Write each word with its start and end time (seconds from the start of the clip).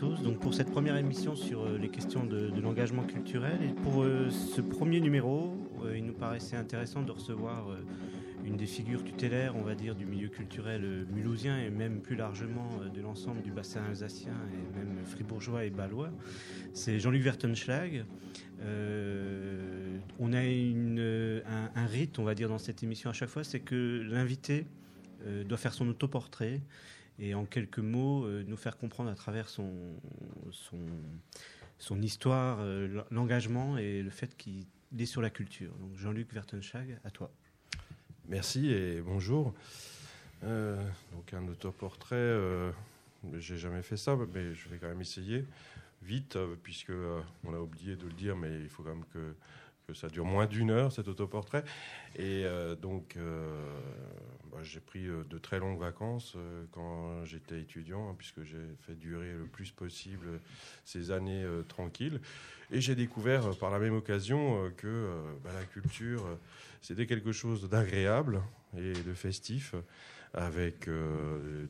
Donc 0.00 0.40
pour 0.40 0.52
cette 0.52 0.70
première 0.70 0.96
émission 0.96 1.34
sur 1.36 1.62
euh, 1.62 1.78
les 1.78 1.88
questions 1.88 2.24
de, 2.24 2.52
l'engagement 2.60 3.04
culturel 3.04 3.58
et 3.62 3.72
pour 3.72 4.02
euh, 4.02 4.28
ce 4.28 4.60
premier 4.60 5.00
numéro, 5.00 5.56
euh, 5.84 5.96
il 5.96 6.04
nous 6.04 6.12
paraissait 6.12 6.56
intéressant 6.56 7.00
de 7.02 7.12
recevoir 7.12 7.68
une 8.44 8.58
des 8.58 8.66
figures 8.66 9.02
tutélaires, 9.02 9.56
on 9.56 9.62
va 9.62 9.74
dire, 9.74 9.94
du 9.94 10.04
milieu 10.04 10.28
culturel 10.28 11.06
mulhousien 11.10 11.58
et 11.58 11.70
même 11.70 12.00
plus 12.02 12.14
largement 12.14 12.68
de 12.94 13.00
l'ensemble 13.00 13.40
du 13.40 13.50
bassin 13.50 13.84
alsacien 13.88 14.34
et 14.52 14.78
même 14.78 14.98
fribourgeois 15.06 15.64
et 15.64 15.70
balois. 15.70 16.10
C'est 16.74 17.00
Jean-Luc 17.00 17.22
Vertenschlag. 17.22 18.04
on 18.60 20.32
a 20.32 20.40
un, 20.40 21.70
un, 21.74 21.86
rite, 21.86 22.18
on 22.18 22.24
va 22.24 22.34
dire, 22.34 22.50
dans 22.50 22.58
cette 22.58 22.82
émission 22.82 23.08
à 23.08 23.14
chaque 23.14 23.30
fois, 23.30 23.44
c'est 23.44 23.60
que 23.60 24.02
l'invité 24.08 24.66
doit 25.46 25.58
faire 25.58 25.72
son 25.72 25.88
autoportrait 25.88 26.60
et 27.18 27.34
en 27.34 27.44
quelques 27.44 27.78
mots 27.78 28.24
euh, 28.24 28.44
nous 28.46 28.56
faire 28.56 28.76
comprendre 28.76 29.10
à 29.10 29.14
travers 29.14 29.48
son, 29.48 29.72
son, 31.78 32.02
histoire, 32.02 32.58
euh, 32.60 33.02
l'engagement 33.10 33.78
et 33.78 34.02
le 34.02 34.10
fait 34.10 34.36
qu'il 34.36 34.66
est 34.98 35.06
sur 35.06 35.22
la 35.22 35.30
culture. 35.30 35.72
Donc 35.80 35.96
Jean-Luc 35.96 36.32
Vertenschag, 36.32 36.98
à 37.04 37.10
toi. 37.10 37.30
Merci 38.28 38.70
et 38.70 39.00
bonjour. 39.00 39.54
Euh, 40.44 40.76
donc 41.12 41.32
un 41.32 41.46
autoportrait, 41.48 42.16
euh, 42.16 42.70
j'ai 43.38 43.56
jamais 43.56 43.82
fait 43.82 43.96
ça, 43.96 44.16
mais 44.34 44.54
je 44.54 44.68
vais 44.68 44.78
quand 44.78 44.88
même 44.88 45.00
essayer 45.00 45.44
vite, 46.02 46.38
puisque 46.62 46.92
on 47.44 47.54
a 47.54 47.58
oublié 47.58 47.96
de 47.96 48.04
le 48.04 48.12
dire, 48.12 48.36
mais 48.36 48.60
il 48.60 48.68
faut 48.68 48.82
quand 48.82 48.94
même 48.94 49.04
que 49.12 49.34
que 49.86 49.94
ça 49.94 50.08
dure 50.08 50.24
moins 50.24 50.46
d'une 50.46 50.70
heure 50.70 50.90
cet 50.90 51.06
autoportrait. 51.06 51.64
Et 52.16 52.44
euh, 52.44 52.74
donc, 52.74 53.14
euh, 53.16 53.46
bah, 54.50 54.58
j'ai 54.62 54.80
pris 54.80 55.06
euh, 55.06 55.22
de 55.30 55.38
très 55.38 55.60
longues 55.60 55.78
vacances 55.78 56.36
quand 56.72 57.24
j'étais 57.24 57.60
étudiant, 57.60 58.10
hein, 58.10 58.14
puisque 58.18 58.42
j'ai 58.42 58.56
fait 58.80 58.94
durer 58.94 59.32
le 59.32 59.46
plus 59.46 59.70
possible 59.70 60.40
ces 60.84 61.12
années 61.12 61.44
tranquilles. 61.68 62.20
Et 62.72 62.80
j'ai 62.80 62.96
découvert 62.96 63.56
par 63.58 63.70
la 63.70 63.78
même 63.78 63.94
occasion 63.94 64.72
que 64.76 65.08
bah, 65.44 65.50
la 65.54 65.64
culture, 65.64 66.26
c'était 66.82 67.06
quelque 67.06 67.30
chose 67.30 67.68
d'agréable 67.68 68.42
et 68.76 68.92
de 68.92 69.14
festif 69.14 69.76
avec 70.34 70.90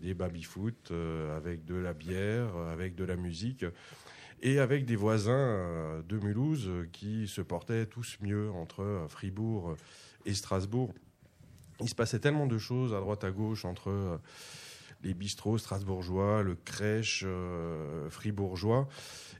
des 0.00 0.14
baby-foot, 0.14 0.91
avec 1.37 1.67
de 1.67 1.75
la 1.75 1.92
bière, 1.92 2.56
avec 2.56 2.94
de 2.94 3.05
la 3.05 3.17
musique 3.17 3.67
et 4.42 4.59
avec 4.59 4.84
des 4.84 4.97
voisins 4.97 5.33
euh, 5.33 6.03
de 6.03 6.19
Mulhouse 6.19 6.67
euh, 6.69 6.89
qui 6.92 7.29
se 7.29 7.41
portaient 7.41 7.87
tous 7.87 8.19
mieux 8.20 8.51
entre 8.51 8.83
euh, 8.83 9.09
Fribourg 9.09 9.77
et 10.25 10.34
Strasbourg. 10.34 10.93
Il 11.81 11.89
se 11.89 11.95
passait 11.95 12.19
tellement 12.19 12.47
de 12.47 12.59
choses 12.59 12.95
à 12.95 13.01
droite 13.01 13.25
à 13.25 13.31
gauche 13.31 13.65
entre 13.65 14.19
les 15.03 15.12
bistrots 15.12 15.59
strasbourgeois, 15.59 16.43
le 16.43 16.55
crèche 16.55 17.23
fribourgeois 18.09 18.89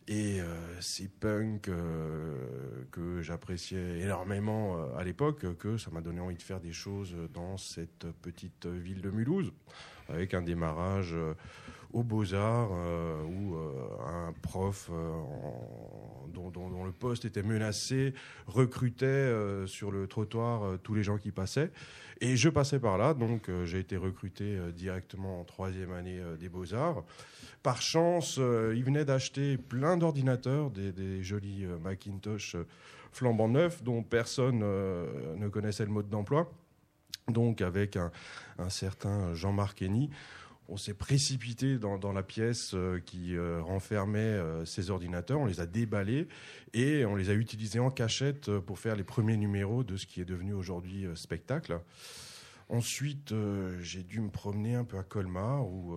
et 0.06 0.41
ces 0.80 1.08
punks 1.08 1.70
que 2.91 3.22
j'appréciais 3.22 4.00
énormément 4.00 4.94
à 4.97 5.03
l'époque, 5.03 5.56
que 5.56 5.78
ça 5.78 5.91
m'a 5.91 6.03
donné 6.03 6.20
envie 6.20 6.36
de 6.36 6.42
faire 6.42 6.60
des 6.60 6.75
choses 6.75 7.16
dans 7.33 7.56
cette 7.56 8.06
petite 8.20 8.66
ville 8.66 9.00
de 9.00 9.08
Mulhouse, 9.08 9.50
avec 10.10 10.34
un 10.34 10.42
démarrage 10.42 11.16
aux 11.92 12.02
Beaux-Arts, 12.02 12.70
euh, 12.72 13.22
où 13.24 13.56
euh, 13.56 14.28
un 14.28 14.32
prof 14.42 14.91
euh, 14.92 15.12
dont, 16.32 16.84
le 16.84 16.92
poste 16.92 17.24
était 17.24 17.42
menacé 17.42 18.14
recrutait 18.47 19.32
sur 19.66 19.91
le 19.91 20.06
trottoir 20.06 20.78
tous 20.82 20.94
les 20.94 21.02
gens 21.02 21.19
qui 21.19 21.32
passaient. 21.32 21.72
Et 22.20 22.36
je 22.36 22.48
passais 22.48 22.78
par 22.78 22.98
là, 22.98 23.14
donc 23.14 23.50
j'ai 23.64 23.80
été 23.80 23.97
recruté 23.97 24.58
directement 24.74 25.41
en 25.41 25.44
troisième 25.44 25.92
année 25.92 26.20
des 26.38 26.48
Beaux-Arts. 26.48 27.02
Par 27.62 27.82
chance, 27.82 28.36
il 28.36 28.84
venait 28.84 29.04
d'acheter 29.04 29.56
plein 29.56 29.97
d'ordinateurs, 29.97 30.70
des, 30.70 31.22
jolis 31.22 31.66
Macintosh 31.82 32.56
flambant 33.12 33.48
neufs, 33.48 33.82
dont 33.82 34.03
personne 34.03 34.60
ne 34.60 35.48
connaissait 35.48 35.84
le 35.84 35.92
mode 35.92 36.08
d'emploi. 36.08 36.53
Donc 37.28 37.60
avec 37.60 37.97
un, 37.97 38.10
certain 38.68 39.34
Jean-Marc 39.34 39.82
Henny, 39.82 40.10
on 40.69 40.77
s'est 40.77 40.94
précipité 40.94 41.78
dans, 41.78 42.12
la 42.12 42.22
pièce 42.22 42.72
euh, 42.75 43.00
qui 43.04 43.37
euh, 43.37 43.60
renfermait 43.62 44.19
euh, 44.19 44.65
ces 44.65 44.91
ordinateurs, 44.91 45.41
on 45.41 45.47
les 45.47 45.60
a 45.60 45.66
déballés 45.66 46.28
et 46.75 47.04
on 47.04 47.15
les 47.15 47.31
a 47.31 47.34
utilisés 47.34 47.78
en 47.78 47.91
cachette 47.91 48.50
pour 48.60 48.78
faire 48.78 48.97
les 48.97 49.04
premiers 49.04 49.37
numéros 49.37 49.84
de 49.84 49.97
ce 49.97 50.06
qui 50.06 50.21
est 50.21 50.25
devenu 50.25 50.53
aujourd'hui 50.53 51.06
spectacle. 51.15 51.81
Ensuite, 52.69 53.32
j'ai 53.81 54.03
dû 54.03 54.21
me 54.21 54.28
promener 54.28 54.75
un 54.75 54.82
peu 54.82 54.99
à 54.99 55.04
Colmar 55.04 55.65
où 55.69 55.94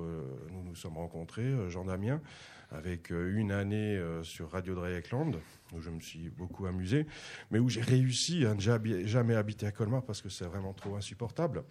nous 0.52 0.64
nous 0.64 0.76
sommes 0.76 0.98
rencontrés, 0.98 1.52
Jean 1.68 1.84
Damien, 1.84 2.22
avec 2.70 3.10
une 3.10 3.52
année 3.52 4.00
sur 4.22 4.52
Radio 4.52 4.76
Dreieckland 4.76 5.40
où 5.74 5.82
je 5.82 5.90
me 5.90 6.00
suis 6.00 6.30
beaucoup 6.30 6.68
amusé, 6.68 7.08
mais 7.50 7.58
où 7.58 7.70
j'ai 7.70 7.82
réussi 7.82 8.46
à 8.46 8.54
ne 8.54 8.60
jamais 8.60 9.36
habiter 9.36 9.66
à 9.66 9.72
Colmar 9.72 10.04
parce 10.04 10.22
que 10.22 10.30
c'est 10.30 10.46
vraiment 10.46 10.74
trop 10.74 10.96
insupportable. 10.96 11.64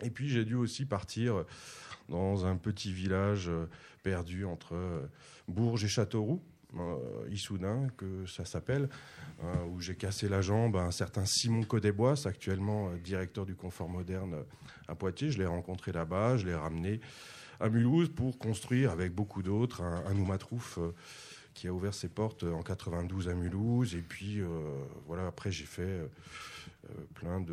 Et 0.00 0.10
puis 0.10 0.28
j'ai 0.28 0.44
dû 0.44 0.54
aussi 0.54 0.86
partir 0.86 1.44
dans 2.10 2.44
un 2.44 2.56
petit 2.56 2.92
village 2.92 3.48
euh, 3.48 3.66
perdu 4.02 4.44
entre 4.44 4.74
euh, 4.74 5.06
Bourges 5.48 5.84
et 5.84 5.88
Châteauroux. 5.88 6.42
Euh, 6.76 6.96
Issoudun, 7.32 7.88
que 7.96 8.26
ça 8.26 8.44
s'appelle, 8.44 8.88
où 9.72 9.80
j'ai 9.80 9.96
cassé 9.96 10.28
la 10.28 10.40
jambe 10.40 10.76
à 10.76 10.82
un 10.82 10.92
certain 10.92 11.24
Simon 11.26 11.64
Codébois, 11.64 12.14
actuellement 12.26 12.92
directeur 13.02 13.44
du 13.44 13.56
confort 13.56 13.88
moderne 13.88 14.44
à 14.86 14.94
Poitiers. 14.94 15.32
Je 15.32 15.38
l'ai 15.38 15.46
rencontré 15.46 15.90
là-bas, 15.90 16.36
je 16.36 16.46
l'ai 16.46 16.54
ramené 16.54 17.00
à 17.58 17.68
Mulhouse 17.70 18.08
pour 18.10 18.38
construire 18.38 18.92
avec 18.92 19.12
beaucoup 19.12 19.42
d'autres 19.42 19.82
un, 19.82 20.04
un 20.06 20.16
Oumatrouf 20.16 20.78
qui 21.54 21.66
a 21.66 21.72
ouvert 21.72 21.94
ses 21.94 22.08
portes 22.08 22.44
en 22.44 22.62
92 22.62 23.28
à 23.28 23.34
Mulhouse. 23.34 23.96
Et 23.96 24.02
puis, 24.02 24.40
voilà, 25.06 25.26
après, 25.26 25.50
j'ai 25.50 25.64
fait 25.64 25.82
euh, 25.82 26.06
plein 27.14 27.44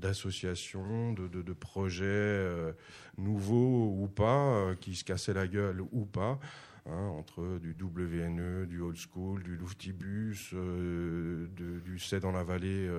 d'associations, 0.00 1.12
de, 1.12 1.28
de, 1.28 1.42
de, 1.42 1.52
projets 1.52 2.04
euh, 2.06 2.72
nouveaux 3.18 3.94
ou 3.98 4.08
pas, 4.08 4.54
euh, 4.54 4.74
qui 4.74 4.94
se 4.94 5.04
cassaient 5.04 5.34
la 5.34 5.46
gueule 5.46 5.82
ou 5.92 6.04
pas. 6.04 6.38
Hein, 6.86 7.08
entre 7.08 7.58
du 7.58 7.76
WNE, 7.78 8.66
du 8.66 8.80
old 8.80 8.96
school, 8.96 9.42
du 9.42 9.54
Luftibus, 9.56 10.54
du 10.54 11.98
C 11.98 12.20
dans 12.20 12.32
la 12.32 12.42
vallée, 12.42 12.90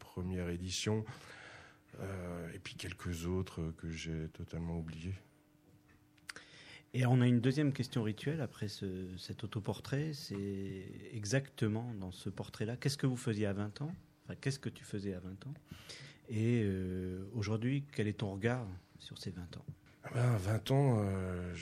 première 0.00 0.48
édition, 0.48 1.04
et 2.52 2.58
puis 2.58 2.74
quelques 2.74 3.26
autres 3.26 3.72
que 3.78 3.88
j'ai 3.88 4.28
totalement 4.32 4.76
oubliés. 4.76 5.14
Et 6.92 7.06
on 7.06 7.20
a 7.20 7.28
une 7.28 7.40
deuxième 7.40 7.72
question 7.72 8.02
rituelle 8.02 8.40
après 8.40 8.66
cet 8.68 9.44
autoportrait. 9.44 10.10
C'est 10.12 10.84
exactement 11.12 11.94
dans 12.00 12.10
ce 12.10 12.28
portrait-là. 12.28 12.76
Qu'est-ce 12.76 12.98
que 12.98 13.06
vous 13.06 13.16
faisiez 13.16 13.46
à 13.46 13.52
20 13.52 13.82
ans? 13.82 13.94
Qu'est-ce 14.36 14.58
que 14.58 14.68
tu 14.68 14.84
faisais 14.84 15.14
à 15.14 15.20
20 15.20 15.46
ans? 15.46 15.54
Et 16.30 16.62
euh, 16.64 17.24
aujourd'hui, 17.34 17.84
quel 17.92 18.06
est 18.06 18.18
ton 18.18 18.32
regard 18.32 18.64
sur 18.98 19.18
ces 19.18 19.30
20 19.30 19.42
ans? 19.56 19.64
Ah 20.04 20.10
ben, 20.14 20.20
À 20.20 20.36
20 20.36 20.70
ans, 20.70 20.96
euh, 21.00 21.52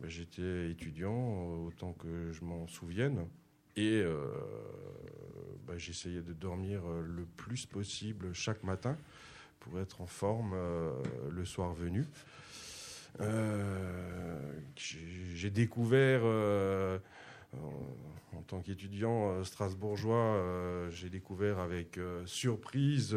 ben, 0.00 0.08
j'étais 0.08 0.70
étudiant, 0.70 1.54
autant 1.66 1.92
que 1.92 2.32
je 2.32 2.44
m'en 2.44 2.66
souvienne. 2.66 3.26
Et 3.76 4.02
euh, 4.02 4.26
ben, 5.68 5.78
j'essayais 5.78 6.20
de 6.20 6.32
dormir 6.32 6.82
le 6.88 7.24
plus 7.24 7.64
possible 7.64 8.32
chaque 8.32 8.64
matin 8.64 8.96
pour 9.60 9.78
être 9.78 10.00
en 10.00 10.06
forme 10.06 10.56
le 11.30 11.44
soir 11.44 11.72
venu. 11.74 12.04
j'ai 14.74 15.50
découvert 15.50 16.22
en 18.36 18.42
tant 18.42 18.60
qu'étudiant 18.60 19.30
euh, 19.30 19.44
strasbourgeois, 19.44 20.16
euh, 20.16 20.90
j'ai 20.90 21.10
découvert 21.10 21.58
avec 21.58 21.98
euh, 21.98 22.24
surprise 22.26 23.16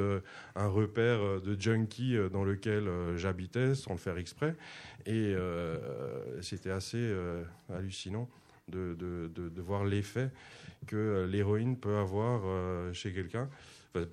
un 0.56 0.68
repère 0.68 1.42
de 1.42 1.60
junkie 1.60 2.16
dans 2.32 2.44
lequel 2.44 2.90
j'habitais 3.16 3.76
sans 3.76 3.92
le 3.94 3.98
faire 3.98 4.18
exprès. 4.18 4.56
Et 5.06 5.36
c'était 6.42 6.72
assez 6.72 7.14
hallucinant 7.70 8.30
de, 8.70 9.52
voir 9.58 9.86
l'effet 9.86 10.30
que 10.88 11.28
l'héroïne 11.30 11.78
peut 11.78 11.98
avoir 11.98 12.42
chez 12.94 13.12
quelqu'un. 13.12 13.50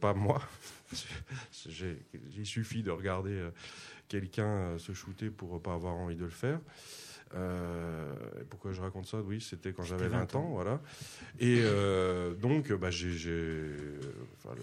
pas 0.00 0.14
moi. 0.14 0.43
Il 2.37 2.46
suffit 2.46 2.82
de 2.82 2.90
regarder 2.90 3.49
quelqu'un 4.08 4.78
se 4.78 4.93
shooter 4.93 5.31
pour 5.31 5.61
pas 5.62 5.75
avoir 5.75 5.94
envie 5.94 6.16
de 6.16 6.25
le 6.25 6.31
faire. 6.31 6.61
Euh, 7.35 8.12
pourquoi 8.49 8.73
je 8.73 8.81
raconte 8.81 9.06
ça? 9.06 9.19
Oui, 9.19 9.41
c'était 9.41 9.73
quand 9.73 9.85
j'avais 9.85 10.09
20, 10.09 10.35
ans, 10.35 10.50
voilà. 10.53 10.81
Et 11.38 11.61
euh, 11.62 12.35
donc, 12.35 12.73
bah, 12.73 12.91
j'ai, 12.91 13.12
enfin, 14.37 14.55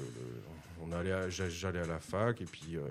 on 0.81 0.91
allait, 0.91 1.29
j'allais 1.29 1.79
à 1.79 1.87
la 1.87 1.99
fac, 1.99 2.41
et 2.41 2.45
puis, 2.45 2.75
euh, 2.75 2.81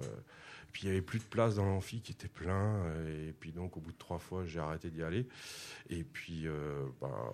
puis 0.72 0.84
il 0.84 0.88
y 0.88 0.90
avait 0.90 1.02
plus 1.02 1.18
de 1.18 1.24
place 1.24 1.56
dans 1.56 1.66
l'amphi 1.66 2.00
qui 2.00 2.12
était 2.12 2.28
plein, 2.28 2.82
et 3.06 3.32
puis 3.38 3.52
donc 3.52 3.76
au 3.76 3.80
bout 3.80 3.92
de 3.92 3.98
trois 3.98 4.18
fois, 4.18 4.44
j'ai 4.46 4.60
arrêté 4.60 4.90
d'y 4.90 5.02
aller. 5.02 5.26
Et 5.90 6.04
puis, 6.04 6.46
bah, 7.00 7.32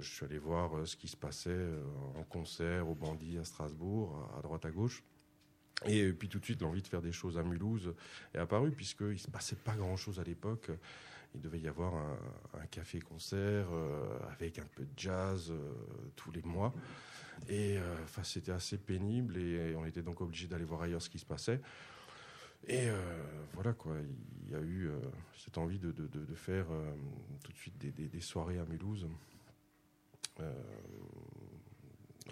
je 0.00 0.08
suis 0.08 0.24
allé 0.24 0.38
voir 0.38 0.86
ce 0.86 0.96
qui 0.96 1.08
se 1.08 1.16
passait 1.16 1.68
en 2.16 2.22
concert 2.24 2.88
au 2.88 2.94
Bandit 2.94 3.38
à 3.38 3.44
Strasbourg, 3.44 4.28
à 4.36 4.42
droite 4.42 4.64
à 4.64 4.70
gauche. 4.70 5.02
Et 5.86 6.12
puis 6.12 6.28
tout 6.28 6.38
de 6.38 6.44
suite, 6.44 6.62
l'envie 6.62 6.82
de 6.82 6.86
faire 6.86 7.02
des 7.02 7.10
choses 7.10 7.36
à 7.36 7.42
Mulhouse 7.42 7.92
est 8.34 8.38
apparue, 8.38 8.70
puisqu'il 8.70 9.06
ne 9.06 9.16
se 9.16 9.28
passait 9.28 9.56
pas 9.56 9.74
grand-chose 9.74 10.20
à 10.20 10.22
l'époque 10.22 10.70
il 11.34 11.40
devait 11.40 11.60
y 11.60 11.68
avoir 11.68 11.94
un, 11.94 12.66
café-concert 12.70 13.66
avec 14.30 14.58
un 14.58 14.66
peu 14.74 14.84
de 14.84 14.92
jazz 14.96 15.52
tous 16.16 16.30
les 16.30 16.42
mois. 16.42 16.74
Et 17.48 17.78
enfin, 18.04 18.22
c'était 18.22 18.52
assez 18.52 18.78
pénible 18.78 19.36
et 19.36 19.74
on 19.76 19.84
était 19.84 20.02
donc 20.02 20.20
obligé 20.20 20.46
d'aller 20.46 20.64
voir 20.64 20.82
ailleurs 20.82 21.02
ce 21.02 21.10
qui 21.10 21.18
se 21.18 21.26
passait. 21.26 21.60
Et 22.68 22.88
voilà 23.54 23.72
quoi, 23.72 23.96
il 24.44 24.50
y 24.50 24.54
a 24.54 24.60
eu 24.60 24.90
cette 25.36 25.58
envie 25.58 25.78
de, 25.78 25.92
faire 26.34 26.66
tout 27.42 27.52
de 27.52 27.56
suite 27.56 27.78
des 27.78 28.20
soirées 28.20 28.58
à 28.58 28.64
Mulhouse 28.64 29.06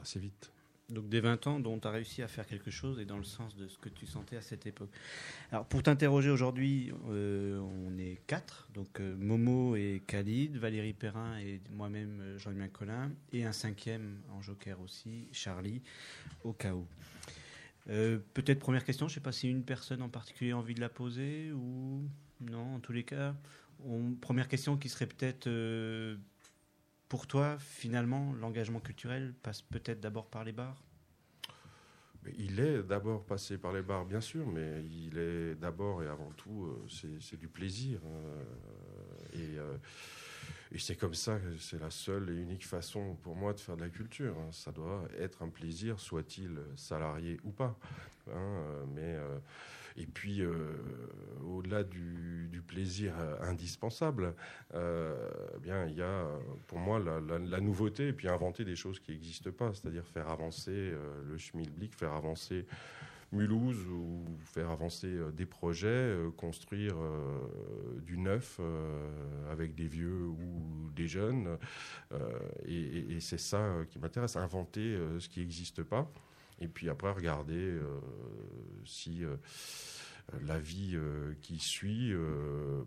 assez 0.01 0.19
vite. 0.19 0.53
Donc 0.91 1.09
des 1.09 1.21
20 1.21 1.47
ans 1.47 1.61
dont 1.61 1.79
tu 1.79 1.87
as 1.87 1.91
réussi 1.91 2.23
à 2.23 2.29
faire 2.29 2.47
quelque 2.47 2.71
chose 2.71 2.99
et 2.99 3.05
dans 3.05 3.17
le 3.17 3.25
sens 3.25 3.57
de 3.57 3.69
ce 3.69 3.79
que 3.79 3.89
tu 3.89 4.07
sentais 4.07 4.37
à 4.37 4.43
cette 4.43 4.67
époque. 4.67 4.91
Alors 5.53 5.65
pour 5.67 5.83
t'interroger 5.83 6.31
aujourd'hui, 6.31 6.93
euh, 7.09 7.59
on 7.61 7.97
est 7.99 8.21
quatre, 8.27 8.69
donc 8.75 9.01
euh, 9.01 9.17
Momo 9.17 9.77
et 9.77 10.03
Khalid, 10.07 10.57
Valérie 10.57 10.93
Perrin 10.93 11.39
et 11.39 11.61
moi-même 11.71 12.21
euh, 12.21 12.39
Jean-Louis 12.39 12.71
Collin, 12.71 13.13
et 13.33 13.45
un 13.45 13.53
cinquième 13.53 14.21
en 14.33 14.43
joker 14.43 14.81
aussi, 14.81 15.29
Charlie, 15.33 15.83
au 16.45 16.53
cas 16.53 16.75
où. 16.75 16.87
Peut-être 17.87 18.61
première 18.61 18.85
question, 18.85 19.09
je 19.09 19.13
ne 19.13 19.15
sais 19.15 19.21
pas 19.21 19.33
si 19.33 19.49
une 19.49 19.65
personne 19.65 20.01
en 20.03 20.09
particulier 20.09 20.53
a 20.53 20.57
envie 20.57 20.75
de 20.75 20.81
la 20.81 20.89
poser 20.89 21.51
ou 21.51 22.05
non, 22.41 22.77
en 22.77 22.79
tous 22.79 22.93
les 22.93 23.03
cas. 23.03 23.35
première 24.21 24.47
question 24.47 24.77
qui 24.77 24.89
serait 24.89 25.07
peut-être 25.07 25.49
pour 27.11 27.27
toi, 27.27 27.59
finalement, 27.59 28.33
l'engagement 28.41 28.79
culturel 28.79 29.35
passe 29.43 29.63
peut-être 29.63 30.01
d'abord 30.01 30.29
par 30.29 30.45
les 30.45 30.53
bars? 30.53 30.81
Il 32.39 32.61
est 32.61 32.85
d'abord 32.85 33.25
passé 33.25 33.59
par 33.59 33.73
les 33.73 33.83
bars, 33.83 34.05
bien 34.05 34.21
sûr, 34.21 34.47
mais 34.47 34.85
il 34.85 35.19
est 35.19 35.57
d'abord 35.57 36.05
et 36.05 36.07
avant 36.07 36.31
tout, 36.37 36.67
euh, 36.67 37.19
c'est 37.19 37.37
du 37.37 37.49
plaisir. 37.49 37.99
Euh, 38.05 38.45
euh, 39.37 39.77
et, 40.71 40.79
c'est 40.79 40.95
comme 40.95 41.15
ça 41.15 41.41
que 41.41 41.59
c'est 41.59 41.81
la 41.81 41.91
seule 41.91 42.31
et 42.31 42.35
unique 42.35 42.65
façon 42.65 43.17
pour 43.23 43.35
moi 43.35 43.55
de 43.55 43.59
faire 43.59 43.77
de 43.77 43.83
la 43.83 43.89
culture. 43.91 44.37
Hein. 44.39 44.53
Ça 44.53 44.71
doit 44.71 45.03
être 45.19 45.43
un 45.43 45.49
plaisir, 45.49 45.99
soit-il 45.99 46.61
salarié 46.77 47.41
ou 47.43 47.51
pas. 47.51 47.77
Hein, 48.33 48.85
mais 48.95 49.19
et 49.97 50.07
puis, 50.07 50.43
euh, 50.43 50.53
au-delà 51.45 51.85
du, 51.85 52.63
plaisir 52.67 53.15
euh, 53.19 53.37
indispensable, 53.41 54.33
euh, 54.75 55.29
eh 55.57 55.59
bien, 55.59 55.87
il 55.87 55.97
y 55.97 56.03
a 56.03 56.25
pour 56.69 56.79
moi 56.79 57.01
la, 57.01 57.61
nouveauté 57.61 58.09
et 58.09 58.13
puis 58.13 58.29
inventer 58.29 58.65
des 58.65 58.77
choses 58.77 59.01
qui 59.01 59.11
n'existent 59.11 59.51
pas, 59.51 59.73
c'est-à-dire 59.75 60.07
faire 60.07 60.29
avancer 60.29 60.93
le 61.27 61.37
schmilblick, 61.37 61.97
faire 61.97 62.13
avancer 62.13 62.67
Mulhouse 63.33 63.85
ou 63.89 64.25
faire 64.45 64.71
avancer 64.71 65.19
des 65.33 65.47
projets, 65.47 66.17
construire 66.37 66.95
du 68.03 68.19
neuf 68.19 68.61
avec 69.51 69.75
des 69.75 69.89
vieux 69.89 70.27
ou 70.29 70.91
des 70.95 71.09
jeunes. 71.09 71.59
et 72.67 73.19
c'est 73.19 73.41
ça 73.41 73.79
qui 73.89 73.99
m'intéresse, 73.99 74.37
inventer 74.37 74.97
ce 75.19 75.29
qui 75.29 75.41
n'existe 75.41 75.83
pas. 75.83 76.09
Et 76.61 76.69
puis 76.69 76.89
après, 76.89 77.11
regarder 77.11 77.55
euh, 77.55 78.01
si 78.85 79.25
euh, 79.25 79.37
la 80.43 80.59
vie 80.59 80.93
euh, 80.95 81.35
qui 81.41 81.59
suit, 81.59 82.13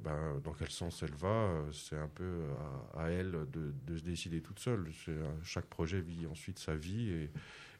ben, 0.04 0.40
dans 0.44 0.54
quel 0.54 0.70
sens 0.70 1.02
elle 1.04 1.16
va, 1.16 1.50
c'est 1.72 1.98
un 1.98 2.08
peu 2.08 2.42
à, 2.96 3.10
elle 3.10 3.31
de, 3.52 3.98
se 3.98 4.04
décider 4.04 4.42
toute 4.42 4.60
seule. 4.60 4.88
chaque 5.44 5.66
projet 5.66 6.02
vit 6.02 6.28
ensuite 6.28 6.60
sa 6.60 6.75
vie 6.75 7.28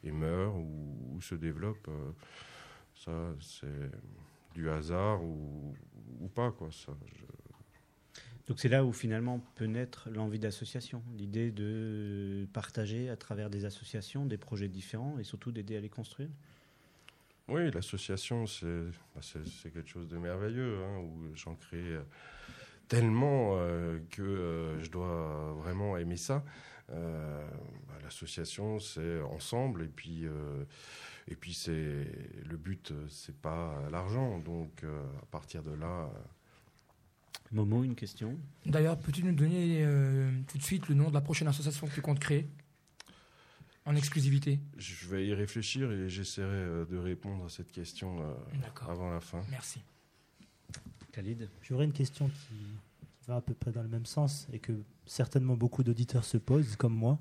et, 0.02 0.12
meurt 0.12 0.54
ou, 0.56 1.20
se 1.20 1.34
développe. 1.34 1.88
ça, 2.94 3.34
c'est 3.40 3.90
du 4.52 4.68
hasard 4.68 5.22
ou, 5.22 5.74
pas. 6.34 6.50
Quoi. 6.50 6.70
Ça, 6.72 6.92
donc 8.46 8.60
c'est 8.60 8.68
là 8.68 8.84
où 8.84 8.92
finalement 8.92 9.40
peut 9.54 9.64
naître 9.64 10.08
l'envie 10.10 10.38
d'association, 10.38 11.02
l'idée 11.16 11.50
de 11.50 12.46
partager 12.52 13.08
à 13.08 13.16
travers 13.16 13.48
des 13.48 13.64
associations 13.64 14.26
des 14.26 14.36
projets 14.36 14.68
différents 14.68 15.18
et 15.18 15.24
surtout 15.24 15.50
d'aider 15.50 15.76
à 15.76 15.80
les 15.80 15.88
construire. 15.88 16.28
Oui, 17.48 17.70
l'association, 17.70 18.46
c'est 18.46 18.66
bah, 19.14 19.20
quelque 19.62 19.86
chose 19.86 20.08
de 20.08 20.16
merveilleux, 20.16 20.78
hein, 20.82 21.04
j'en 21.34 21.54
crée 21.54 21.76
euh, 21.76 22.02
tellement 22.88 23.58
euh, 23.58 23.98
que 24.10 24.22
euh, 24.22 24.82
je 24.82 24.90
dois 24.90 25.52
vraiment 25.58 25.96
aimer 25.98 26.16
ça. 26.16 26.42
Bah, 26.88 27.98
l'association, 28.02 28.78
c'est 28.78 29.20
ensemble, 29.22 29.84
et 29.84 29.88
puis, 29.88 30.26
et 31.28 31.34
puis 31.34 31.54
c'est 31.54 31.72
le 31.72 32.56
but, 32.58 32.92
c'est 33.08 33.36
pas 33.36 33.74
l'argent. 33.90 34.38
Donc 34.38 34.84
à 34.84 35.26
partir 35.26 35.62
de 35.62 35.72
là, 35.72 36.10
Momo, 37.52 37.84
une 37.84 37.94
question 37.94 38.38
D'ailleurs, 38.66 38.98
peux-tu 38.98 39.22
nous 39.22 39.34
donner 39.34 39.84
euh, 39.84 40.30
tout 40.48 40.58
de 40.58 40.62
suite 40.62 40.88
le 40.88 40.94
nom 40.94 41.08
de 41.08 41.14
la 41.14 41.20
prochaine 41.20 41.48
association 41.48 41.86
que 41.86 41.94
tu 41.94 42.00
comptes 42.00 42.18
créer 42.18 42.48
en 43.86 43.94
exclusivité? 43.96 44.60
Je 44.76 45.06
vais 45.08 45.26
y 45.26 45.34
réfléchir 45.34 45.90
et 45.92 46.08
j'essaierai 46.08 46.48
euh, 46.48 46.84
de 46.86 46.96
répondre 46.96 47.44
à 47.44 47.48
cette 47.48 47.70
question 47.70 48.20
euh, 48.22 48.34
avant 48.88 49.10
la 49.10 49.20
fin. 49.20 49.42
Merci. 49.50 49.80
Khalid? 51.12 51.48
J'aurais 51.62 51.84
une 51.84 51.92
question 51.92 52.28
qui, 52.28 52.54
va 53.28 53.36
à 53.36 53.40
peu 53.40 53.54
près 53.54 53.70
dans 53.72 53.82
le 53.82 53.88
même 53.88 54.06
sens 54.06 54.46
et 54.52 54.58
que 54.58 54.72
certainement 55.06 55.56
beaucoup 55.56 55.82
d'auditeurs 55.82 56.24
se 56.24 56.36
posent, 56.36 56.76
comme 56.76 56.94
moi. 56.94 57.18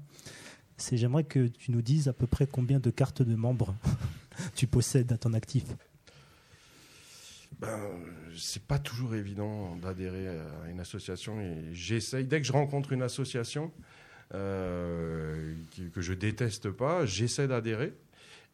C'est 0.75 0.97
j'aimerais 0.97 1.23
que 1.23 1.47
tu 1.47 1.71
nous 1.71 1.81
dises 1.81 2.07
à 2.07 2.13
peu 2.13 2.27
près 2.27 2.47
combien 2.47 2.79
de 2.79 2.89
cartes 2.89 3.21
de 3.21 3.35
membres 3.35 3.75
tu 4.55 4.67
possèdes 4.67 5.11
à 5.11 5.17
ton 5.17 5.33
actif 5.33 5.63
ben, 7.63 7.79
c'est 8.37 8.63
pas 8.63 8.79
toujours 8.79 9.15
évident 9.15 9.75
d'adhérer 9.75 10.27
à 10.27 10.69
une 10.69 10.79
association 10.79 11.39
et 11.39 11.73
j'essaye, 11.73 12.25
dès 12.25 12.41
que 12.41 12.47
je 12.47 12.53
rencontre 12.53 12.91
une 12.91 13.01
association 13.01 13.71
euh, 14.33 15.53
que 15.93 16.01
je 16.01 16.13
déteste 16.13 16.71
pas, 16.71 17.05
j'essaie 17.05 17.47
d'adhérer. 17.47 17.93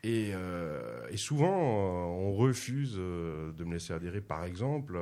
Et, 0.03 0.31
euh, 0.33 1.15
souvent, 1.15 1.57
euh, 1.57 2.29
on 2.29 2.33
refuse 2.33 2.95
de 2.95 3.63
me 3.63 3.73
laisser 3.73 3.93
adhérer. 3.93 4.21
Par 4.21 4.43
exemple, 4.43 4.99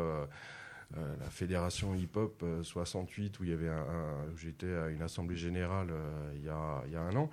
la 0.96 1.30
fédération 1.30 1.96
hip-hop 1.96 2.44
68, 2.62 3.40
où 3.40 3.44
j'étais 4.38 4.74
à 4.74 4.88
une 4.90 5.02
assemblée 5.02 5.36
générale 5.36 5.90
il, 6.36 6.46
y 6.46 6.50
a, 6.50 7.02
un 7.02 7.16
an, 7.16 7.30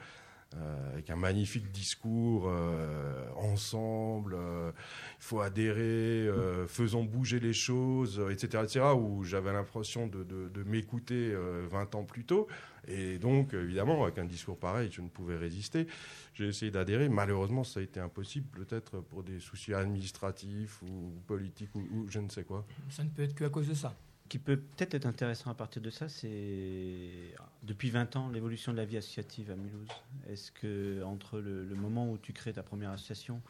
euh, 0.57 0.93
avec 0.93 1.11
un 1.11 1.17
magnifique 1.17 1.73
discours 1.73 2.45
euh, 2.47 3.27
ensemble, 3.37 4.35
euh, 4.39 4.71
il 5.19 5.25
faut 5.25 5.41
adhérer, 5.41 6.29
faisons 6.69 7.05
bouger 7.05 7.41
les 7.41 7.53
choses, 7.53 8.23
etc., 8.31 8.63
etc., 8.63 8.87
où 8.97 9.25
j'avais 9.25 9.53
l'impression 9.53 10.07
de, 10.07 10.63
m'écouter 10.65 11.35
20 11.71 11.95
ans 11.95 12.05
plus 12.05 12.25
tôt. 12.25 12.47
Et 12.87 13.19
donc, 13.19 13.55
évidemment, 13.55 14.05
avec 14.05 14.19
un 14.19 14.27
discours 14.27 14.59
pareil, 14.59 14.91
je 14.93 15.01
ne 15.01 15.09
pouvais 15.09 15.37
résister. 15.37 15.87
J'ai 16.35 16.49
essayé 16.49 16.71
d'adhérer. 16.71 17.09
Malheureusement, 17.09 17.65
ça 17.65 17.81
a 17.81 17.83
été 17.83 18.01
impossible, 18.01 18.47
peut-être 18.51 19.01
pour 19.01 19.23
des 19.23 19.41
soucis 19.41 19.73
administratifs 19.73 20.83
ou 20.83 21.15
politiques 21.27 21.75
ou, 21.75 21.81
ou 21.93 22.09
je 22.09 22.19
ne 22.19 22.29
sais 22.29 22.45
quoi. 22.45 22.67
Ça 22.91 23.03
ne 23.03 23.09
peut 23.09 23.23
être 23.23 23.35
que 23.35 23.45
à 23.45 23.51
cause 23.51 23.69
de 23.69 23.75
ça 23.75 23.97
qui 24.29 24.39
peut 24.39 24.57
peut-être 24.57 24.95
être 24.95 25.07
intéressant 25.07 25.51
à 25.51 25.55
partir 25.55 25.83
de 25.83 25.91
ça, 25.91 26.09
c'est 26.09 27.35
depuis 27.63 27.91
20 27.91 28.17
ans 28.17 28.29
l'évolution 28.31 28.73
de 28.73 28.79
la 28.79 28.85
vie 28.85 28.97
associative 28.97 29.51
à 29.51 29.57
Mulhouse. 29.57 29.89
Est-ce 30.29 30.51
que 30.51 31.03
entre 31.05 31.41
le, 31.41 31.65
moment 31.75 32.11
où 32.11 32.19
tu 32.19 32.33
crées 32.33 32.53
ta 32.53 32.63
première 32.63 32.91
association 32.91 33.43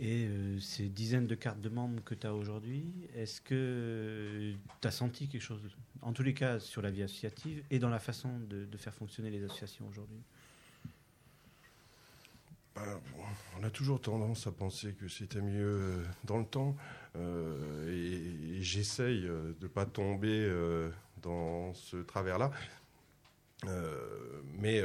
et 0.00 0.26
euh, 0.26 0.60
ces 0.60 0.88
dizaines 0.88 1.26
de 1.26 1.34
cartes 1.34 1.60
de 1.60 1.68
membres 1.68 2.00
que 2.04 2.14
tu 2.14 2.24
as 2.24 2.32
aujourd'hui, 2.32 2.86
est-ce 3.16 3.40
que 3.40 4.54
tu 4.80 4.86
as 4.86 4.92
senti 4.92 5.26
quelque 5.26 5.42
chose, 5.42 5.60
en 6.02 6.12
tous 6.12 6.22
les 6.22 6.34
cas 6.34 6.60
sur 6.60 6.82
la 6.82 6.92
vie 6.92 7.02
associative 7.02 7.64
et 7.72 7.80
dans 7.80 7.88
la 7.88 7.98
façon 7.98 8.38
de 8.48 8.76
faire 8.76 8.94
fonctionner 8.94 9.30
les 9.30 9.42
associations 9.42 9.88
aujourd'hui 9.88 10.22
bah, 12.78 13.00
on 13.60 13.64
a 13.64 13.70
toujours 13.70 14.00
tendance 14.00 14.46
à 14.46 14.52
penser 14.52 14.92
que 14.92 15.08
c'était 15.08 15.40
mieux 15.40 15.80
euh, 15.80 16.04
dans 16.24 16.38
le 16.38 16.44
temps. 16.44 16.76
Euh, 17.16 17.88
et, 17.90 18.62
j'essaye 18.62 19.26
euh, 19.26 19.52
de 19.60 19.64
ne 19.64 19.68
pas 19.68 19.86
tomber 19.86 20.50
dans 21.22 21.74
ce 21.74 21.96
travers-là. 21.96 22.50
mais 24.58 24.82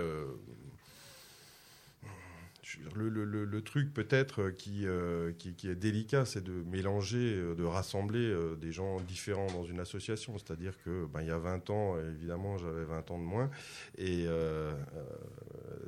le, 2.96 3.62
truc 3.62 3.94
peut-être 3.94 4.42
euh, 4.42 4.52
euh, 4.86 5.32
qui, 5.34 5.68
est 5.68 5.76
délicat, 5.76 6.26
c'est 6.26 6.44
de 6.44 6.52
mélanger, 6.52 7.36
euh, 7.36 7.56
de 7.56 7.64
rassembler 7.64 8.36
des 8.60 8.72
gens 8.72 9.00
différents 9.02 9.48
dans 9.48 9.64
une 9.64 9.80
association. 9.80 10.38
C'est-à-dire 10.38 10.74
que 10.84 11.06
ben, 11.06 11.22
il 11.22 11.28
y 11.28 11.32
a 11.32 11.38
20 11.38 11.70
ans, 11.70 11.98
évidemment, 12.00 12.58
j'avais 12.58 12.86
20 12.86 13.12
ans 13.12 13.20
de 13.20 13.24
moins. 13.24 13.50
Et 13.98 14.26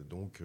donc 0.09 0.41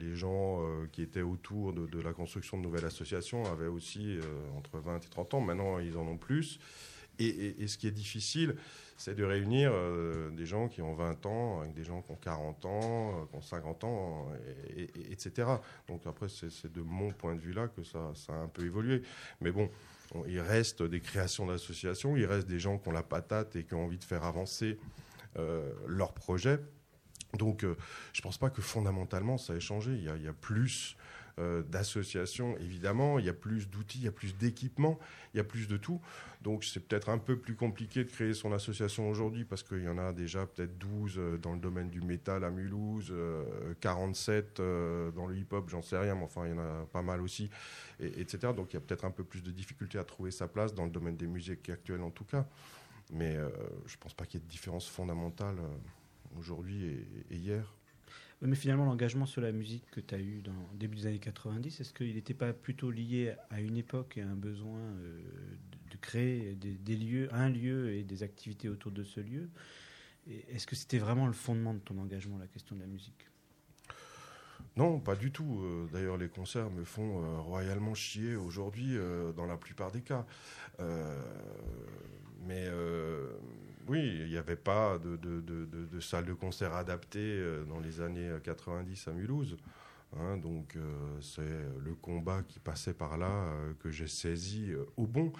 les 0.00 0.14
gens 0.14 0.62
qui 0.92 1.02
étaient 1.02 1.22
autour 1.22 1.72
de, 1.72 2.00
la 2.00 2.12
construction 2.12 2.58
de 2.58 2.62
nouvelles 2.62 2.84
associations 2.84 3.44
avaient 3.44 3.66
aussi 3.66 4.18
entre 4.56 4.78
20 4.78 5.04
et 5.04 5.08
30 5.08 5.34
ans. 5.34 5.40
Maintenant, 5.40 5.78
ils 5.78 5.96
en 5.96 6.06
ont 6.06 6.18
plus. 6.18 6.58
Et, 7.18 7.66
ce 7.66 7.78
qui 7.78 7.86
est 7.86 7.92
difficile, 7.92 8.56
c'est 8.96 9.14
de 9.14 9.24
réunir 9.24 9.70
euh, 9.72 10.30
des 10.30 10.46
gens 10.46 10.68
qui 10.68 10.82
ont 10.82 10.94
20 10.94 11.26
ans 11.26 11.60
avec 11.60 11.74
des 11.74 11.84
gens 11.84 12.02
qui 12.02 12.10
ont 12.10 12.16
40 12.16 12.64
ans, 12.64 13.20
euh, 13.20 13.26
qui 13.26 13.36
ont 13.36 13.42
50 13.42 13.84
ans, 13.84 14.28
etc. 15.10 15.48
Donc 15.88 16.06
après, 16.06 16.28
c'est 16.28 16.72
de 16.72 16.80
mon 16.80 17.10
point 17.12 17.34
de 17.34 17.40
vue 17.40 17.52
là 17.52 17.68
que 17.68 17.82
ça, 17.82 18.12
a 18.28 18.32
un 18.32 18.48
peu 18.48 18.64
évolué. 18.64 19.02
Mais 19.40 19.52
bon, 19.52 19.70
il 20.26 20.40
reste 20.40 20.82
des 20.82 21.00
créations 21.00 21.46
d'associations, 21.46 22.16
il 22.16 22.26
reste 22.26 22.48
des 22.48 22.58
gens 22.58 22.78
qui 22.78 22.88
ont 22.88 22.92
la 22.92 23.02
patate 23.02 23.56
et 23.56 23.64
qui 23.64 23.74
ont 23.74 23.84
envie 23.84 23.98
de 23.98 24.04
faire 24.04 24.24
avancer 24.24 24.78
leur 25.86 26.12
projet. 26.12 26.58
Donc, 27.38 27.62
je 27.62 27.68
ne 28.20 28.22
pense 28.22 28.36
pas 28.36 28.50
que 28.50 28.60
fondamentalement 28.60 29.38
ça 29.38 29.54
ait 29.54 29.60
changé. 29.60 29.92
Il 29.92 30.04
y 30.04 30.28
a 30.28 30.32
plus 30.34 30.96
euh, 31.38 31.62
d'associations, 31.62 32.58
évidemment, 32.58 33.18
il 33.18 33.24
y 33.24 33.28
a 33.30 33.32
plus 33.32 33.70
d'outils, 33.70 33.98
il 33.98 34.04
y 34.04 34.08
a 34.08 34.12
plus 34.12 34.36
d'équipements, 34.36 34.98
il 35.32 35.38
y 35.38 35.40
a 35.40 35.44
plus 35.44 35.66
de 35.66 35.78
tout. 35.78 36.00
Donc 36.42 36.64
c'est 36.64 36.80
peut-être 36.80 37.08
un 37.08 37.16
peu 37.16 37.38
plus 37.38 37.54
compliqué 37.54 38.04
de 38.04 38.10
créer 38.10 38.34
son 38.34 38.52
association 38.52 39.08
aujourd'hui 39.08 39.44
parce 39.44 39.62
qu'il 39.62 39.82
y 39.82 39.88
en 39.88 39.96
a 39.96 40.12
déjà 40.12 40.46
peut-être 40.46 40.76
12 40.76 41.14
euh, 41.16 41.38
dans 41.38 41.54
le 41.54 41.58
domaine 41.58 41.88
du 41.88 42.02
métal 42.02 42.44
à 42.44 42.50
Mulhouse, 42.50 43.14
47 43.80 44.60
euh, 44.60 45.10
dans 45.12 45.26
le 45.26 45.36
hip-hop, 45.36 45.70
j'en 45.70 45.80
sais 45.80 45.96
rien, 45.96 46.14
mais 46.14 46.24
enfin 46.24 46.46
il 46.46 46.50
y 46.50 46.54
en 46.54 46.58
a 46.58 46.86
pas 46.92 47.02
mal 47.02 47.22
aussi, 47.22 47.48
etc. 48.00 48.52
Donc 48.54 48.72
il 48.72 48.74
y 48.74 48.76
a 48.76 48.80
peut-être 48.80 49.06
un 49.06 49.10
peu 49.10 49.24
plus 49.24 49.42
de 49.42 49.50
difficulté 49.50 49.98
à 49.98 50.04
trouver 50.04 50.30
sa 50.30 50.48
place 50.48 50.74
dans 50.74 50.84
le 50.84 50.90
domaine 50.90 51.16
des 51.16 51.26
musiques 51.26 51.70
actuelles 51.70 52.02
en 52.02 52.10
tout 52.10 52.24
cas. 52.24 52.46
Mais 53.10 53.34
je 53.86 53.94
ne 53.96 54.00
pense 54.00 54.14
pas 54.14 54.26
qu'il 54.26 54.40
y 54.40 54.42
ait 54.42 54.46
de 54.46 54.50
différence 54.50 54.88
fondamentale 54.88 55.56
aujourd'hui 56.36 57.06
et 57.30 57.36
hier. 57.36 57.74
Mais 58.44 58.56
finalement, 58.56 58.84
l'engagement 58.84 59.24
sur 59.24 59.40
la 59.40 59.52
musique 59.52 59.88
que 59.92 60.00
tu 60.00 60.14
as 60.16 60.18
eu 60.18 60.42
dans 60.42 60.52
début 60.74 60.96
des 60.96 61.06
années 61.06 61.20
90, 61.20 61.80
est-ce 61.80 61.92
qu'il 61.92 62.14
n'était 62.14 62.34
pas 62.34 62.52
plutôt 62.52 62.90
lié 62.90 63.34
à 63.50 63.60
une 63.60 63.76
époque 63.76 64.18
et 64.18 64.22
à 64.22 64.26
un 64.26 64.34
besoin 64.34 64.80
euh, 64.80 65.20
de, 65.90 65.96
créer 65.96 66.56
des, 66.56 66.96
lieux, 66.96 67.28
un 67.32 67.48
lieu 67.48 67.94
et 67.94 68.02
des 68.02 68.24
activités 68.24 68.68
autour 68.68 68.90
de 68.90 69.04
ce 69.04 69.20
lieu? 69.20 69.48
Est-ce 70.26 70.66
que 70.66 70.74
c'était 70.74 70.98
vraiment 70.98 71.28
le 71.28 71.32
fondement 71.32 71.72
de 71.72 71.78
ton 71.78 71.96
engagement, 71.98 72.36
la 72.38 72.48
question 72.48 72.74
de 72.74 72.80
la 72.80 72.88
musique? 72.88 73.28
Non, 74.76 74.98
pas 74.98 75.14
du 75.14 75.30
tout. 75.30 75.60
Euh, 75.62 75.86
d'ailleurs, 75.92 76.16
les 76.16 76.28
concerts 76.28 76.70
me 76.70 76.82
font 76.82 77.22
euh, 77.22 77.38
royalement 77.38 77.94
chier 77.94 78.34
aujourd'hui, 78.34 78.96
dans 79.36 79.46
la 79.46 79.56
plupart 79.56 79.92
des 79.92 80.02
cas. 80.02 80.26
mais 82.44 82.68
oui, 83.88 84.20
il 84.20 84.28
n'y 84.28 84.36
avait 84.36 84.56
pas 84.56 84.98
de, 84.98 86.00
salle 86.00 86.26
de 86.26 86.34
concert 86.34 86.74
adaptée 86.74 87.18
euh, 87.20 87.64
dans 87.64 87.80
les 87.80 88.00
années 88.00 88.30
90 88.42 89.08
à 89.08 89.12
Mulhouse. 89.12 89.56
Hein, 90.14 90.36
donc 90.36 90.76
euh, 90.76 91.20
c'est 91.22 91.64
le 91.82 91.94
combat 91.94 92.42
qui 92.42 92.58
passait 92.58 92.92
par 92.92 93.16
là 93.16 93.30
euh, 93.30 93.72
que 93.80 93.90
j'ai 93.90 94.06
saisi 94.06 94.72
au 94.96 95.06
bon. 95.06 95.32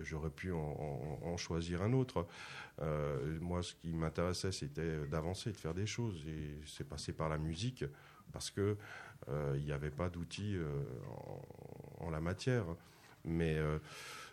J'aurais 0.00 0.30
pu 0.30 0.50
en, 0.52 1.36
choisir 1.36 1.82
un 1.82 1.92
autre. 1.92 2.26
moi, 3.40 3.62
ce 3.62 3.74
qui 3.74 3.92
m'intéressait, 3.94 4.50
c'était 4.50 5.06
d'avancer, 5.06 5.52
de 5.52 5.56
faire 5.56 5.74
des 5.74 5.86
choses. 5.86 6.24
Et 6.26 6.58
c'est 6.66 6.88
passé 6.88 7.12
par 7.12 7.28
la 7.28 7.38
musique 7.38 7.84
parce 8.32 8.50
que 8.50 8.76
il 9.28 9.62
n'y 9.62 9.72
avait 9.72 9.90
pas 9.90 10.08
d'outils 10.08 10.56
en, 12.00 12.06
en, 12.06 12.10
la 12.10 12.20
matière. 12.20 12.64
Mais 13.24 13.56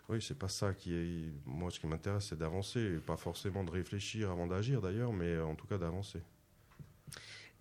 oui, 0.08 0.22
c'est 0.22 0.38
pas 0.38 0.48
ça 0.48 0.72
qui 0.72 0.94
est. 0.94 1.32
Moi, 1.44 1.70
ce 1.70 1.80
qui 1.80 1.86
m'intéresse, 1.86 2.26
c'est 2.28 2.38
d'avancer, 2.38 2.98
pas 3.04 3.16
forcément 3.16 3.64
de 3.64 3.70
réfléchir 3.70 4.30
avant 4.30 4.46
d'agir 4.46 4.80
d'ailleurs, 4.80 5.12
mais 5.12 5.38
en 5.38 5.54
tout 5.54 5.66
cas 5.66 5.78
d'avancer. 5.78 6.20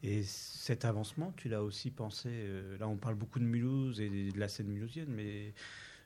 Et 0.03 0.21
cet 0.21 0.85
avancement, 0.85 1.33
tu 1.35 1.49
l'as 1.49 1.63
aussi 1.63 1.89
pensé. 1.89 2.29
Euh, 2.31 2.77
là, 2.77 2.87
on 2.87 2.97
parle 2.97 3.15
beaucoup 3.15 3.39
de 3.39 3.45
Mulhouse 3.45 3.99
et 3.99 4.31
de 4.31 4.39
la 4.39 4.47
scène 4.47 4.67
mulhousienne, 4.67 5.09
mais 5.09 5.55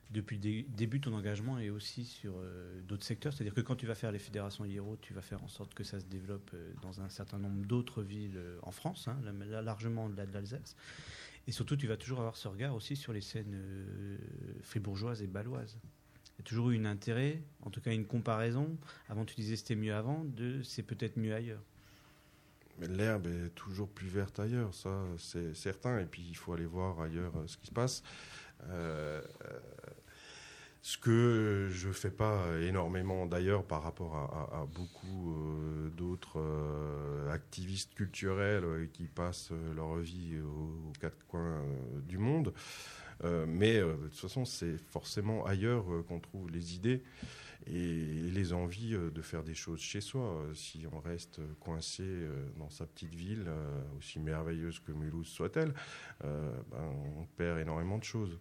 depuis 0.10 0.38
le 0.38 0.63
début, 0.69 1.01
ton 1.01 1.13
engagement 1.13 1.60
est 1.60 1.69
aussi 1.69 2.05
sur 2.05 2.36
euh, 2.38 2.79
d'autres 2.84 3.03
secteurs. 3.03 3.34
C'est-à-dire 3.34 3.53
que 3.53 3.60
quand 3.60 3.75
tu 3.75 3.86
vas 3.86 3.96
faire 3.96 4.13
les 4.13 4.19
fédérations 4.19 4.63
Hiro, 4.63 4.96
tu 5.01 5.13
vas 5.13 5.22
faire 5.22 5.43
en 5.43 5.50
sorte 5.50 5.74
que 5.74 5.84
ça 5.84 6.00
se 6.00 6.05
développe 6.05 6.51
euh, 6.53 6.72
dans 6.81 7.01
un 7.01 7.10
certain 7.10 7.39
nombre 7.39 7.65
d'autres 7.65 8.01
villes 8.01 8.39
en 8.62 8.72
France, 8.72 9.10
hein, 9.10 9.19
largement 9.62 10.05
au-delà 10.05 10.25
de 10.25 10.34
l'Alsace. 10.34 10.77
Et 11.48 11.51
surtout, 11.51 11.75
tu 11.75 11.88
vas 11.88 11.98
toujours 11.98 12.19
avoir 12.19 12.38
ce 12.38 12.48
regard 12.48 12.75
aussi 12.75 12.96
sur 12.96 13.12
les 13.12 13.22
scènes 13.22 13.60
fribourgeoises 14.62 15.22
et 15.22 15.27
baloises 15.27 15.77
a 16.39 16.43
toujours 16.43 16.72
eu 16.72 16.77
un 16.77 16.86
intérêt, 16.86 17.41
en 17.62 17.69
tout 17.69 17.81
cas 17.81 17.91
une 17.91 18.05
comparaison. 18.05 18.77
Avant, 19.10 19.25
tu 19.25 19.36
disais 19.36 19.55
c'était 19.55 19.75
mieux 19.75 19.93
avant, 19.93 20.24
de 20.24 20.62
c'est 20.63 20.84
peut-être 20.84 21.17
mieux 21.17 21.34
ailleurs. 21.34 21.62
L'herbe 22.81 23.27
est 23.27 23.50
toujours 23.55 23.89
plus 23.89 24.08
verte 24.08 24.39
ailleurs, 24.39 24.74
ça 24.74 25.03
c'est 25.17 25.53
certain. 25.53 26.00
Et 26.00 26.05
puis 26.05 26.25
il 26.29 26.36
faut 26.36 26.53
aller 26.53 26.65
voir 26.65 27.01
ailleurs 27.01 27.36
euh, 27.36 27.48
ce 27.48 27.58
qui 27.58 27.67
se 27.67 27.74
passe. 27.74 28.03
Euh, 28.69 29.22
ce 30.81 30.98
que 30.98 31.67
je 31.69 31.91
fais 31.91 32.10
pas 32.10 32.41
énormément 32.62 33.25
d'ailleurs 33.25 33.65
par 33.65 33.84
rapport 33.84 34.15
à, 34.15 34.65
beaucoup 34.74 35.34
euh, 35.34 35.89
d'autres 35.89 36.39
activistes 37.39 37.93
culturels 37.96 38.89
qui 38.93 39.08
passent 39.08 39.51
leur 39.75 39.96
vie 39.98 40.39
aux, 40.39 40.91
quatre 41.00 41.25
coins 41.27 41.63
du 42.08 42.17
monde. 42.17 42.53
Euh, 43.24 43.46
mais 43.48 43.77
euh, 43.77 43.93
de 43.98 44.08
toute 44.08 44.19
façon, 44.19 44.46
c'est 44.46 44.77
forcément 44.77 45.46
ailleurs 45.46 45.91
euh, 45.91 46.03
qu'on 46.03 46.19
trouve 46.19 46.50
les 46.50 46.75
idées 46.75 47.03
et 47.67 47.72
les 47.74 48.53
envies 48.53 48.91
de 48.98 49.22
faire 49.22 49.43
des 49.43 49.53
choses 49.53 49.81
chez 49.81 50.00
soi. 50.00 50.43
Si 50.53 50.86
on 50.91 51.00
reste 51.00 51.41
coincé 51.60 52.03
dans 52.58 52.69
sa 52.69 52.86
petite 52.88 53.13
ville, 53.13 53.51
aussi 53.98 54.19
merveilleuse 54.19 54.79
que 54.79 54.93
Mulhouse 54.93 55.27
soit-elle, 55.27 55.74
ben, 56.22 56.93
on 57.17 57.25
perd 57.36 57.60
énormément 57.60 57.98
de 57.98 58.03
choses. 58.05 58.39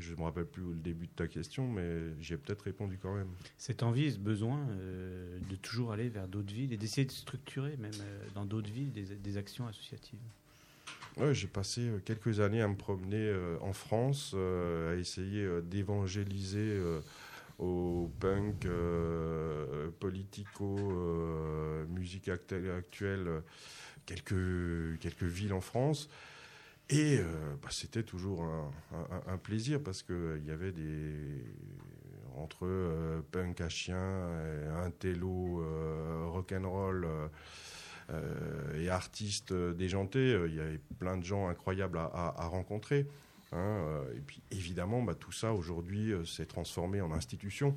Je 0.00 0.12
ne 0.12 0.18
me 0.18 0.24
rappelle 0.24 0.46
plus 0.46 0.62
le 0.62 0.74
début 0.74 1.06
de 1.06 1.12
ta 1.12 1.28
question, 1.28 1.68
mais 1.68 2.14
j'ai 2.20 2.36
peut-être 2.36 2.62
répondu 2.62 2.98
quand 3.00 3.14
même. 3.14 3.28
Cette 3.58 3.82
envie, 3.82 4.10
ce 4.10 4.18
besoin 4.18 4.66
de 4.66 5.56
toujours 5.56 5.92
aller 5.92 6.08
vers 6.08 6.26
d'autres 6.26 6.52
villes 6.52 6.72
et 6.72 6.76
d'essayer 6.76 7.06
de 7.06 7.12
structurer 7.12 7.76
même 7.76 7.92
dans 8.34 8.44
d'autres 8.44 8.70
villes 8.70 8.92
des 8.92 9.36
actions 9.36 9.66
associatives 9.66 10.18
j'ai 11.32 11.48
passé 11.48 11.82
euh, 11.82 11.98
quelques 12.04 12.40
années 12.40 12.62
à 12.62 12.68
me 12.68 12.76
promener 12.76 13.28
euh, 13.28 13.56
en 13.60 13.72
France, 13.72 14.32
euh, 14.34 14.94
à 14.94 14.96
essayer 14.98 15.46
d'évangéliser 15.62 16.80
au 17.58 18.10
punk, 18.20 18.66
politico, 19.98 20.76
musique 21.88 22.28
actuelle, 22.28 23.42
quelques, 24.06 24.98
quelques 25.00 25.24
villes 25.24 25.52
en 25.52 25.60
France. 25.60 26.08
Et 26.90 27.18
bah, 27.62 27.68
c'était 27.70 28.02
toujours 28.02 28.44
un, 29.26 29.38
plaisir 29.38 29.80
parce 29.82 30.02
qu'il 30.02 30.42
y 30.44 30.50
avait 30.50 30.72
des. 30.72 31.44
Entre 32.36 33.22
punk 33.32 33.60
à 33.60 33.68
chien, 33.68 33.98
un 34.76 34.90
télo, 34.90 35.64
rock'n'roll. 36.32 37.06
Euh, 38.12 38.80
et 38.80 38.88
artistes 38.88 39.52
déjantés. 39.52 40.32
Euh, 40.32 40.48
il 40.48 40.54
y 40.54 40.60
avait 40.60 40.80
plein 40.98 41.16
de 41.16 41.24
gens 41.24 41.48
incroyables 41.48 41.98
à, 41.98 42.46
rencontrer. 42.48 43.06
Hein, 43.52 43.58
euh, 43.58 44.16
et 44.16 44.20
puis 44.20 44.42
évidemment, 44.50 45.02
bah, 45.02 45.14
tout 45.14 45.32
ça 45.32 45.52
aujourd'hui 45.52 46.12
s'est 46.26 46.46
transformé 46.46 47.00
en 47.00 47.12
institution. 47.12 47.76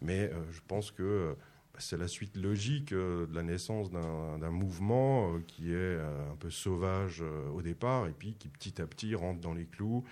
Mais 0.00 0.32
je 0.50 0.60
pense 0.66 0.90
que 0.90 1.36
c'est 1.78 1.96
la 1.96 2.08
suite 2.08 2.36
logique 2.36 2.92
de 2.92 3.28
la 3.32 3.42
naissance 3.42 3.90
d'un 3.90 4.50
mouvement 4.50 5.38
qui 5.46 5.72
est 5.72 5.98
un 5.98 6.36
peu 6.38 6.50
sauvage 6.50 7.22
au 7.54 7.62
départ 7.62 8.06
et 8.06 8.12
puis 8.12 8.34
qui 8.38 8.48
petit 8.48 8.80
à 8.80 8.86
petit 8.86 9.14
rentre 9.14 9.40
dans 9.40 9.54
les 9.54 9.64
clous, 9.64 10.04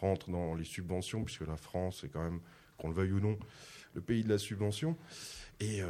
rentre 0.00 0.30
dans 0.30 0.54
les 0.54 0.64
subventions, 0.64 1.24
puisque 1.24 1.46
la 1.46 1.56
France 1.56 2.04
est 2.04 2.08
quand 2.08 2.22
même, 2.22 2.40
qu'on 2.78 2.88
le 2.88 2.94
veuille 2.94 3.12
ou 3.12 3.20
non, 3.20 3.38
le 3.94 4.00
pays 4.00 4.22
de 4.22 4.28
la 4.28 4.38
subvention. 4.38 4.96
Et 5.58 5.80
euh, 5.82 5.88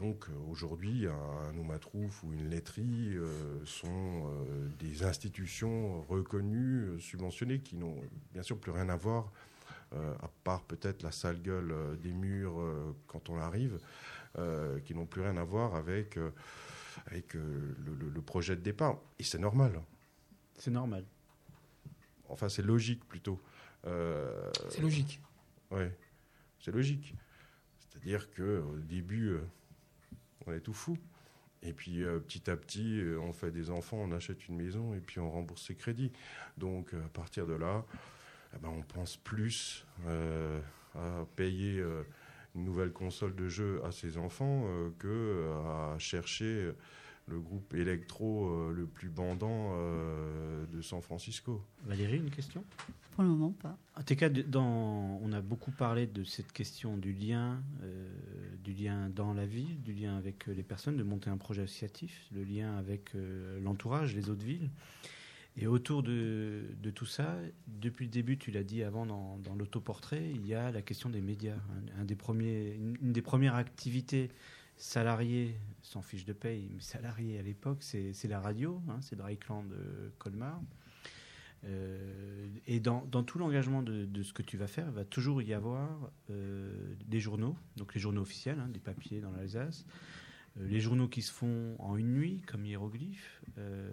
donc 0.00 0.26
aujourd'hui, 0.50 1.06
un 1.06 1.52
Noumatrouf 1.52 2.24
ou 2.24 2.32
une 2.32 2.50
laiterie 2.50 3.16
euh, 3.16 3.64
sont 3.64 3.86
euh, 4.26 4.68
des 4.80 5.04
institutions 5.04 6.02
reconnues, 6.08 7.00
subventionnées, 7.00 7.60
qui 7.60 7.76
n'ont 7.76 8.00
bien 8.32 8.42
sûr 8.42 8.58
plus 8.58 8.72
rien 8.72 8.88
à 8.88 8.96
voir, 8.96 9.30
à 9.92 10.28
part 10.42 10.62
peut-être 10.64 11.04
la 11.04 11.12
sale 11.12 11.40
gueule 11.40 11.72
des 12.02 12.12
murs 12.12 12.60
quand 13.06 13.30
on 13.30 13.38
arrive, 13.38 13.78
qui 14.84 14.94
n'ont 14.94 15.06
plus 15.06 15.22
rien 15.22 15.36
à 15.36 15.44
voir 15.44 15.74
avec, 15.74 16.18
avec 17.06 17.34
le, 17.34 18.20
projet 18.20 18.56
de 18.56 18.60
départ. 18.60 18.98
Et 19.18 19.24
c'est 19.24 19.38
normal. 19.38 19.80
C'est 20.58 20.70
normal. 20.70 21.04
Enfin, 22.28 22.48
c'est 22.48 22.62
logique 22.62 23.04
plutôt. 23.08 23.40
c'est 23.84 24.80
logique. 24.80 25.20
Oui, 25.70 25.84
c'est 26.60 26.72
logique. 26.72 27.14
C'est-à-dire 27.78 28.30
qu'au 28.30 28.76
début, 28.78 29.30
euh, 29.30 29.40
on 30.46 30.52
est 30.52 30.60
tout 30.60 30.72
fou. 30.72 30.96
Et 31.62 31.72
puis 31.72 32.04
euh, 32.04 32.18
petit 32.20 32.50
à 32.50 32.56
petit, 32.56 33.00
euh, 33.00 33.18
on 33.20 33.32
fait 33.32 33.50
des 33.50 33.70
enfants, 33.70 33.96
on 33.96 34.12
achète 34.12 34.46
une 34.48 34.56
maison 34.56 34.94
et 34.94 35.00
puis 35.00 35.18
on 35.18 35.30
rembourse 35.30 35.66
ses 35.66 35.74
crédits. 35.74 36.12
Donc 36.58 36.94
à 36.94 37.08
partir 37.08 37.46
de 37.46 37.54
là, 37.54 37.84
eh 38.54 38.58
ben, 38.58 38.68
on 38.68 38.82
pense 38.82 39.16
plus 39.16 39.84
à 40.94 41.26
payer 41.34 41.82
une 42.56 42.64
nouvelle 42.64 42.92
console 42.92 43.34
de 43.36 43.48
jeu 43.48 43.80
à 43.84 43.92
ses 43.92 44.18
enfants 44.18 44.64
que 44.98 45.50
à 45.66 45.98
chercher 45.98 46.72
le 47.28 47.38
groupe 47.38 47.74
électro 47.74 48.70
le 48.72 48.86
plus 48.86 49.08
bandant 49.08 49.74
de 50.72 50.82
San 50.82 51.00
Francisco. 51.02 51.62
Valérie, 51.84 52.18
une 52.18 52.30
question? 52.30 52.64
Pour 53.16 53.24
le 53.24 53.30
moment, 53.30 53.52
pas. 53.62 53.78
En 53.98 54.02
tout 54.02 54.14
cas, 54.14 54.28
dans, 54.28 55.18
on 55.22 55.32
a 55.32 55.40
beaucoup 55.40 55.70
parlé 55.70 56.06
de 56.06 56.22
cette 56.22 56.52
question 56.52 56.98
du 56.98 57.14
lien, 57.14 57.62
euh, 57.82 58.10
du 58.62 58.74
lien 58.74 59.08
dans 59.08 59.32
la 59.32 59.46
ville, 59.46 59.80
du 59.80 59.94
lien 59.94 60.18
avec 60.18 60.46
euh, 60.50 60.52
les 60.52 60.62
personnes, 60.62 60.98
de 60.98 61.02
monter 61.02 61.30
un 61.30 61.38
projet 61.38 61.62
associatif, 61.62 62.28
le 62.34 62.44
lien 62.44 62.76
avec 62.76 63.14
euh, 63.14 63.58
l'entourage, 63.60 64.14
les 64.14 64.28
autres 64.28 64.44
villes. 64.44 64.68
Et 65.58 65.66
autour 65.66 66.02
de, 66.02 66.66
tout 66.94 67.06
ça, 67.06 67.38
depuis 67.66 68.04
le 68.04 68.10
début, 68.10 68.36
tu 68.36 68.50
l'as 68.50 68.62
dit 68.62 68.82
avant 68.82 69.06
dans, 69.06 69.54
l'autoportrait, 69.56 70.30
il 70.30 70.46
y 70.46 70.54
a 70.54 70.70
la 70.70 70.82
question 70.82 71.08
des 71.08 71.22
médias. 71.22 71.56
Des 72.04 72.16
premiers, 72.16 72.74
une, 72.74 73.12
des 73.12 73.22
premières 73.22 73.54
activités 73.54 74.30
salariées, 74.76 75.56
sans 75.82 76.02
fiche 76.02 76.26
de 76.26 76.34
paye, 76.34 76.70
mais 76.74 76.82
salariées 76.82 77.38
à 77.38 77.42
l'époque, 77.42 77.78
c'est 77.82 78.28
la 78.28 78.40
radio, 78.40 78.82
hein, 78.88 78.98
c'est 79.00 79.16
Drakeland 79.16 79.64
de 79.64 80.12
Colmar. 80.18 80.60
Euh, 81.64 82.48
et 82.66 82.80
dans, 82.80 83.00
tout 83.00 83.38
l'engagement 83.38 83.82
de, 83.82 84.22
ce 84.22 84.32
que 84.32 84.42
tu 84.42 84.56
vas 84.56 84.66
faire, 84.66 84.86
il 84.88 84.94
va 84.94 85.04
toujours 85.04 85.42
y 85.42 85.54
avoir 85.54 85.88
euh, 86.30 86.94
des 87.06 87.20
journaux, 87.20 87.56
donc 87.76 87.94
les 87.94 88.00
journaux 88.00 88.22
officiels, 88.22 88.60
hein, 88.60 88.68
des 88.68 88.80
papiers 88.80 89.20
dans 89.20 89.30
l'Alsace, 89.30 89.84
euh, 89.84 90.25
les 90.58 90.80
journaux 90.80 91.08
qui 91.08 91.22
se 91.22 91.32
font 91.32 91.76
en 91.78 91.96
une 91.96 92.12
nuit, 92.14 92.42
comme 92.46 92.64
Hiéroglyphe, 92.64 93.42
euh, 93.58 93.90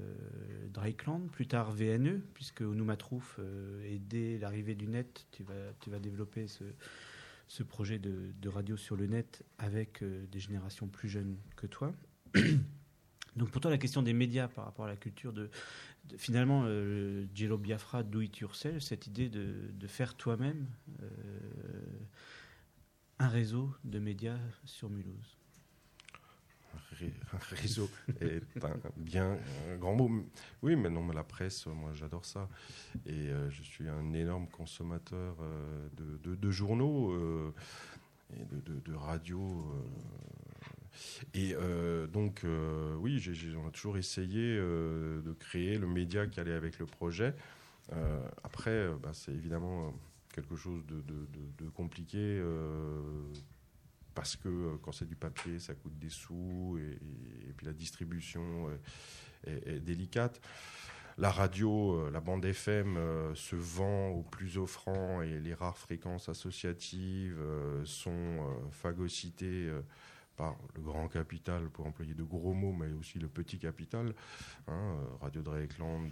Drakeland, 0.70 1.28
plus 1.32 1.48
tard 1.48 1.72
VNE, 1.72 2.22
puisque 2.34 2.62
Onumatrouf, 2.62 3.38
euh, 3.40 3.84
et 3.86 4.00
dès 4.00 4.38
l'arrivée 4.38 4.76
du 4.76 4.88
net, 4.88 5.26
tu 5.32 5.44
vas, 5.44 5.74
tu 5.82 5.90
vas 5.90 6.00
développer 6.00 6.48
ce, 6.48 7.64
projet 7.64 8.00
de, 8.00 8.50
radio 8.50 8.78
sur 8.78 8.96
le 8.96 9.08
net 9.08 9.44
avec 9.58 10.02
euh, 10.04 10.26
des 10.32 10.40
générations 10.40 10.88
plus 10.88 11.10
jeunes 11.10 11.38
que 11.56 11.68
toi. 11.68 11.94
Donc 13.36 13.50
pour 13.50 13.62
toi, 13.62 13.72
la 13.72 13.78
question 13.78 14.04
des 14.04 14.14
médias 14.14 14.48
par 14.48 14.66
rapport 14.66 14.86
à 14.86 14.90
la 14.90 14.96
culture 14.96 15.34
finalement, 16.18 16.64
euh, 16.66 17.26
Jello 17.34 17.58
Biafra, 17.58 18.04
do 18.04 18.22
it 18.22 18.38
yourself, 18.38 18.82
cette 18.82 19.08
idée 19.08 19.30
de, 19.30 19.72
de 19.74 19.88
faire 19.88 20.16
toi-même 20.16 20.68
euh, 21.02 21.08
un 23.20 23.28
réseau 23.28 23.74
de 23.84 24.00
médias 24.00 24.40
sur 24.66 24.90
Mulhouse 24.90 25.38
réseau 27.52 27.90
est 28.22 28.42
un 28.64 28.76
bien 28.98 29.38
grand 29.80 29.96
mot. 29.96 30.10
Oui, 30.62 30.76
mais 30.76 30.90
non, 30.90 31.04
mais 31.04 31.14
la 31.14 31.24
presse, 31.24 31.66
moi 31.68 31.92
j'adore 31.94 32.26
ça. 32.26 32.50
Et 33.06 33.12
euh, 33.12 33.50
je 33.50 33.62
suis 33.62 33.88
un 33.88 34.14
énorme 34.14 34.48
consommateur 34.48 35.38
euh, 35.42 35.88
de, 36.24 36.52
journaux 36.52 37.12
euh, 37.12 37.54
et 38.36 38.46
de, 38.46 38.80
de 38.80 38.94
radio. 38.94 39.66
et 41.34 41.56
donc, 42.12 42.46
oui, 43.00 43.20
j 43.20 43.56
on 43.56 43.68
a 43.68 43.72
toujours 43.72 43.98
essayé 43.98 44.58
de 44.58 45.36
créer 45.40 45.78
le 45.78 45.88
média 45.88 46.28
qui 46.28 46.40
allait 46.40 46.54
avec 46.54 46.80
le 46.80 46.86
projet. 46.86 47.34
après, 48.44 48.90
bah, 49.02 49.12
c'est 49.14 49.32
évidemment 49.32 49.94
quelque 50.34 50.56
chose 50.56 50.84
de 50.86 51.70
compliqué 51.70 52.42
parce 54.14 54.36
que 54.36 54.50
euh, 54.50 54.78
quand 54.82 54.92
c'est 54.92 55.08
du 55.08 55.16
papier, 55.16 55.60
ça 55.60 55.74
coûte 55.74 55.98
des 55.98 56.10
sous 56.10 56.78
et, 56.80 57.54
puis 57.54 57.66
la 57.66 57.74
distribution 57.74 58.70
est, 59.46 59.68
est, 59.68 59.80
délicate. 59.80 60.42
La 61.18 61.30
radio, 61.30 61.94
euh, 61.94 62.12
la 62.12 62.20
bande 62.22 62.44
FM 62.44 62.98
euh, 62.98 63.36
se 63.36 63.56
vend 63.56 64.10
au 64.10 64.24
plus 64.24 64.58
offrant 64.58 65.22
et 65.22 65.40
les 65.40 65.54
rares 65.54 65.78
fréquences 65.78 66.30
associatives 66.30 67.40
sont 67.86 68.66
phagocytées 68.72 69.72
par 70.36 70.58
le 70.76 70.82
grand 70.82 71.08
capital, 71.08 71.70
pour 71.70 71.86
employer 71.86 72.16
de 72.16 72.24
gros 72.24 72.54
mots, 72.54 72.74
mais 72.74 72.92
aussi 72.94 73.20
le 73.20 73.28
petit 73.28 73.60
capital. 73.60 74.16
Hein, 74.68 74.98
radio 75.22 75.44
Dreieckland, 75.44 76.12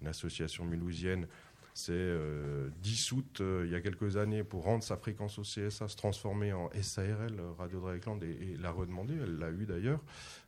une 0.00 0.06
association 0.06 0.64
mulhousienne 0.64 1.26
c'est 1.74 1.92
euh, 1.92 2.68
dissoute 2.82 3.40
euh, 3.40 3.62
il 3.64 3.72
y 3.72 3.74
a 3.74 3.80
quelques 3.80 4.16
années 4.16 4.44
pour 4.44 4.64
rendre 4.64 4.84
sa 4.84 4.96
fréquence 4.96 5.38
au 5.38 5.42
CSA, 5.42 5.88
se 5.88 5.96
transformer 5.96 6.52
en 6.52 6.70
SARL, 6.80 7.40
Radio 7.58 7.80
Dreieckland, 7.80 8.22
et, 8.22 8.26
et 8.26 8.56
la 8.58 8.70
redemander. 8.70 9.14
Elle 9.22 9.38
l'a 9.38 9.50
eu 9.50 9.64
d'ailleurs, 9.64 10.00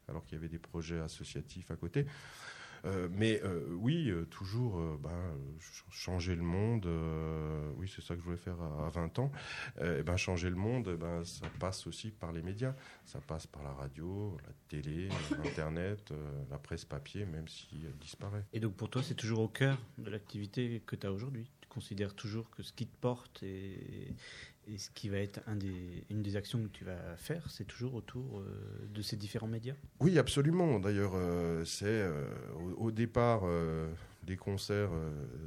alors 0.09 0.25
qu'il 0.25 0.37
y 0.37 0.39
avait 0.39 0.49
des 0.49 0.59
projets 0.59 1.01
associatifs 1.01 1.71
à 1.71 1.77
côté. 1.77 2.07
Euh, 2.85 3.09
mais 3.11 3.41
euh, 3.45 3.67
oui, 3.79 4.11
euh, 4.11 4.25
toujours 4.27 4.81
bah, 4.99 5.11
changer 5.91 6.35
le 6.35 6.43
monde. 6.43 6.89
oui, 7.77 7.91
c'est 7.95 8.03
ça 8.03 8.15
que 8.15 8.21
je 8.21 8.25
voulais 8.25 8.37
faire 8.37 8.61
à, 8.61 8.87
à 8.87 8.91
20 8.91 9.19
ans. 9.19 9.33
et 9.81 10.03
ben, 10.03 10.17
changer 10.17 10.51
le 10.51 10.57
monde, 10.57 10.97
ben, 10.99 11.25
ça 11.25 11.47
passe 11.59 11.87
aussi 11.87 12.11
par 12.11 12.33
les 12.33 12.43
médias. 12.43 12.75
Ça 13.05 13.21
passe 13.21 13.47
par 13.47 13.63
la 13.63 13.73
radio, 13.73 14.37
la 14.47 14.53
télé, 14.69 15.09
Internet, 15.45 16.13
la 16.51 16.59
presse 16.59 16.85
papier, 16.85 17.25
même 17.27 17.49
si 17.49 17.83
elle 17.85 17.97
disparaît. 17.99 18.45
Et 18.53 18.61
donc 18.61 18.75
pour 18.75 18.91
toi, 18.91 19.03
c'est 19.03 19.15
toujours 19.15 19.41
au 19.41 19.49
cœur 19.49 19.79
de 19.99 20.11
l'activité 20.11 20.83
que 20.87 20.97
tu 20.97 21.07
as 21.07 21.13
aujourd'hui? 21.13 21.51
Tu 21.61 21.69
considères 21.69 22.15
toujours 22.15 22.51
que 22.51 22.63
ce 22.63 22.73
qui 22.73 22.87
te 22.87 22.97
porte 23.01 23.43
et, 23.43 24.15
et 24.67 24.79
ce 24.79 24.91
qui 24.91 25.09
va 25.09 25.19
être 25.19 25.41
un 25.47 25.57
des, 25.57 26.05
une 26.11 26.23
des 26.23 26.37
actions 26.37 26.63
que 26.63 26.69
tu 26.69 26.85
vas 26.85 27.17
faire, 27.17 27.51
c'est 27.51 27.67
toujours 27.67 27.95
autour 27.95 28.41
euh, 28.41 28.89
de 28.93 29.03
ces 29.03 29.17
différents 29.17 29.47
médias? 29.47 29.75
Oui, 30.01 30.19
absolument. 30.19 30.79
D'ailleurs, 30.79 31.13
euh, 31.15 31.65
c'est 31.65 31.87
euh, 31.87 32.27
au, 32.77 32.91
départ 32.91 33.43
des 34.23 34.37
concerts, 34.37 34.91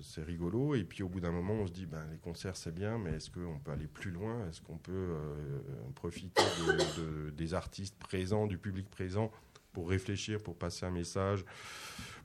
c'est 0.01 0.23
rigolo. 0.23 0.75
Et 0.75 0.83
puis 0.83 1.03
au 1.03 1.09
bout 1.09 1.19
d'un 1.19 1.31
moment, 1.31 1.53
on 1.53 1.67
se 1.67 1.71
dit, 1.71 1.85
ben, 1.85 2.05
les 2.11 2.17
concerts, 2.17 2.55
c'est 2.55 2.73
bien, 2.73 2.97
mais 2.97 3.11
est-ce 3.11 3.31
qu'on 3.31 3.59
peut 3.59 3.71
aller 3.71 3.87
plus 3.87 4.11
loin? 4.11 4.47
Est-ce 4.47 4.61
qu'on 4.61 4.77
peut 4.77 5.15
profiter 5.95 6.43
de, 6.43 7.01
de, 7.01 7.29
des 7.31 7.53
artistes 7.53 7.95
présents, 7.95 8.45
du 8.45 8.57
public 8.57 8.89
présent, 8.89 9.31
pour 9.73 9.89
réfléchir, 9.89 10.41
pour 10.41 10.55
passer 10.55 10.85
un 10.85 10.91
message, 10.91 11.43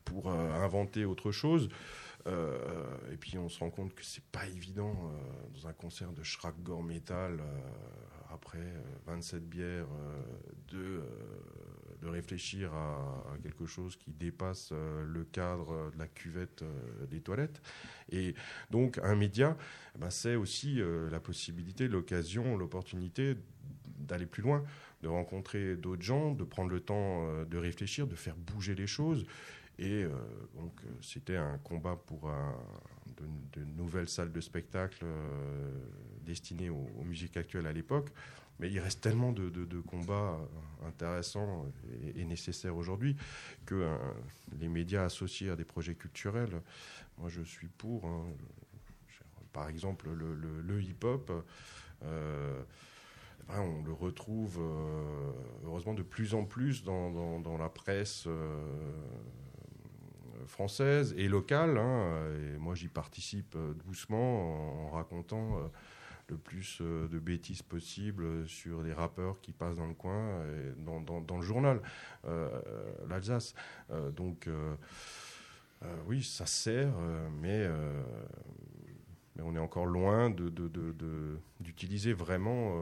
pour 0.05 0.31
inventer 0.31 1.05
autre 1.05 1.33
chose? 1.33 1.69
Et 2.27 3.17
puis 3.17 3.37
on 3.39 3.49
se 3.49 3.59
rend 3.59 3.71
compte 3.71 3.95
que 3.95 4.05
c'est 4.05 4.25
pas 4.25 4.47
évident 4.47 4.91
euh, 4.91 5.49
dans 5.55 5.69
un 5.69 5.73
concert 5.73 6.13
de 6.13 6.23
Schrack 6.23 6.55
Metal 6.85 7.41
euh, 7.41 7.61
après 8.31 8.73
27 9.07 9.49
bières 9.49 9.87
de, 10.69 11.03
de 12.01 12.09
réfléchir 12.09 12.73
à, 12.73 13.25
à, 13.33 13.39
quelque 13.43 13.67
chose 13.67 13.97
qui 13.97 14.11
dépasse 14.11 14.73
le 14.73 15.25
cadre 15.25 15.91
de 15.93 15.99
la 15.99 16.09
cuvette 16.09 16.65
des 17.11 17.21
toilettes. 17.21 17.61
Et 18.11 18.35
donc 18.71 18.99
un 19.03 19.15
média, 19.17 19.55
eh 19.95 19.99
ben, 19.99 20.09
c'est 20.09 20.35
aussi 20.35 20.81
la 21.11 21.21
possibilité, 21.21 21.89
l'occasion, 21.89 22.57
l'opportunité 22.57 23.37
d'aller 23.99 24.25
plus 24.25 24.43
loin, 24.43 24.65
de 25.03 25.09
rencontrer 25.09 25.77
d'autres 25.77 26.03
gens, 26.03 26.33
de 26.33 26.45
prendre 26.45 26.71
le 26.71 26.81
temps 26.81 27.45
de 27.45 27.59
réfléchir, 27.59 28.07
de 28.07 28.17
faire 28.17 28.37
bouger 28.37 28.75
les 28.75 28.87
choses. 28.87 29.27
Et 29.79 30.05
euh, 30.05 30.11
donc, 30.55 30.73
c'était 31.01 31.37
un 31.37 31.59
combat 31.59 31.97
pour 31.97 32.31
de, 33.17 33.65
nouvelles 33.77 34.09
salles 34.09 34.33
de 34.33 34.41
spectacle 34.41 35.05
euh, 35.05 35.71
destinées 36.25 36.71
aux, 36.71 36.89
aux, 36.99 37.05
musiques 37.05 37.37
actuelles 37.37 37.67
à 37.67 37.73
l'époque. 37.73 38.11
Mais 38.61 38.71
il 38.71 38.79
reste 38.79 39.01
tellement 39.01 39.33
de, 39.33 39.81
combats 39.81 40.39
intéressants 40.87 41.67
et, 42.15 42.25
nécessaires 42.25 42.77
aujourd'hui 42.77 43.17
que 43.67 43.75
euh, 43.75 43.97
les 44.61 44.69
médias 44.69 45.05
associés 45.05 45.51
à 45.51 45.57
des 45.57 45.65
projets 45.65 45.95
culturels, 45.95 46.61
moi 47.19 47.29
je 47.29 47.43
suis 47.43 47.69
pour. 47.69 48.05
Hein, 48.07 48.27
par 49.53 49.69
exemple, 49.69 50.09
le, 50.11 50.83
hip-hop. 50.83 51.31
Euh, 52.05 52.63
on 53.51 53.83
le 53.83 53.93
retrouve 53.93 54.59
euh, 54.61 55.33
heureusement 55.65 55.95
de 55.95 56.03
plus 56.03 56.35
en 56.35 56.45
plus 56.45 56.85
dans, 56.85 57.57
la 57.59 57.69
presse 57.69 58.25
euh, 58.27 58.65
française 60.47 61.15
et 61.17 61.29
locale. 61.29 61.79
Hein, 61.79 62.27
et 62.37 62.59
moi, 62.59 62.75
j'y 62.75 62.89
participe 62.89 63.57
doucement 63.85 64.87
en, 64.87 64.91
racontant 64.91 65.59
euh, 65.59 65.63
le 66.29 66.37
plus 66.37 66.79
euh, 66.81 67.09
de 67.09 67.19
bêtises 67.19 67.63
possible 67.63 68.49
sur 68.49 68.83
des 68.83 68.93
rappeurs 68.93 69.41
qui 69.41 69.53
passent 69.53 69.77
dans 69.77 69.87
le 69.87 69.95
coin, 69.95 70.43
et 70.47 70.73
dans, 70.83 71.37
le 71.37 71.43
journal, 71.43 71.81
euh, 72.25 72.49
l'Alsace. 73.09 73.55
Euh, 73.91 74.11
donc, 74.11 74.47
euh, 74.47 74.75
euh, 75.83 75.97
oui, 76.07 76.23
ça 76.23 76.47
sert, 76.47 76.95
mais, 77.41 77.69
on 79.41 79.57
est 79.57 79.59
encore 79.59 79.87
loin 79.87 80.31
d'utiliser 80.31 82.13
vraiment 82.13 82.77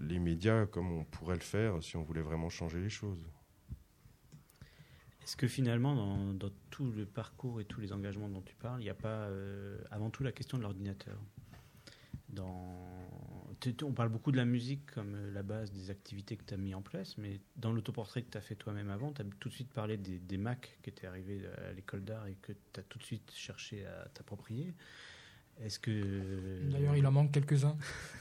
les 0.00 0.18
médias 0.18 0.66
comme 0.66 0.90
on 0.90 1.04
pourrait 1.04 1.36
le 1.36 1.42
faire 1.42 1.80
si 1.82 1.96
on 1.96 2.02
voulait 2.02 2.22
vraiment 2.22 2.48
changer 2.48 2.80
les 2.80 2.88
choses. 2.88 3.22
Est-ce 5.24 5.36
que 5.36 5.48
finalement, 5.48 5.94
dans, 5.94 6.34
dans, 6.34 6.50
tout 6.70 6.90
le 6.90 7.06
parcours 7.06 7.60
et 7.60 7.64
tous 7.64 7.80
les 7.80 7.92
engagements 7.92 8.28
dont 8.28 8.42
tu 8.42 8.54
parles, 8.56 8.80
il 8.80 8.84
n'y 8.84 8.90
a 8.90 8.94
pas 8.94 9.08
euh, 9.08 9.78
avant 9.90 10.10
tout 10.10 10.22
la 10.22 10.32
question 10.32 10.58
de 10.58 10.62
l'ordinateur 10.62 11.16
On 12.36 13.92
parle 13.92 14.10
beaucoup 14.10 14.32
de 14.32 14.36
la 14.36 14.44
musique 14.44 14.90
comme 14.92 15.16
la 15.32 15.42
base 15.42 15.72
des 15.72 15.90
activités 15.90 16.36
que 16.36 16.44
tu 16.44 16.52
as 16.52 16.58
mis 16.58 16.74
en 16.74 16.82
place, 16.82 17.16
mais 17.16 17.40
dans 17.56 17.72
l'autoportrait 17.72 18.22
que 18.22 18.30
tu 18.30 18.38
as 18.38 18.42
fait 18.42 18.54
toi-même 18.54 18.90
avant, 18.90 19.12
tu 19.12 19.22
as 19.22 19.24
tout 19.40 19.48
de 19.48 19.54
suite 19.54 19.72
parlé 19.72 19.96
des, 19.96 20.18
des 20.18 20.36
Mac 20.36 20.78
qui 20.82 20.90
étaient 20.90 21.06
arrivés 21.06 21.40
à 21.68 21.72
l'école 21.72 22.04
d'art 22.04 22.26
et 22.26 22.36
que 22.42 22.52
tu 22.52 22.80
as 22.80 22.82
tout 22.82 22.98
de 22.98 23.04
suite 23.04 23.32
cherché 23.34 23.86
à 23.86 24.08
t'approprier. 24.12 24.74
Est-ce 25.62 25.78
que. 25.78 26.68
D'ailleurs, 26.70 26.96
il 26.96 27.06
en 27.06 27.12
manque 27.12 27.32
quelques-uns. 27.32 27.76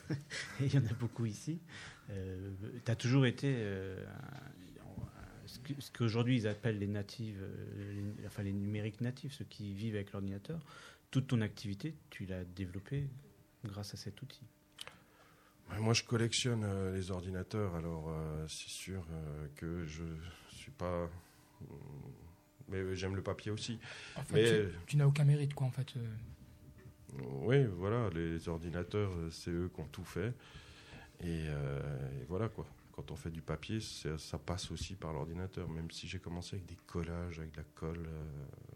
il 0.60 0.74
y 0.74 0.78
en 0.78 0.86
a 0.86 0.94
beaucoup 0.94 1.26
ici. 1.26 1.60
Euh, 2.10 2.52
tu 2.86 2.92
as 2.92 2.96
toujours 2.96 3.26
été 3.26 3.54
euh, 3.58 4.06
ce 5.80 5.92
qu'aujourd'hui 5.92 6.38
ils 6.38 6.48
appellent 6.48 6.80
les 6.80 6.88
natives, 6.88 7.42
euh, 7.42 8.04
les, 8.18 8.26
enfin 8.28 8.44
les 8.44 8.54
numériques 8.54 9.02
natifs, 9.02 9.34
ceux 9.34 9.46
qui 9.46 9.74
vivent 9.74 9.96
avec 9.96 10.12
l'ordinateur, 10.12 10.60
toute 11.12 11.28
ton 11.28 11.42
activité, 11.42 11.96
tu 12.10 12.26
l'as 12.26 12.44
développée 12.44 13.08
grâce 13.66 13.94
à 13.94 13.98
cet 13.98 14.22
outil. 14.22 14.42
Moi, 15.80 15.94
je 15.94 16.04
collectionne 16.04 16.64
euh, 16.66 16.94
les 16.94 17.10
ordinateurs, 17.10 17.76
alors 17.76 18.10
euh, 18.10 18.46
c'est 18.48 18.70
sûr 18.70 19.04
euh, 19.12 19.48
que 19.56 19.86
je 19.86 20.04
suis 20.52 20.72
pas 20.72 21.10
Mais 22.70 22.96
j'aime 22.96 23.16
le 23.16 23.24
papier 23.24 23.50
aussi. 23.52 23.80
En 24.16 24.24
fait, 24.24 24.34
Mais- 24.36 24.70
tu, 24.72 24.78
tu 24.88 24.98
n'as 24.98 25.06
aucun 25.08 25.24
mérite, 25.24 25.54
quoi, 25.54 25.68
en 25.68 25.72
fait. 25.72 25.94
euh. 25.98 26.14
Oui, 27.42 27.64
voilà, 27.78 28.10
les 28.10 28.50
ordinateurs, 28.50 29.12
c'est 29.32 29.52
eux 29.52 29.70
qui 29.74 29.82
ont 29.82 29.88
tout 29.88 30.04
fait. 30.04 30.34
Et, 31.22 31.46
euh, 31.48 31.80
et 32.22 32.26
voilà 32.28 32.50
quoi. 32.50 32.66
Quand 32.94 33.10
on 33.10 33.16
fait 33.16 33.32
du 33.32 33.42
papier, 33.42 33.80
ça 33.80 34.38
passe 34.38 34.70
aussi 34.72 34.96
par 34.96 35.14
l'ordinateur. 35.14 35.68
Même 35.68 35.90
si 35.90 36.08
j'ai 36.08 36.20
commencé 36.20 36.56
avec 36.56 36.68
des 36.68 36.78
collages, 36.86 37.40
avec 37.40 37.52
de 37.52 37.58
la 37.58 37.64
colle, 37.74 38.06
euh, 38.08 38.24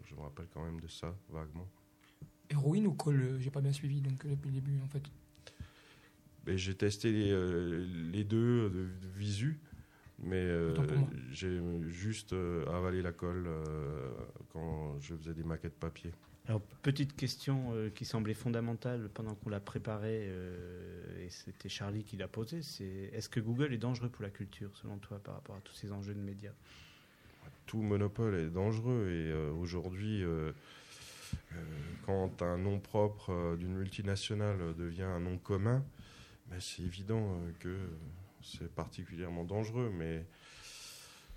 je 0.04 0.14
me 0.16 0.20
rappelle 0.20 0.48
quand 0.52 0.64
même 0.64 0.80
de 0.80 0.88
ça, 0.88 1.16
vaguement. 1.30 1.68
Héroïne 2.50 2.88
ou 2.88 2.94
Call 2.94 3.20
euh, 3.20 3.38
J'ai 3.38 3.50
pas 3.50 3.60
bien 3.60 3.72
suivi, 3.72 4.00
donc 4.00 4.24
euh, 4.24 4.30
depuis 4.30 4.48
le 4.48 4.54
début, 4.54 4.80
en 4.82 4.88
fait. 4.88 5.02
Mais 6.46 6.58
j'ai 6.58 6.74
testé 6.74 7.12
les, 7.12 7.30
euh, 7.30 7.86
les 8.10 8.24
deux 8.24 8.70
de, 8.70 8.86
de 8.86 9.08
visu, 9.16 9.60
mais 10.18 10.36
euh, 10.36 10.74
j'ai 11.30 11.60
juste 11.86 12.34
avalé 12.72 13.02
la 13.02 13.12
colle 13.12 13.48
quand 14.52 14.98
je 14.98 15.14
faisais 15.14 15.34
des 15.34 15.44
maquettes 15.44 15.78
papier. 15.78 16.10
Alors, 16.48 16.62
petite 16.82 17.14
question 17.14 17.74
euh, 17.74 17.90
qui 17.90 18.06
semblait 18.06 18.32
fondamentale 18.32 19.10
pendant 19.12 19.34
qu'on 19.34 19.50
l'a 19.50 19.60
préparé, 19.60 20.28
euh, 20.28 21.26
et 21.26 21.28
c'était 21.28 21.68
Charlie 21.68 22.04
qui 22.04 22.16
l'a 22.16 22.26
posée, 22.26 22.62
c'est 22.62 23.10
est-ce 23.12 23.28
que 23.28 23.38
Google 23.38 23.74
est 23.74 23.78
dangereux 23.78 24.08
pour 24.08 24.22
la 24.22 24.30
culture, 24.30 24.74
selon 24.78 24.96
toi, 24.96 25.18
par 25.18 25.34
rapport 25.34 25.56
à 25.56 25.60
tous 25.60 25.74
ces 25.74 25.92
enjeux 25.92 26.14
de 26.14 26.20
médias? 26.20 26.54
Tout 27.66 27.82
monopole 27.82 28.34
est 28.34 28.48
dangereux 28.48 29.10
et 29.10 29.30
euh, 29.30 29.52
aujourd'hui, 29.52 30.24
quand 32.06 32.40
un 32.40 32.56
nom 32.56 32.80
propre 32.80 33.56
d'une 33.58 33.74
multinationale 33.74 34.74
devient 34.74 35.02
un 35.02 35.20
nom 35.20 35.36
commun, 35.36 35.84
ben, 36.46 36.58
c'est 36.60 36.82
évident 36.82 37.38
que 37.60 37.76
c'est 38.42 38.74
particulièrement 38.74 39.44
dangereux, 39.44 39.92
mais 39.94 40.24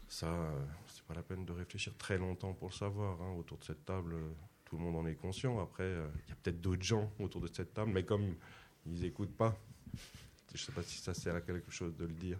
ça, 0.08 0.54
c'est 0.88 1.04
pas 1.04 1.16
la 1.16 1.24
peine 1.24 1.44
de 1.44 1.52
réfléchir 1.52 1.98
très 1.98 2.18
longtemps 2.18 2.54
pour 2.54 2.70
le 2.70 2.74
savoir. 2.74 3.22
hein. 3.22 3.36
Autour 3.38 3.58
de 3.58 3.66
cette 3.66 3.84
table, 3.84 4.16
tout 4.72 4.78
le 4.78 4.84
monde 4.84 4.96
en 4.96 5.06
est 5.06 5.16
conscient. 5.16 5.60
Après, 5.60 5.84
euh, 5.84 6.08
il 6.26 6.30
y 6.30 6.32
a 6.32 6.36
peut-être 6.42 6.62
d'autres 6.62 6.82
gens 6.82 7.12
autour 7.20 7.42
de 7.42 7.48
cette 7.48 7.74
table, 7.74 7.92
mais 7.94 8.04
comme 8.06 8.36
ils 8.86 9.02
n'écoutent 9.02 9.36
pas, 9.36 9.54
je 10.56 10.64
sais 10.64 10.72
pas 10.72 10.82
si 10.82 10.98
ça 10.98 11.14
sert 11.14 11.36
à 11.36 11.42
quelque 11.42 11.70
chose 11.70 11.94
de 11.98 12.06
le 12.06 12.14
dire. 12.14 12.40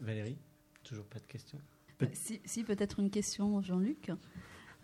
Valérie 0.00 0.38
Toujours 0.82 1.04
pas 1.04 1.18
de 1.18 1.26
questions? 1.26 1.58
Euh, 2.00 2.06
Si, 2.14 2.40
si, 2.46 2.64
peut-être 2.64 3.00
une 3.00 3.10
question, 3.10 3.60
Jean-Luc. 3.60 4.10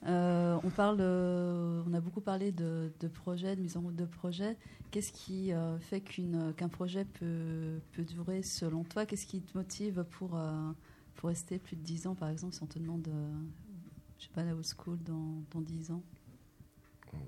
Euh, 0.07 0.59
on 0.63 0.69
parle, 0.69 0.99
euh, 1.01 1.83
on 1.87 1.95
a 1.95 2.01
beaucoup 2.01 2.21
parlé 2.21 2.53
de, 2.53 2.93
de 3.01 3.09
projets, 3.09 3.57
de 3.57 3.63
mise 3.63 3.79
en 3.79 3.81
route 3.81 3.97
de 3.97 4.05
projets. 4.05 4.59
Qu'est-ce 4.91 5.13
qui 5.13 5.55
euh, 5.55 5.79
fait 5.79 6.03
qu'un 6.03 6.69
projet 6.69 7.07
peut, 7.07 7.81
peut 7.93 8.03
durer 8.03 8.43
selon 8.43 8.85
toi? 8.85 9.07
Qu'est-ce 9.07 9.27
qui 9.27 9.41
te 9.41 9.57
motive 9.57 10.05
pour, 10.11 10.37
euh, 10.37 10.71
pour 11.15 11.31
rester 11.31 11.59
plus 11.59 11.77
de 11.77 11.81
10 11.83 12.09
ans, 12.09 12.15
par 12.15 12.29
exemple, 12.29 12.53
si 12.55 12.63
on 12.63 12.67
te 12.67 12.79
demande, 12.79 13.09
euh, 13.09 13.33
je 14.19 14.25
sais 14.25 14.31
pas, 14.33 14.43
la 14.45 14.55
old 14.55 14.65
school 14.67 14.99
dans, 15.03 15.43
dans 15.51 15.61
10 15.61 15.91
ans 15.91 16.03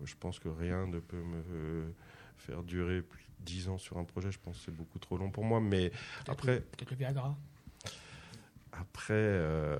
Je 0.04 0.14
pense 0.18 0.38
que 0.38 0.48
rien 0.48 0.86
ne 0.86 0.98
peut 1.00 1.22
me 1.22 1.92
faire 2.36 2.62
durer 2.62 3.02
plus 3.02 3.22
de 3.40 3.44
10 3.44 3.68
ans 3.68 3.78
sur 3.78 3.98
un 3.98 4.04
projet. 4.04 4.30
Je 4.32 4.38
pense 4.38 4.58
que 4.58 4.64
c'est 4.66 4.74
beaucoup 4.76 4.98
trop 4.98 5.16
long 5.16 5.30
pour 5.30 5.44
moi. 5.44 5.60
Mais 5.60 5.90
Peut-être 5.90 6.30
Après- 6.32 6.54
le- 6.56 6.60
Peut-être 6.60 6.90
le 6.90 6.96
Viagra. 6.96 7.36
après, 8.72 9.12
euh, 9.14 9.76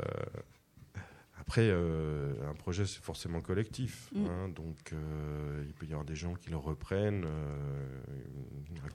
après 1.39 1.69
euh, 1.71 2.35
un 2.49 2.55
projet, 2.55 2.87
c'est 2.87 3.03
forcément 3.03 3.41
collectif. 3.41 4.11
Mm. 4.15 4.27
hein. 4.27 4.49
donc, 4.49 4.93
euh, 4.93 5.65
il 5.67 5.73
peut 5.75 5.87
y 5.87 5.91
avoir 5.93 6.05
des 6.05 6.17
gens 6.17 6.35
qui 6.35 6.51
le 6.51 6.57
reprennent, 6.57 7.25
euh, 7.27 7.89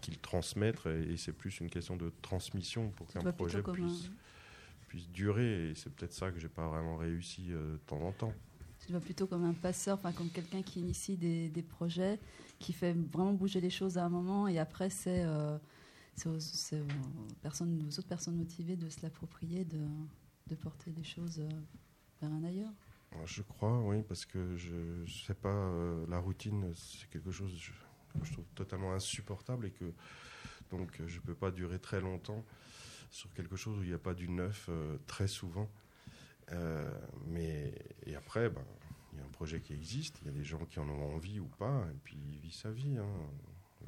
qui 0.02 0.12
le 0.12 0.18
transmettent. 0.18 0.86
Et, 0.88 1.14
et 1.14 1.18
c'est 1.18 1.34
plus 1.34 1.60
une 1.60 1.70
question 1.70 1.96
de 1.96 2.12
transmission 2.22 2.90
pour 2.92 3.08
qu'un 3.08 3.20
projet 3.32 3.62
comme 3.62 3.84
un, 3.84 3.88
puisse, 4.92 5.10
durer. 5.10 5.70
Et 5.72 5.76
c'est 5.76 5.90
peut-être 5.94 6.14
ça 6.14 6.32
que 6.32 6.40
j'ai 6.40 6.50
pas 6.50 6.68
vraiment 6.68 6.98
réussi 6.98 7.48
euh, 7.52 7.74
de 7.74 7.78
temps 7.88 8.02
en 8.02 8.12
temps. 8.12 8.34
tu 8.80 8.88
te 8.88 8.92
vois 8.92 9.02
plutôt 9.02 9.28
comme 9.28 9.44
un 9.46 9.54
passeur, 9.54 9.98
enfin 9.98 10.12
comme 10.12 10.30
quelqu'un 10.30 10.62
qui 10.62 10.80
initie 10.82 11.18
des, 11.18 11.50
des 11.50 11.62
projets, 11.64 12.20
qui 12.60 12.74
fait 12.74 12.94
vraiment 12.94 13.34
bouger 13.34 13.62
les 13.62 13.70
choses 13.70 13.98
à 13.98 14.06
un 14.06 14.10
moment, 14.10 14.48
et 14.48 14.60
après 14.60 14.90
c'est 14.90 15.24
euh, 15.24 15.58
c'est 16.16 16.30
aux, 16.30 16.40
c'est 16.40 16.82
aux 16.82 17.34
personnes, 17.42 17.86
aux 17.88 18.00
autres 18.00 18.08
personnes 18.08 18.36
motivées 18.36 18.76
de 18.76 18.90
se 18.90 19.02
l'approprier, 19.02 19.64
de, 19.66 19.80
de 20.48 20.56
porter 20.56 20.92
les 20.92 21.04
choses 21.04 21.40
euh, 21.40 21.50
vers 22.22 22.32
un 22.32 22.44
ailleurs. 22.44 22.74
Je 23.26 23.42
crois, 23.42 23.80
oui, 23.82 24.04
parce 24.08 24.26
que 24.26 24.56
je 24.56 24.76
ne 24.76 25.06
sais 25.08 25.34
pas, 25.34 25.50
euh, 25.50 26.06
la 26.10 26.18
routine, 26.20 26.72
c'est 26.76 27.10
quelque 27.10 27.32
chose 27.32 27.52
je- 27.58 27.72
que 28.20 28.26
je 28.26 28.34
trouve 28.34 28.46
totalement 28.56 28.94
insupportable 28.94 29.68
et 29.68 29.72
que 29.72 29.94
donc 30.70 31.02
je 31.08 31.16
ne 31.18 31.22
peux 31.22 31.36
pas 31.36 31.52
durer 31.52 31.80
très 31.80 32.02
longtemps 32.02 32.44
sur 33.12 33.32
quelque 33.34 33.58
chose 33.58 33.78
où 33.78 33.84
il 33.84 33.90
n'y 33.90 33.94
a 33.94 34.00
pas 34.00 34.14
du 34.14 34.30
neuf 34.30 34.68
euh, 34.70 34.98
très 35.06 35.28
souvent. 35.28 35.70
Euh, 36.52 36.90
mais 37.28 37.76
et 38.06 38.16
après, 38.16 38.50
ben, 38.50 38.64
il 39.14 39.20
y 39.20 39.22
a 39.22 39.26
un 39.26 39.30
projet 39.30 39.60
qui 39.60 39.74
existe, 39.74 40.18
il 40.22 40.28
y 40.28 40.30
a 40.30 40.34
des 40.34 40.44
gens 40.44 40.66
qui 40.66 40.80
en 40.80 40.90
ont 40.90 41.14
envie 41.14 41.40
ou 41.40 41.46
pas, 41.46 41.86
et 41.94 41.98
puis 42.04 42.18
il 42.32 42.40
vit 42.40 42.52
sa 42.52 42.72
vie. 42.72 42.98
hein. 42.98 43.06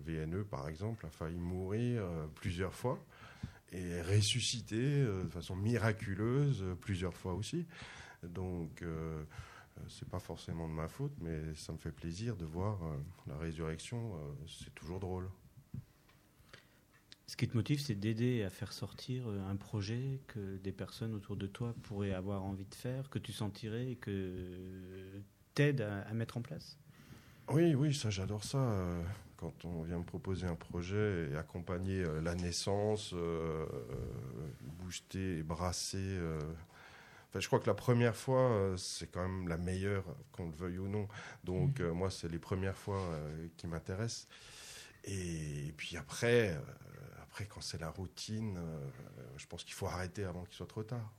VNE, 0.06 0.44
par 0.44 0.68
exemple, 0.68 1.06
a 1.06 1.10
failli 1.10 1.38
mourir 1.38 2.04
euh, 2.04 2.28
plusieurs 2.36 2.74
fois 2.74 3.00
et 3.72 4.02
ressuscité 4.02 5.04
de 5.04 5.30
façon 5.30 5.56
miraculeuse 5.56 6.64
plusieurs 6.80 7.16
fois 7.16 7.34
aussi. 7.34 7.66
Donc, 8.22 8.84
c'est 9.88 10.08
pas 10.08 10.20
forcément 10.20 10.70
de 10.70 10.74
ma 10.74 10.88
faute, 10.88 11.14
mais 11.20 11.56
ça 11.56 11.74
me 11.74 11.80
fait 11.80 11.92
plaisir 11.92 12.36
de 12.36 12.46
voir 12.46 12.78
la 13.26 13.36
résurrection. 13.36 14.16
c'est 14.48 14.76
toujours 14.76 15.00
drôle. 15.00 15.28
Ce 17.34 17.36
qui 17.36 17.48
te 17.48 17.58
motive, 17.58 17.80
c'est 17.80 17.96
d'aider 17.96 18.44
à 18.44 18.52
faire 18.52 18.72
sortir 18.72 19.28
euh, 19.28 19.50
un 19.50 19.56
projet 19.56 20.20
que 20.28 20.58
des 20.58 20.72
personnes 20.72 21.16
autour 21.16 21.36
de 21.36 21.48
toi 21.48 21.74
pourraient 21.82 22.14
avoir 22.14 22.44
envie 22.44 22.68
de 22.68 22.76
faire, 22.76 23.10
que 23.10 23.18
tu 23.18 23.34
sentirais 23.34 23.94
et 23.94 23.96
que 23.96 25.20
t'aides 25.56 25.82
à, 25.82 26.02
à 26.02 26.14
mettre 26.14 26.38
en 26.38 26.44
place. 26.44 26.78
Oui, 27.50 27.74
oui, 27.74 27.92
ça, 27.92 28.12
j'adore 28.12 28.44
ça. 28.44 28.60
euh, 28.60 29.02
Quand 29.38 29.66
on 29.66 29.82
vient 29.82 29.98
me 29.98 30.04
proposer 30.04 30.46
un 30.46 30.54
projet 30.54 31.30
et 31.32 31.36
accompagner 31.36 32.04
euh, 32.04 32.22
la 32.22 32.36
naissance, 32.36 33.14
euh, 33.16 33.66
booster 34.84 35.40
et 35.40 35.44
brasser. 35.44 35.98
euh, 35.98 36.40
Enfin, 37.30 37.40
je 37.40 37.48
crois 37.48 37.60
que 37.60 37.66
la 37.66 37.74
première 37.74 38.16
fois, 38.16 38.76
c'est 38.78 39.08
quand 39.12 39.28
même 39.28 39.48
la 39.48 39.58
meilleure, 39.58 40.06
qu'on 40.34 40.50
le 40.50 40.56
veuille 40.56 40.78
ou 40.78 40.88
non. 40.88 41.08
Donc, 41.44 41.80
euh, 41.80 41.92
moi, 41.92 42.12
c'est 42.12 42.30
les 42.30 42.38
premières 42.38 42.78
fois 42.78 43.02
qui 43.58 43.66
m'intéressent. 43.66 44.28
Et, 45.06 45.74
puis 45.76 45.98
après, 45.98 46.56
après 47.34 47.48
quand 47.48 47.62
c'est 47.62 47.82
la 47.82 47.90
routine, 47.90 48.58
euh, 48.58 48.88
je 49.38 49.48
pense 49.48 49.64
qu'il 49.64 49.74
faut 49.74 49.88
arrêter 49.88 50.24
avant 50.24 50.44
qu'il 50.46 50.54
soit 50.54 50.68
trop 50.68 50.84
tard. 50.84 51.12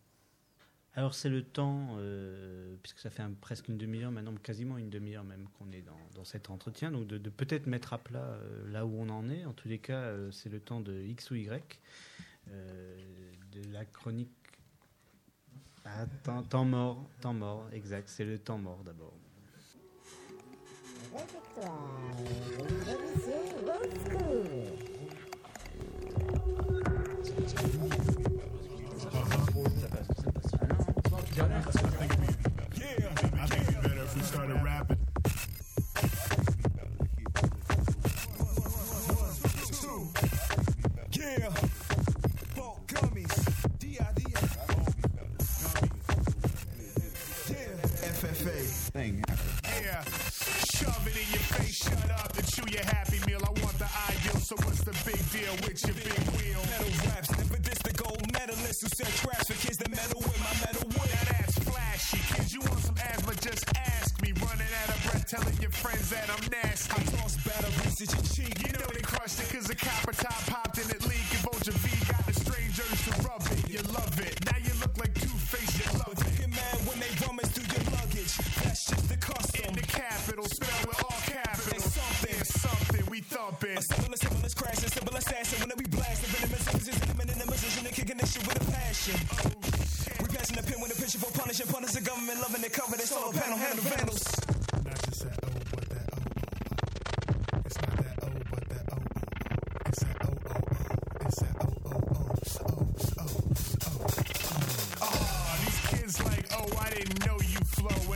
Alors 0.95 1.13
c'est 1.13 1.29
le 1.29 1.43
temps, 1.43 1.97
euh, 1.99 2.77
puisque 2.85 3.01
ça 3.01 3.11
fait 3.11 3.23
un- 3.23 3.33
presque 3.33 3.67
une 3.67 3.77
demi-heure 3.77 4.13
maintenant, 4.13 4.33
quasiment 4.37 4.79
une 4.79 4.91
demi-heure 4.91 5.25
même 5.25 5.49
qu'on 5.59 5.73
est 5.73 5.83
dans, 5.83 5.99
dans 6.15 6.23
cet 6.23 6.51
entretien, 6.51 6.93
donc 6.93 7.09
de, 7.09 7.19
de 7.19 7.31
peut-être 7.31 7.67
mettre 7.67 7.95
à 7.95 7.99
plat 7.99 8.21
euh, 8.21 8.71
là 8.71 8.87
où 8.87 8.95
on 8.97 9.09
en 9.09 9.29
est. 9.29 9.45
En 9.45 9.53
tous 9.53 9.67
les 9.67 9.81
cas, 9.81 10.03
euh, 10.03 10.31
c'est 10.31 10.51
le 10.51 10.61
temps 10.61 10.79
de 10.79 11.03
X 11.03 11.33
ou 11.33 11.35
Y, 11.35 11.81
euh, 12.53 12.97
de 13.51 13.73
la 13.73 13.85
chronique. 13.85 14.31
Ah, 15.85 16.07
temps, 16.23 16.45
temps 16.45 16.65
mort, 16.65 17.11
temps 17.23 17.35
mort, 17.35 17.67
exact, 17.73 18.09
c'est 18.09 18.25
le 18.25 18.39
temps 18.39 18.59
mort 18.59 18.85
d'abord. 18.85 19.15
I 27.37 27.41
think 33.47 33.69
it'd 33.69 33.83
be 33.83 33.89
better 33.89 34.03
if 34.03 34.17
we 34.17 34.23
started 34.23 34.63
rapping. 34.63 34.94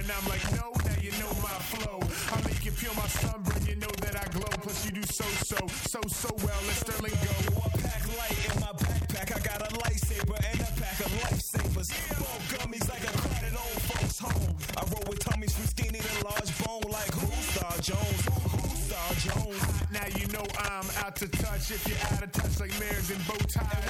And 0.08 0.16
I'm 0.16 0.28
like, 0.30 0.52
no, 0.56 0.72
now 0.88 0.96
you 1.04 1.12
know 1.20 1.28
my 1.44 1.52
flow. 1.68 2.00
I 2.32 2.40
make 2.48 2.64
you 2.64 2.72
feel 2.72 2.94
my 2.96 3.06
sunburn, 3.08 3.60
you 3.68 3.76
know 3.76 3.92
that 4.00 4.16
I 4.16 4.24
glow. 4.32 4.48
Plus 4.64 4.86
you 4.86 4.92
do 4.92 5.02
so, 5.02 5.24
so, 5.44 5.60
so, 5.84 6.00
so 6.08 6.32
well. 6.40 6.56
Let 6.64 6.80
Sterling 6.80 7.12
go. 7.12 7.60
I 7.60 7.68
pack 7.76 8.08
light 8.16 8.38
in 8.48 8.54
my 8.56 8.72
backpack. 8.72 9.36
I 9.36 9.40
got 9.44 9.60
a 9.60 9.74
lightsaber 9.84 10.40
and 10.48 10.60
a 10.64 10.70
pack 10.80 10.96
of 11.04 11.12
lifesavers. 11.20 11.92
Ball 12.16 12.40
gummies 12.56 12.88
like 12.88 13.04
a 13.04 13.12
crowded 13.20 13.52
old 13.52 13.82
folks 13.84 14.18
home. 14.18 14.56
I 14.78 14.82
roll 14.88 15.04
with 15.12 15.18
tummies 15.18 15.52
from 15.52 15.66
skinny 15.66 16.00
to 16.00 16.24
large 16.24 16.56
bone 16.64 16.88
like 16.88 17.12
who 17.12 17.28
Star 17.52 17.76
Jones? 17.84 18.20
Who 18.32 18.76
Star 18.88 19.12
Jones? 19.28 19.60
Now 19.92 20.08
you 20.16 20.26
know 20.32 20.46
I'm 20.56 20.88
out 21.04 21.16
to 21.16 21.28
touch. 21.28 21.70
If 21.70 21.84
you're 21.84 22.00
out 22.16 22.24
of 22.24 22.32
touch 22.32 22.60
like 22.60 22.72
mares 22.80 23.10
and 23.10 23.20
bow 23.28 23.36
ties. 23.44 23.87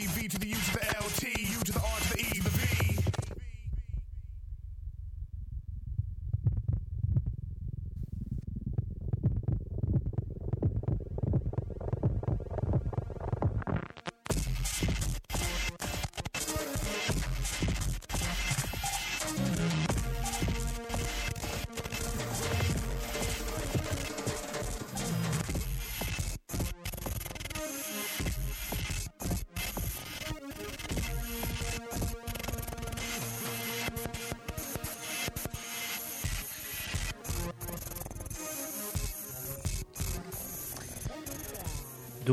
Three, 0.00 0.22
V 0.22 0.28
to 0.28 0.38
the 0.38 0.46
U 0.46 0.54
to 0.54 0.72
the 0.72 0.89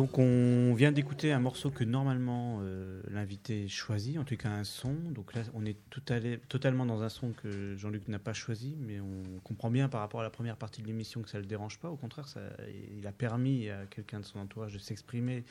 Donc 0.08 0.20
on 0.20 0.74
vient 0.74 0.94
d'écouter 0.94 1.34
un 1.34 1.40
morceau 1.42 1.70
que 1.70 1.84
normalement 1.84 2.60
euh, 2.62 3.02
l'invité 3.10 3.68
choisit, 3.68 4.18
en 4.18 4.24
tout 4.24 4.38
cas 4.38 4.48
un 4.50 4.64
son. 4.64 4.94
Donc 4.94 5.34
là 5.34 5.42
on 5.54 5.66
est 5.66 5.76
tout 5.90 6.02
allé- 6.08 6.40
totalement 6.48 6.86
dans 6.86 7.02
un 7.04 7.10
son 7.10 7.34
que 7.34 7.76
Jean-Luc 7.76 8.08
n'a 8.08 8.18
pas 8.18 8.32
choisi, 8.32 8.78
mais 8.80 9.02
on 9.02 9.24
comprend 9.44 9.70
bien 9.70 9.90
par 9.90 10.00
rapport 10.00 10.22
à 10.22 10.24
la 10.24 10.30
première 10.30 10.56
partie 10.56 10.82
de 10.82 10.88
l'émission 10.88 11.22
que 11.24 11.30
ça 11.30 11.40
ne 11.40 11.44
le 11.44 11.48
dérange 11.50 11.78
pas. 11.80 11.90
Au 11.90 11.98
contraire, 11.98 12.30
ça, 12.30 12.40
il 12.98 13.06
a 13.06 13.12
permis 13.12 13.68
à 13.70 13.86
quelqu'un 13.86 14.22
de 14.22 14.26
son 14.26 14.40
entourage 14.40 14.72
de 14.72 14.80
s'exprimer 14.80 15.44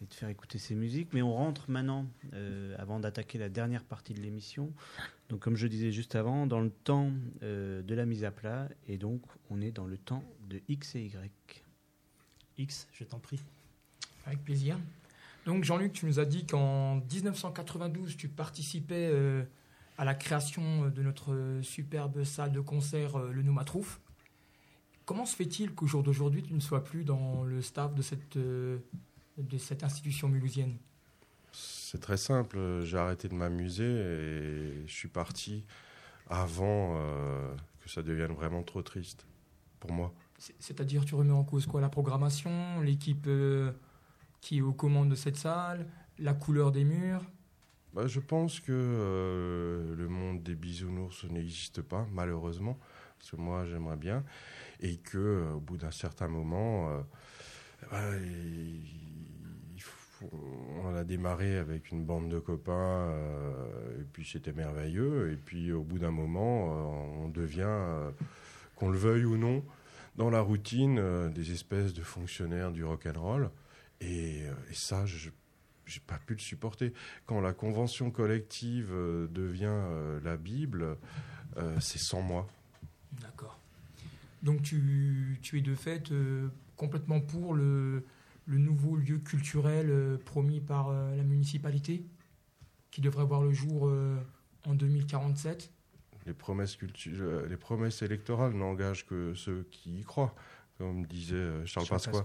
et 0.00 0.06
de 0.06 0.14
faire 0.14 0.30
écouter 0.30 0.56
ses 0.56 0.74
musiques. 0.74 1.10
Mais 1.12 1.20
on 1.20 1.34
rentre 1.34 1.70
maintenant, 1.70 2.06
euh, 2.32 2.74
avant 2.78 2.98
d'attaquer 2.98 3.36
la 3.36 3.50
dernière 3.50 3.84
partie 3.84 4.14
de 4.14 4.22
l'émission, 4.22 4.72
donc 5.28 5.40
comme 5.40 5.56
je 5.56 5.66
disais 5.66 5.92
juste 5.92 6.14
avant, 6.14 6.46
dans 6.46 6.60
le 6.60 6.70
temps 6.70 7.10
euh, 7.42 7.82
de 7.82 7.94
la 7.94 8.06
mise 8.06 8.24
à 8.24 8.30
plat, 8.30 8.70
et 8.88 8.96
donc 8.96 9.20
on 9.50 9.60
est 9.60 9.70
dans 9.70 9.86
le 9.86 9.98
temps 9.98 10.24
de 10.48 10.62
X 10.68 10.94
et 10.94 11.02
Y. 11.02 11.62
X, 12.56 12.88
je 12.94 13.04
t'en 13.04 13.18
prie. 13.18 13.38
Avec 14.26 14.42
plaisir. 14.44 14.78
Donc 15.46 15.64
Jean-Luc, 15.64 15.92
tu 15.92 16.06
nous 16.06 16.20
as 16.20 16.24
dit 16.24 16.46
qu'en 16.46 16.96
1992, 16.96 18.16
tu 18.16 18.28
participais 18.28 19.08
euh, 19.12 19.42
à 19.98 20.04
la 20.04 20.14
création 20.14 20.88
de 20.88 21.02
notre 21.02 21.58
superbe 21.62 22.22
salle 22.24 22.52
de 22.52 22.60
concert, 22.60 23.16
euh, 23.18 23.32
le 23.32 23.42
Noumatrouf. 23.42 24.00
Comment 25.04 25.26
se 25.26 25.34
fait-il 25.34 25.74
qu'au 25.74 25.86
jour 25.86 26.02
d'aujourd'hui, 26.04 26.42
tu 26.44 26.54
ne 26.54 26.60
sois 26.60 26.84
plus 26.84 27.04
dans 27.04 27.42
le 27.42 27.60
staff 27.60 27.92
de 27.94 28.02
cette, 28.02 28.36
euh, 28.36 28.78
de 29.36 29.58
cette 29.58 29.82
institution 29.82 30.28
mulhousienne? 30.28 30.76
C'est 31.50 32.00
très 32.00 32.16
simple, 32.16 32.82
j'ai 32.84 32.96
arrêté 32.96 33.28
de 33.28 33.34
m'amuser 33.34 33.84
et 33.84 34.86
je 34.86 34.92
suis 34.92 35.08
parti 35.08 35.64
avant 36.30 36.94
euh, 36.96 37.52
que 37.80 37.90
ça 37.90 38.02
devienne 38.02 38.32
vraiment 38.32 38.62
trop 38.62 38.80
triste 38.82 39.26
pour 39.80 39.92
moi. 39.92 40.14
C'est- 40.38 40.54
C'est-à-dire, 40.60 41.04
tu 41.04 41.14
remets 41.16 41.32
en 41.32 41.44
cause 41.44 41.66
quoi? 41.66 41.80
La 41.80 41.88
programmation, 41.90 42.80
l'équipe 42.80 43.26
euh, 43.26 43.72
qui 44.42 44.58
est 44.58 44.60
aux 44.60 44.74
commandes 44.74 45.08
de 45.08 45.14
cette 45.14 45.36
salle, 45.36 45.86
la 46.18 46.34
couleur 46.34 46.72
des 46.72 46.84
murs. 46.84 47.22
Bah, 47.94 48.06
je 48.06 48.20
pense 48.20 48.58
que 48.60 48.72
euh, 48.72 49.94
le 49.94 50.08
monde 50.08 50.42
des 50.42 50.54
bisounours 50.54 51.24
n'existe 51.30 51.80
pas, 51.80 52.06
malheureusement, 52.12 52.78
parce 53.18 53.30
que 53.30 53.36
moi 53.36 53.64
j'aimerais 53.66 53.96
bien, 53.96 54.24
et 54.80 54.96
que 54.96 55.18
euh, 55.18 55.52
au 55.52 55.60
bout 55.60 55.76
d'un 55.76 55.90
certain 55.90 56.26
moment, 56.26 56.88
euh, 57.92 58.18
il 59.74 59.80
faut- 59.80 60.30
on 60.84 60.94
a 60.96 61.04
démarré 61.04 61.56
avec 61.58 61.90
une 61.90 62.04
bande 62.04 62.28
de 62.28 62.38
copains, 62.38 63.10
et 64.00 64.04
puis 64.12 64.26
c'était 64.26 64.52
merveilleux, 64.52 65.32
et 65.32 65.36
puis 65.36 65.72
au 65.72 65.82
bout 65.82 65.98
d'un 65.98 66.10
moment, 66.10 67.22
on 67.24 67.28
devient, 67.28 68.12
qu'on 68.76 68.90
le 68.90 68.98
veuille 68.98 69.24
ou 69.24 69.36
non, 69.36 69.64
dans 70.16 70.30
la 70.30 70.40
routine 70.40 71.30
des 71.32 71.52
espèces 71.52 71.92
de 71.92 72.02
fonctionnaires 72.02 72.70
du 72.72 72.84
rock 72.84 73.06
and 73.06 73.20
roll, 73.20 73.50
et, 74.02 74.46
euh, 74.46 74.52
et 74.70 74.74
ça, 74.74 75.06
je 75.06 75.30
j'ai 75.84 76.00
pas 76.00 76.18
pu 76.18 76.34
le 76.34 76.38
supporter 76.38 76.92
quand 77.26 77.40
la 77.40 77.52
convention 77.52 78.10
collective 78.10 78.92
euh, 78.92 79.26
devient 79.28 79.66
euh, 79.66 80.20
la 80.22 80.36
Bible, 80.36 80.96
euh, 81.56 81.76
c'est 81.80 81.98
sans 81.98 82.22
moi. 82.22 82.48
D'accord. 83.20 83.58
Donc 84.42 84.62
tu, 84.62 85.38
tu 85.42 85.58
es 85.58 85.60
de 85.60 85.74
fait 85.74 86.10
euh, 86.12 86.48
complètement 86.76 87.20
pour 87.20 87.54
le, 87.54 88.04
le 88.46 88.58
nouveau 88.58 88.96
lieu 88.96 89.18
culturel 89.18 89.90
euh, 89.90 90.16
promis 90.18 90.60
par 90.60 90.92
la 90.92 91.22
municipalité, 91.24 92.04
qui 92.90 93.00
devrait 93.00 93.24
voir 93.24 93.42
le 93.42 93.52
jour 93.52 93.92
en 94.66 94.74
2047. 94.74 95.70
Les 96.26 96.34
promesses, 96.34 96.78
les 97.50 97.56
promesses 97.56 98.02
électorales 98.02 98.52
n'engagent 98.52 99.06
que 99.06 99.34
ceux 99.34 99.66
qui 99.70 100.00
y 100.00 100.02
croient, 100.04 100.34
comme 100.78 101.06
disait 101.06 101.34
euh, 101.34 101.66
Charles 101.66 101.88
Pasqua. 101.88 102.24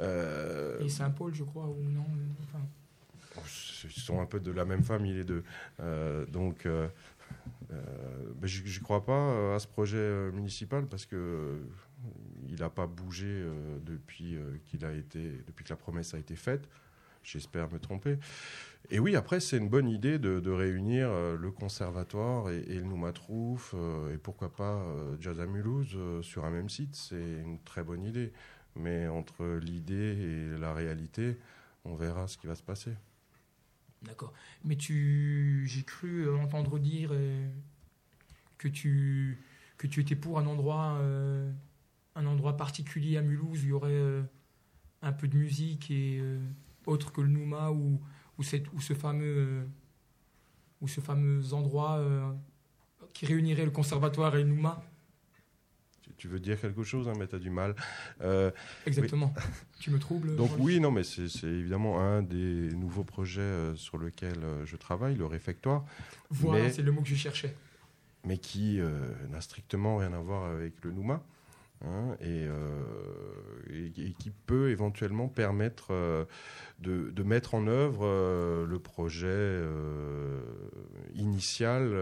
Euh, 0.00 0.78
Et 0.80 0.88
Saint-Paul, 0.88 1.34
je 1.34 1.44
crois, 1.44 1.66
ou 1.66 1.82
non 1.82 2.04
enfin, 2.42 2.64
ils 3.84 4.00
sont 4.00 4.20
un 4.20 4.26
peu 4.26 4.40
de 4.40 4.50
la 4.50 4.64
même 4.64 4.82
famille 4.82 5.14
les 5.14 5.24
deux. 5.24 5.42
Euh, 5.80 6.26
donc, 6.26 6.66
euh, 6.66 6.88
euh, 7.72 7.82
ben, 8.34 8.46
j'y 8.46 8.66
j'y 8.66 8.80
crois 8.80 9.04
pas 9.04 9.54
à 9.54 9.58
ce 9.58 9.66
projet 9.66 10.30
municipal 10.32 10.86
parce 10.86 11.06
que 11.06 11.16
euh, 11.16 11.58
il 12.48 12.60
n'a 12.60 12.70
pas 12.70 12.86
bougé 12.86 13.26
euh, 13.26 13.78
depuis 13.84 14.36
qu'il 14.66 14.84
a 14.84 14.92
été, 14.92 15.42
depuis 15.46 15.64
que 15.64 15.70
la 15.70 15.76
promesse 15.76 16.14
a 16.14 16.18
été 16.18 16.36
faite. 16.36 16.68
J'espère 17.22 17.72
me 17.72 17.80
tromper. 17.80 18.18
Et 18.88 19.00
oui, 19.00 19.16
après, 19.16 19.40
c'est 19.40 19.58
une 19.58 19.68
bonne 19.68 19.88
idée 19.88 20.18
de, 20.18 20.38
de 20.38 20.50
réunir 20.50 21.08
le 21.36 21.50
conservatoire 21.50 22.50
et, 22.50 22.60
et 22.60 22.74
le 22.78 22.84
Noumatrouf, 22.84 23.74
et 24.14 24.16
pourquoi 24.16 24.54
pas 24.54 24.86
Jazz 25.20 25.40
à 25.40 25.46
Mulhouse 25.46 25.98
sur 26.22 26.44
un 26.44 26.50
même 26.50 26.68
site. 26.68 26.94
C'est 26.94 27.16
une 27.16 27.58
très 27.64 27.82
bonne 27.82 28.04
idée. 28.04 28.32
Mais 28.76 29.08
entre 29.08 29.44
l'idée 29.62 29.94
et 30.54 30.58
la 30.58 30.72
réalité, 30.74 31.36
on 31.84 31.94
verra 31.94 32.28
ce 32.28 32.36
qui 32.38 32.46
va 32.46 32.54
se 32.54 32.62
passer. 32.62 32.92
D'accord. 34.02 34.32
Mais 34.64 34.76
tu, 34.76 35.64
j'ai 35.66 35.82
cru 35.82 36.26
euh, 36.26 36.36
entendre 36.36 36.78
dire 36.78 37.10
euh, 37.12 37.48
que 38.58 38.68
tu 38.68 39.38
que 39.78 39.86
tu 39.86 40.00
étais 40.00 40.16
pour 40.16 40.38
un 40.38 40.46
endroit 40.46 40.98
euh, 41.00 41.50
un 42.14 42.26
endroit 42.26 42.56
particulier 42.56 43.16
à 43.16 43.22
Mulhouse 43.22 43.60
où 43.60 43.64
il 43.64 43.68
y 43.68 43.72
aurait 43.72 44.22
un 45.02 45.12
peu 45.12 45.28
de 45.28 45.36
musique 45.36 45.90
et 45.90 46.22
autre 46.86 47.12
que 47.12 47.20
le 47.20 47.28
Nouma 47.28 47.70
ou 47.72 48.00
ou, 48.38 48.42
cette- 48.42 48.72
ou 48.72 48.80
ce 48.80 48.94
fameux 48.94 49.68
ou 50.80 50.88
ce 50.88 51.00
fameux 51.00 51.52
endroit 51.52 52.02
qui 53.12 53.26
réunirait 53.26 53.64
le 53.66 53.70
conservatoire 53.70 54.34
et 54.36 54.42
le 54.44 54.48
Nouma. 54.48 54.82
Tu- 56.18 56.28
veux 56.28 56.40
dire 56.40 56.60
quelque 56.60 56.82
chose, 56.82 57.08
hein, 57.08 57.12
mais 57.18 57.26
tu 57.26 57.36
as 57.36 57.38
du 57.38 57.50
mal. 57.50 57.74
Euh, 58.20 58.50
Exactement. 58.86 59.32
tu 59.80 59.90
me 59.90 59.98
troubles. 59.98 60.34
donc 60.36 60.50
oui, 60.58 60.80
non, 60.80 60.90
mais 60.90 61.04
c'est 61.04 61.28
évidemment 61.44 62.00
un 62.00 62.22
des 62.22 62.72
nouveaux 62.74 63.04
projets 63.04 63.40
euh, 63.40 63.76
sur 63.76 63.98
lesquels 63.98 64.42
euh, 64.42 64.64
je 64.66 64.76
travaille, 64.76 65.14
le 65.14 65.26
réfectoire. 65.26 65.84
Voilà, 66.30 66.70
c'est 66.70 66.82
le 66.82 66.92
mot 66.92 67.02
que 67.02 67.08
je 67.08 67.14
cherchais. 67.14 67.54
mais 68.24 68.38
qui 68.38 68.80
n'a 69.30 69.40
strictement 69.40 69.98
rien 69.98 70.12
à 70.12 70.18
voir 70.18 70.50
avec 70.50 70.72
le 70.82 70.90
Nouma. 70.92 71.22
Hein, 71.84 72.16
et, 72.20 72.46
euh, 72.46 72.82
et- 73.70 74.12
qui 74.18 74.30
peut 74.30 74.70
éventuellement 74.70 75.28
permettre 75.28 75.88
euh, 75.90 76.24
de, 76.80 77.22
mettre 77.22 77.54
en 77.54 77.66
œuvre 77.66 78.04
euh, 78.04 78.66
le 78.66 78.78
projet 78.78 79.62
initial 81.14 81.94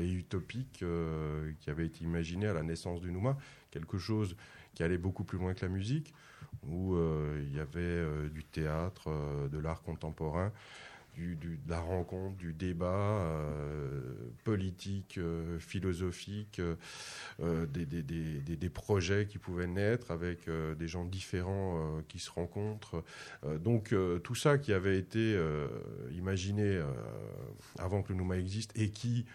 et 0.00 0.10
utopique 0.12 0.84
qui 1.60 1.70
avait 1.70 1.86
été 1.86 2.04
imaginé 2.04 2.46
à 2.46 2.52
la 2.52 2.62
naissance 2.62 3.00
du 3.00 3.10
Nouma, 3.10 3.36
quelque 3.70 3.98
chose 3.98 4.36
qui 4.74 4.82
allait 4.82 4.98
beaucoup 4.98 5.24
plus 5.24 5.38
loin 5.38 5.54
que 5.54 5.64
la 5.64 5.72
musique, 5.72 6.14
où 6.66 6.96
il 7.38 7.54
y 7.54 7.60
avait 7.60 8.28
du 8.30 8.44
théâtre, 8.44 9.10
de 9.50 9.58
l'art 9.58 9.82
contemporain, 9.82 10.52
du, 11.14 11.36
du- 11.36 11.58
de 11.64 11.70
la 11.70 11.80
rencontre, 11.80 12.36
du 12.36 12.52
débat 12.52 13.20
euh, 13.22 14.00
politique, 14.44 15.18
euh, 15.18 15.58
philosophique, 15.58 16.60
euh, 17.40 17.66
des, 17.66 17.86
des- 17.86 18.02
des- 18.02 18.56
des- 18.56 18.70
projets 18.70 19.26
qui 19.26 19.38
pouvaient 19.38 19.66
naître 19.66 20.10
avec 20.10 20.46
euh, 20.48 20.74
des 20.74 20.88
gens 20.88 21.04
différents 21.04 21.98
euh, 21.98 22.02
qui 22.08 22.18
se 22.18 22.30
rencontrent. 22.30 23.02
Euh, 23.44 23.58
donc 23.58 23.94
tout 24.22 24.34
ça 24.34 24.58
qui 24.58 24.72
avait 24.72 24.98
été 24.98 25.38
imaginé 26.12 26.80
avant 27.78 28.02
que 28.02 28.12
le 28.12 28.18
Nouma 28.18 28.36
existe 28.36 28.72
et 28.78 28.90
qui, 28.90 29.26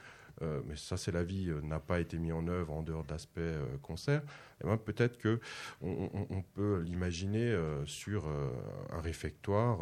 euh, 0.41 0.61
mais 0.65 0.75
ça 0.75 0.97
c'est 0.97 1.11
la 1.11 1.23
vie, 1.23 1.49
euh, 1.49 1.61
n'a 1.61 1.79
pas 1.79 1.99
été 1.99 2.17
mis 2.17 2.31
en 2.31 2.47
œuvre 2.47 2.73
en 2.73 2.83
dehors 2.83 3.03
d'aspect 3.03 3.41
euh, 3.41 3.65
concert, 3.81 4.21
eh 4.61 4.65
ben, 4.65 4.77
peut-être 4.77 5.17
que 5.17 5.39
on, 5.81 6.43
peut 6.53 6.81
l'imaginer 6.81 7.51
euh, 7.51 7.85
sur 7.85 8.27
un 8.27 9.01
réfectoire 9.01 9.79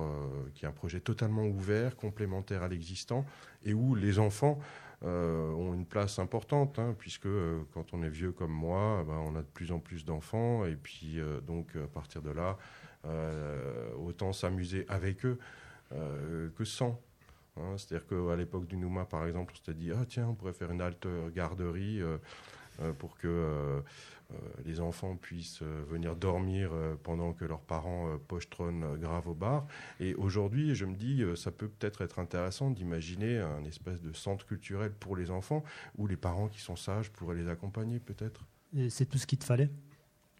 qui 0.53 0.65
est 0.65 0.67
un 0.67 0.71
projet 0.71 0.99
totalement 0.99 1.45
ouvert, 1.45 1.95
complémentaire 1.95 2.63
à 2.63 2.67
l'existant, 2.67 3.25
et 3.63 3.73
où 3.73 3.95
les 3.95 4.19
enfants 4.19 4.59
ont 5.03 5.73
une 5.73 5.85
place 5.85 6.17
importante, 6.17 6.79
hein, 6.79 6.95
puisque 6.97 7.27
quand 7.73 7.93
on 7.93 8.03
est 8.03 8.09
vieux 8.09 8.31
comme 8.31 8.53
moi, 8.53 9.03
ben, 9.05 9.17
on 9.17 9.35
a 9.35 9.41
de 9.41 9.47
plus 9.53 9.71
en 9.71 9.79
plus 9.79 10.05
d'enfants, 10.05 10.65
et 10.65 10.75
puis 10.75 11.19
donc 11.45 11.75
à 11.75 11.87
partir 11.87 12.21
de 12.21 12.31
là, 12.31 12.57
autant 13.97 14.33
s'amuser 14.33 14.85
avec 14.87 15.25
eux 15.25 15.37
que 15.91 16.63
sans. 16.63 16.99
Hein. 17.57 17.75
C'est-à-dire 17.77 18.07
qu'à 18.07 18.35
l'époque 18.35 18.67
du 18.67 18.77
Nouma, 18.77 19.05
par 19.05 19.25
exemple, 19.25 19.53
on 19.53 19.57
s'était 19.57 19.73
dit 19.73 19.91
ah 19.91 20.05
tiens, 20.07 20.27
on 20.27 20.35
pourrait 20.35 20.53
faire 20.53 20.71
une 20.71 20.81
halte 20.81 21.07
garderie 21.33 22.01
euh, 22.01 22.17
euh, 22.81 22.93
pour 22.93 23.17
que 23.17 23.27
euh, 23.27 23.81
euh, 24.31 24.37
les 24.65 24.79
enfants 24.79 25.15
puissent 25.15 25.61
euh, 25.61 25.83
venir 25.87 26.15
dormir 26.15 26.71
euh, 26.73 26.95
pendant 27.03 27.33
que 27.33 27.45
leurs 27.45 27.61
parents 27.61 28.09
euh, 28.09 28.17
pochetronnent 28.17 28.83
euh, 28.83 28.95
grave 28.95 29.27
au 29.27 29.35
bar. 29.35 29.67
Et 29.99 30.15
aujourd'hui, 30.15 30.73
je 30.73 30.85
me 30.85 30.95
dis, 30.95 31.21
euh, 31.21 31.35
ça 31.35 31.51
peut 31.51 31.67
peut-être 31.67 32.01
être 32.01 32.19
intéressant 32.19 32.71
d'imaginer 32.71 33.37
un 33.37 33.63
espèce 33.65 34.01
de 34.01 34.11
centre 34.13 34.45
culturel 34.45 34.91
pour 34.91 35.15
les 35.15 35.29
enfants 35.29 35.63
où 35.97 36.07
les 36.07 36.17
parents 36.17 36.47
qui 36.47 36.61
sont 36.61 36.75
sages 36.75 37.11
pourraient 37.11 37.35
les 37.35 37.47
accompagner, 37.47 37.99
peut-être. 37.99 38.45
C'est 38.89 39.07
tout 39.07 39.19
ce 39.19 39.27
qu'il 39.27 39.37
te 39.37 39.43
fallait? 39.43 39.69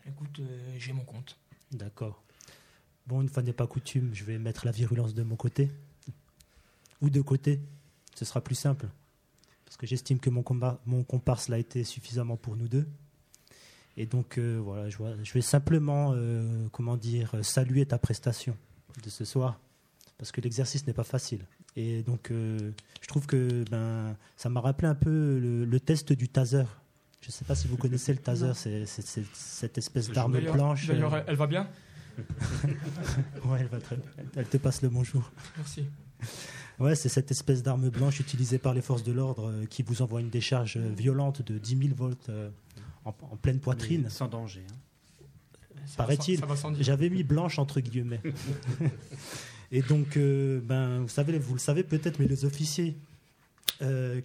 Écoute, 0.07 0.39
euh, 0.39 0.75
j'ai 0.79 0.93
mon 0.93 1.05
compte. 1.05 1.37
D'accord. 1.71 2.23
Bon, 3.05 3.21
une 3.21 3.29
fois 3.29 3.43
n'est 3.43 3.53
pas 3.53 3.67
coutume, 3.67 4.09
je 4.13 4.23
vais 4.23 4.39
mettre 4.39 4.65
la 4.65 4.71
virulence 4.71 5.13
de 5.13 5.23
mon 5.23 5.35
côté. 5.35 5.69
Ou 7.03 7.09
de 7.11 7.21
côté. 7.21 7.59
Ce 8.15 8.25
sera 8.25 8.41
plus 8.41 8.55
simple. 8.55 8.87
Parce 9.65 9.77
que 9.77 9.85
j'estime 9.85 10.19
que 10.19 10.29
mon, 10.31 10.41
combat, 10.41 10.79
mon 10.87 11.03
comparse 11.03 11.47
l'a 11.49 11.59
été 11.59 11.83
suffisamment 11.83 12.37
pour 12.37 12.55
nous 12.55 12.67
deux. 12.67 12.87
Et 13.97 14.07
donc, 14.07 14.37
euh, 14.39 14.59
voilà, 14.63 14.89
je, 14.89 14.97
vois- 14.97 15.13
je 15.23 15.33
vais 15.33 15.41
simplement, 15.41 16.13
euh, 16.15 16.67
comment 16.71 16.97
dire, 16.97 17.35
saluer 17.43 17.85
ta 17.85 17.99
prestation 17.99 18.57
de 19.03 19.09
ce 19.09 19.23
soir. 19.25 19.59
Parce 20.17 20.31
que 20.31 20.41
l'exercice 20.41 20.87
n'est 20.87 20.93
pas 20.93 21.03
facile. 21.03 21.45
Et 21.75 22.01
donc, 22.03 22.31
euh, 22.31 22.71
je 23.01 23.07
trouve 23.07 23.25
que 23.27 23.63
ben, 23.69 24.15
ça 24.37 24.49
m'a 24.49 24.61
rappelé 24.61 24.87
un 24.87 24.95
peu 24.95 25.39
le, 25.39 25.65
le 25.65 25.79
test 25.79 26.13
du 26.13 26.29
taser. 26.29 26.63
Je 27.21 27.27
ne 27.27 27.31
sais 27.31 27.45
pas 27.45 27.55
si 27.55 27.67
vous 27.67 27.77
connaissez 27.77 28.13
le 28.13 28.19
taser, 28.23 28.51
c'est 28.53 28.85
cette 29.33 29.77
espèce 29.77 30.09
d'arme 30.11 30.33
D'ailleurs, 30.33 31.15
elle- 31.27 31.35
va 31.35 31.47
bien? 31.47 31.67
Ouais, 33.45 33.59
elle 33.61 33.67
va 33.67 33.79
très 33.79 33.95
bien. 33.97 34.05
Elle 34.35 34.47
te 34.47 34.57
passe 34.57 34.81
le 34.83 34.89
bonjour. 34.89 35.31
Merci. 35.57 35.85
Ouais, 36.79 36.95
c'est 36.95 37.09
cette 37.09 37.29
espèce 37.31 37.61
d'arme 37.63 37.89
blanche 37.89 38.19
utilisée 38.19 38.57
par 38.57 38.73
les 38.73 38.81
forces 38.81 39.03
de 39.03 39.11
l'ordre 39.11 39.49
euh, 39.49 39.65
qui 39.65 39.83
vous 39.83 40.01
envoie 40.01 40.21
une 40.21 40.29
décharge 40.29 40.77
euh, 40.77 40.89
violente 40.89 41.41
de 41.41 41.57
10 41.57 41.77
000 41.77 41.95
volts 41.95 42.29
euh, 42.29 42.49
en, 43.05 43.09
en 43.09 43.35
pleine 43.37 43.59
poitrine. 43.59 44.01
Mais 44.03 44.09
Sans 44.09 44.27
danger. 44.27 44.65
hein. 44.69 45.25
Paraît-il. 45.97 46.41
J'avais 46.79 47.09
mis 47.09 47.23
blanche 47.23 47.59
entre 47.59 47.79
guillemets. 47.81 48.21
Et 49.71 49.81
donc, 49.81 50.17
ben, 50.17 51.01
vous 51.01 51.09
savez, 51.09 51.37
vous 51.39 51.53
le 51.53 51.59
savez 51.59 51.83
peut-être, 51.83 52.19
mais 52.19 52.27
les 52.27 52.45
officiers 52.45 52.95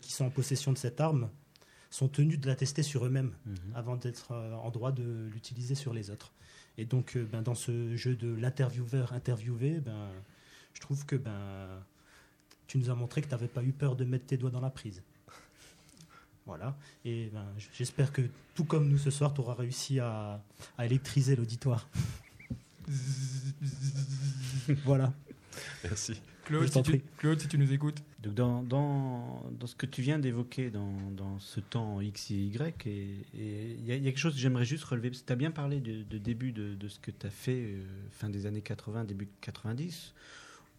qui 0.02 0.12
sont 0.12 0.26
en 0.26 0.30
possession 0.30 0.72
de 0.72 0.78
cette 0.78 1.00
arme 1.00 1.28
sont 1.90 2.06
tenus 2.06 2.38
de 2.38 2.46
la 2.46 2.54
tester 2.54 2.82
sur 2.84 3.04
eux-mêmes 3.06 3.32
Mhm. 3.46 3.56
avant 3.74 3.96
d'être 3.96 4.32
en 4.62 4.70
droit 4.70 4.92
de 4.92 5.26
l'utiliser 5.32 5.74
sur 5.74 5.92
les 5.94 6.10
autres. 6.10 6.32
Et 6.76 6.84
donc, 6.84 7.16
ben, 7.32 7.42
dans 7.42 7.54
ce 7.56 7.96
jeu 7.96 8.14
de 8.14 8.32
l'intervieweur 8.32 9.12
interviewé, 9.14 9.80
ben, 9.80 10.10
je 10.74 10.80
trouve 10.80 11.06
que 11.06 11.16
ben, 11.16 11.66
tu 12.68 12.78
nous 12.78 12.88
as 12.90 12.94
montré 12.94 13.20
que 13.22 13.26
tu 13.26 13.32
n'avais 13.34 13.48
pas 13.48 13.64
eu 13.64 13.72
peur 13.72 13.96
de 13.96 14.04
mettre 14.04 14.26
tes 14.26 14.36
doigts 14.36 14.50
dans 14.50 14.60
la 14.60 14.70
prise. 14.70 15.02
Voilà. 16.46 16.76
Et 17.04 17.28
ben, 17.32 17.44
j'espère 17.74 18.12
que, 18.12 18.22
tout 18.54 18.64
comme 18.64 18.88
nous 18.88 18.96
ce 18.98 19.10
soir, 19.10 19.34
tu 19.34 19.40
auras 19.40 19.54
réussi 19.54 19.98
à, 20.00 20.40
à 20.78 20.86
électriser 20.86 21.34
l'auditoire. 21.36 21.88
voilà. 24.84 25.12
Merci. 25.84 26.20
Claude, 26.44 26.66
si 26.72 26.82
tu, 26.82 26.90
prie. 26.92 27.02
Claude, 27.18 27.40
si 27.40 27.48
tu 27.48 27.58
nous 27.58 27.70
écoutes. 27.72 28.02
Donc 28.22 28.34
dans, 28.34 28.62
dans, 28.62 29.44
dans 29.58 29.66
ce 29.66 29.74
que 29.76 29.84
tu 29.86 30.00
viens 30.02 30.18
d'évoquer 30.18 30.70
dans, 30.70 30.92
dans 31.10 31.38
ce 31.38 31.60
temps 31.60 32.00
X 32.00 32.30
et 32.30 32.34
Y, 32.36 32.86
et 32.86 32.90
et 33.34 33.72
il 33.78 33.84
y, 33.86 33.92
a- 33.92 33.96
il 33.96 34.02
y 34.02 34.06
a 34.08 34.10
quelque 34.10 34.18
chose 34.18 34.32
que 34.34 34.40
j'aimerais 34.40 34.64
juste 34.64 34.84
relever, 34.84 35.10
tu 35.10 35.32
as 35.32 35.36
bien 35.36 35.50
parlé 35.50 35.80
de, 35.80 36.02
de 36.02 36.18
début 36.18 36.52
de, 36.52 36.74
de 36.74 36.88
ce 36.88 36.98
que 36.98 37.10
tu 37.10 37.26
as 37.26 37.30
fait 37.30 37.60
euh, 37.74 37.82
fin 38.10 38.30
des 38.30 38.46
années 38.46 38.62
80, 38.62 39.04
début 39.04 39.28
90, 39.42 40.14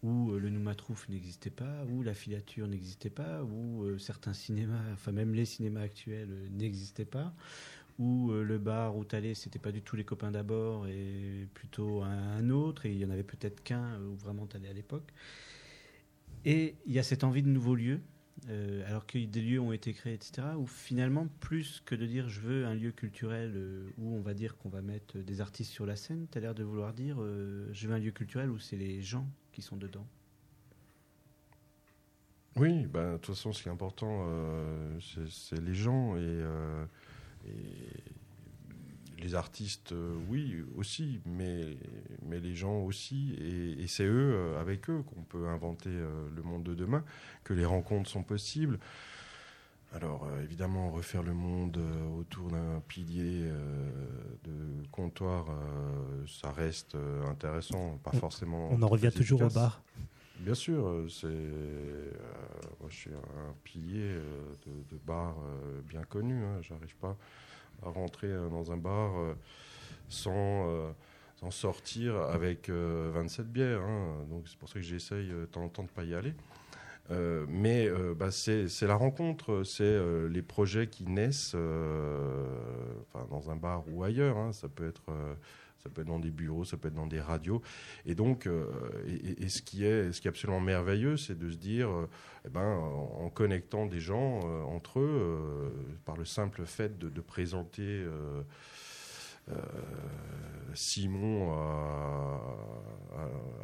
où 0.02 0.32
euh, 0.32 0.38
le 0.38 0.50
Noumatrouf 0.50 1.08
n'existait 1.08 1.50
pas, 1.50 1.84
où 1.88 2.02
la 2.02 2.14
filature 2.14 2.66
n'existait 2.66 3.10
pas, 3.10 3.42
où 3.44 3.84
euh, 3.84 3.98
certains 3.98 4.32
cinémas, 4.32 4.80
enfin 4.92 5.12
même 5.12 5.34
les 5.34 5.44
cinémas 5.44 5.82
actuels 5.82 6.30
euh, 6.30 6.48
n'existaient 6.52 7.04
pas, 7.04 7.34
où 7.98 8.30
le 8.32 8.56
bar 8.56 8.96
où 8.96 9.04
tu 9.04 9.14
allais, 9.14 9.34
c'était 9.34 9.58
pas 9.58 9.72
du 9.72 9.82
tout 9.82 9.94
les 9.94 10.04
copains 10.04 10.30
d'abord, 10.30 10.86
et 10.86 11.46
plutôt 11.52 12.00
un, 12.00 12.48
autre, 12.48 12.86
et 12.86 12.92
il 12.92 12.96
y 12.96 13.04
en 13.04 13.10
avait 13.10 13.22
peut-être 13.22 13.62
qu'un 13.62 14.00
où 14.00 14.16
vraiment 14.16 14.46
tu 14.46 14.56
allais 14.56 14.70
à 14.70 14.72
l'époque. 14.72 15.12
Et 16.46 16.76
il 16.86 16.94
y 16.94 16.98
a 16.98 17.02
cette 17.02 17.24
envie 17.24 17.42
de 17.42 17.50
nouveaux 17.50 17.74
lieux, 17.74 18.00
alors 18.86 19.04
que 19.04 19.18
des 19.18 19.42
lieux 19.42 19.60
ont 19.60 19.72
été 19.72 19.92
créés, 19.92 20.14
etc., 20.14 20.48
où 20.56 20.66
finalement, 20.66 21.28
plus 21.40 21.82
que 21.84 21.94
de 21.94 22.06
dire 22.06 22.30
je 22.30 22.40
veux 22.40 22.64
un 22.64 22.72
lieu 22.74 22.90
culturel 22.90 23.52
où 23.98 24.14
on 24.14 24.22
va 24.22 24.32
dire 24.32 24.56
qu'on 24.56 24.70
va 24.70 24.80
mettre 24.80 25.18
des 25.18 25.42
artistes 25.42 25.70
sur 25.70 25.84
la 25.84 25.96
scène, 25.96 26.26
tu 26.32 26.38
as 26.38 26.40
l'air 26.40 26.54
de 26.54 26.64
vouloir 26.64 26.94
dire 26.94 27.18
je 27.18 27.86
veux 27.86 27.94
un 27.94 27.98
lieu 27.98 28.12
culturel 28.12 28.48
où 28.48 28.58
c'est 28.58 28.78
les 28.78 29.02
gens 29.02 29.28
qui 29.52 29.62
sont 29.62 29.76
dedans. 29.76 30.06
Oui, 32.56 32.86
ben, 32.86 33.12
de 33.12 33.16
toute 33.18 33.34
façon, 33.34 33.52
ce 33.52 33.62
qui 33.62 33.68
est 33.68 33.72
important, 33.72 34.24
euh, 34.26 34.98
c'est- 35.28 35.60
les 35.60 35.74
gens 35.74 36.16
et, 36.16 36.20
euh, 36.20 36.84
les 39.18 39.34
artistes, 39.34 39.92
euh, 39.92 40.14
oui, 40.28 40.64
aussi, 40.76 41.20
mais, 41.26 41.76
mais 42.26 42.40
les 42.40 42.54
gens 42.54 42.80
aussi. 42.80 43.34
Et, 43.38 43.82
et 43.82 43.86
c'est 43.86 44.04
eux, 44.04 44.56
avec 44.58 44.90
eux, 44.90 45.02
qu'on 45.02 45.22
peut 45.22 45.46
inventer 45.48 45.90
le 45.90 46.42
monde 46.42 46.64
de 46.64 46.74
demain, 46.74 47.04
que 47.44 47.54
les 47.54 47.64
rencontres 47.64 48.10
sont 48.10 48.22
possibles. 48.24 48.78
Alors, 49.92 50.24
euh, 50.26 50.42
évidemment, 50.44 50.90
refaire 50.90 51.22
le 51.22 51.34
monde 51.34 51.76
euh, 51.78 52.08
autour 52.18 52.48
d'un 52.48 52.80
pilier 52.86 53.42
euh, 53.48 53.90
de 54.44 54.86
comptoir, 54.92 55.46
ça 56.28 56.52
reste 56.52 56.96
intéressant, 57.28 57.98
pas 58.04 58.12
On- 58.14 58.18
forcément. 58.18 58.68
On 58.70 58.80
en 58.82 58.88
revient 58.88 59.10
toujours 59.12 59.42
au 59.42 59.48
bar. 59.48 59.82
Bien 60.38 60.54
sûr, 60.54 61.04
c'est 61.10 61.26
euh, 61.26 62.12
moi 62.80 62.88
je 62.88 62.96
suis 62.96 63.10
un 63.10 63.52
pilier 63.62 64.00
euh, 64.16 64.22
de, 64.66 64.94
de 64.96 65.00
bar 65.04 65.36
euh, 65.38 65.80
bien 65.86 66.02
connu. 66.04 66.42
Hein. 66.44 66.62
J'arrive 66.62 66.96
pas 66.96 67.16
à 67.84 67.90
rentrer 67.90 68.32
dans 68.50 68.72
un 68.72 68.76
bar 68.78 69.10
sans 70.08 71.50
sortir 71.50 72.16
avec 72.16 72.68
euh, 72.70 73.10
27 73.14 73.46
bières. 73.52 73.82
hein. 73.82 74.24
Donc 74.30 74.44
c'est 74.48 74.56
pour 74.58 74.68
ça 74.68 74.74
que 74.74 74.82
j'essaye 74.82 75.30
euh, 75.30 75.42
de 75.42 75.46
temps 75.46 75.62
en 75.64 75.68
temps 75.68 75.82
de 75.82 75.88
pas 75.88 76.04
y 76.04 76.14
aller. 76.14 76.32
Euh, 77.10 77.44
mais 77.48 77.88
euh, 77.88 78.14
bah, 78.14 78.30
c'est 78.30 78.82
la 78.82 78.94
rencontre, 78.94 79.64
c'est 79.64 79.82
euh, 79.82 80.28
les 80.28 80.42
projets 80.42 80.86
qui 80.86 81.04
naissent 81.04 81.56
dans 83.30 83.50
un 83.50 83.56
bar 83.56 83.84
ou 83.88 84.04
ailleurs. 84.04 84.36
hein. 84.36 84.52
Ça 84.52 84.68
peut 84.68 84.88
être 84.88 85.12
ça 85.82 85.88
peut 85.88 86.02
être 86.02 86.08
dans 86.08 86.18
des 86.18 86.30
bureaux, 86.30 86.66
ça 86.66 86.76
peut 86.76 86.88
être 86.88 86.94
dans 86.94 87.06
des 87.06 87.22
radios. 87.22 87.62
Et 88.04 88.14
donc, 88.14 88.46
et, 89.06 89.48
ce, 89.48 89.62
qui 89.62 89.86
est, 89.86 90.12
ce 90.12 90.20
qui 90.20 90.28
est 90.28 90.30
absolument 90.30 90.60
merveilleux, 90.60 91.16
c'est 91.16 91.38
de 91.38 91.50
se 91.50 91.56
dire, 91.56 91.88
eh 92.44 92.50
ben, 92.50 92.60
en, 92.60 93.30
connectant 93.30 93.86
des 93.86 93.98
gens 93.98 94.40
entre 94.66 95.00
eux, 95.00 95.72
par 96.04 96.18
le 96.18 96.26
simple 96.26 96.66
fait 96.66 96.98
de, 96.98 97.20
présenter 97.22 98.04
Simon 100.74 101.52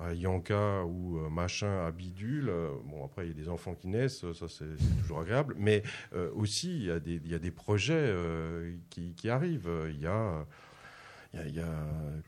à, 0.02 0.12
Yanka 0.14 0.84
ou 0.84 1.18
euh, 1.18 1.28
machin 1.28 1.84
à 1.86 1.90
Bidule. 1.90 2.48
euh, 2.48 2.70
Bon, 2.84 3.04
après, 3.04 3.26
il 3.26 3.28
y 3.28 3.30
a 3.32 3.34
des 3.34 3.48
enfants 3.48 3.74
qui 3.74 3.88
naissent, 3.88 4.30
ça 4.32 4.46
c'est 4.48 4.76
toujours 5.00 5.20
agréable. 5.20 5.54
Mais 5.58 5.82
euh, 6.14 6.30
aussi, 6.34 6.76
il 6.76 6.84
y, 6.84 6.90
a 6.90 6.98
des, 7.00 7.50
projets 7.50 7.94
euh, 7.96 8.76
qui, 8.90 9.28
arrivent. 9.28 9.70
Il 9.90 10.00
y 10.00 10.06
a. 10.06 10.46
Y 11.34 11.38
a- 11.38 11.48
y 11.48 11.60
a, 11.60 11.66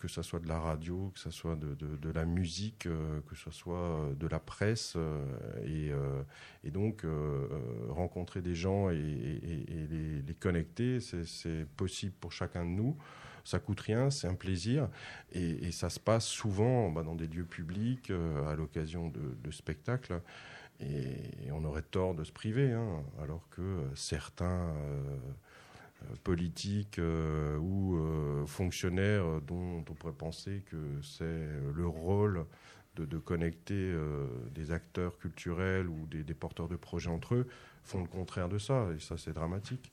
que 0.00 0.08
ce 0.08 0.20
soit 0.22 0.40
de 0.40 0.48
la 0.48 0.58
radio, 0.58 1.10
que 1.14 1.20
ce 1.20 1.30
soit 1.30 1.56
de, 1.56 2.10
la 2.10 2.26
musique, 2.26 2.86
euh, 2.86 3.20
que 3.26 3.36
ce 3.36 3.50
soit 3.50 3.78
euh, 3.78 4.14
de 4.14 4.26
la 4.26 4.38
presse. 4.40 4.94
euh, 4.96 5.24
et, 5.64 5.90
euh, 5.92 6.22
donc, 6.70 7.04
euh, 7.04 7.48
euh, 7.50 7.92
rencontrer 7.92 8.42
des 8.42 8.54
gens 8.54 8.90
et, 8.90 8.96
les, 8.96 10.34
connecter, 10.38 10.98
c'est 11.00 11.66
possible 11.76 12.12
pour 12.20 12.32
chacun 12.32 12.64
de 12.64 12.70
nous. 12.70 12.96
Ça 13.48 13.58
coûte 13.58 13.80
rien, 13.80 14.10
c'est 14.10 14.28
un 14.28 14.34
plaisir. 14.34 14.90
Et, 15.32 15.72
ça 15.72 15.88
se 15.88 15.98
passe 15.98 16.26
souvent 16.26 16.90
bah, 16.90 17.02
dans 17.02 17.14
des 17.14 17.26
lieux 17.26 17.46
publics, 17.46 18.10
euh, 18.10 18.46
à 18.46 18.54
l'occasion 18.54 19.08
de, 19.08 19.50
spectacles. 19.50 20.20
Et, 20.80 21.50
on 21.50 21.64
aurait 21.64 21.80
tort 21.80 22.14
de 22.14 22.24
se 22.24 22.32
priver, 22.32 22.72
hein, 22.72 23.02
alors 23.22 23.48
que 23.48 23.86
certains 23.94 24.68
euh, 24.68 25.16
euh, 26.02 26.14
politiques 26.24 27.00
ou 27.58 27.98
fonctionnaires 28.46 29.40
dont 29.40 29.82
on 29.88 29.94
pourrait 29.94 30.12
penser 30.12 30.62
que 30.66 31.00
c'est 31.02 31.48
le 31.74 31.86
rôle 31.86 32.44
de, 32.96 33.16
connecter 33.16 33.94
des 34.54 34.72
acteurs 34.72 35.16
culturels 35.16 35.88
ou 35.88 36.06
des 36.06 36.34
porteurs 36.34 36.68
de 36.68 36.76
projets 36.76 37.08
entre 37.08 37.34
eux 37.34 37.46
font 37.82 38.02
le 38.02 38.08
contraire 38.08 38.50
de 38.50 38.58
ça. 38.58 38.88
Et 38.94 39.00
ça, 39.00 39.16
c'est 39.16 39.32
dramatique. 39.32 39.90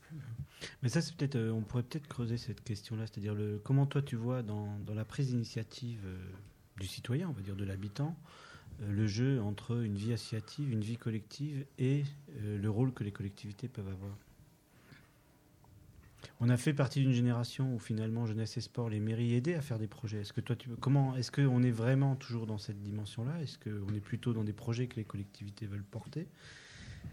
Mais 0.82 0.89
ça, 0.89 1.01
c'est 1.01 1.16
peut-être, 1.16 1.36
euh, 1.36 1.51
on 1.51 1.61
pourrait 1.61 1.84
peut-être 1.84 2.07
creuser 2.07 2.38
cette 2.38 2.63
question-là, 2.63 3.07
c'est-à-dire 3.07 3.36
le, 3.36 3.59
comment 3.63 3.86
toi 3.86 4.01
tu 4.01 4.16
vois 4.16 4.43
dans, 4.43 4.78
dans 4.80 4.93
la 4.93 5.05
prise 5.05 5.28
d'initiative 5.28 6.01
euh, 6.05 6.18
du 6.80 6.88
citoyen, 6.88 7.30
on 7.30 7.34
va 7.34 7.41
dire 7.41 7.55
de 7.55 7.63
l'habitant, 7.63 8.16
euh, 8.82 8.91
le 8.91 9.07
jeu 9.07 9.41
entre 9.41 9.84
une 9.84 9.95
vie 9.95 10.13
associative, 10.13 10.72
une 10.72 10.82
vie 10.82 10.97
collective 10.97 11.66
et 11.80 12.03
le 12.43 12.70
rôle 12.70 12.93
que 12.93 13.03
les 13.03 13.11
collectivités 13.11 13.68
peuvent 13.68 13.88
avoir? 13.88 14.16
On 16.39 16.49
a 16.49 16.57
fait 16.57 16.74
partie 16.74 17.01
d'une 17.01 17.13
génération 17.13 17.74
où 17.76 17.80
finalement 17.80 18.26
jeunesse 18.26 18.57
et 18.57 18.61
sport, 18.61 18.89
les 18.89 18.99
mairies 18.99 19.36
aidaient 19.36 19.55
à 19.55 19.61
faire 19.61 19.80
des 19.80 19.88
projets. 19.88 20.22
Est-ce 20.22 20.34
que 20.34 20.41
toi, 20.41 20.55
tu, 20.55 20.70
comment, 20.82 21.16
est-ce 21.16 21.32
qu'on 21.32 21.63
est 21.63 21.72
vraiment 21.72 22.16
toujours 22.16 22.45
dans 22.45 22.57
cette 22.57 22.82
dimension-là? 22.82 23.41
Est-ce 23.41 23.57
qu'on 23.57 23.93
est 23.93 24.01
plutôt 24.01 24.34
dans 24.34 24.43
des 24.43 24.53
projets 24.53 24.88
que 24.88 24.97
les 24.97 25.05
collectivités 25.05 25.66
veulent 25.66 25.84
porter? 25.84 26.28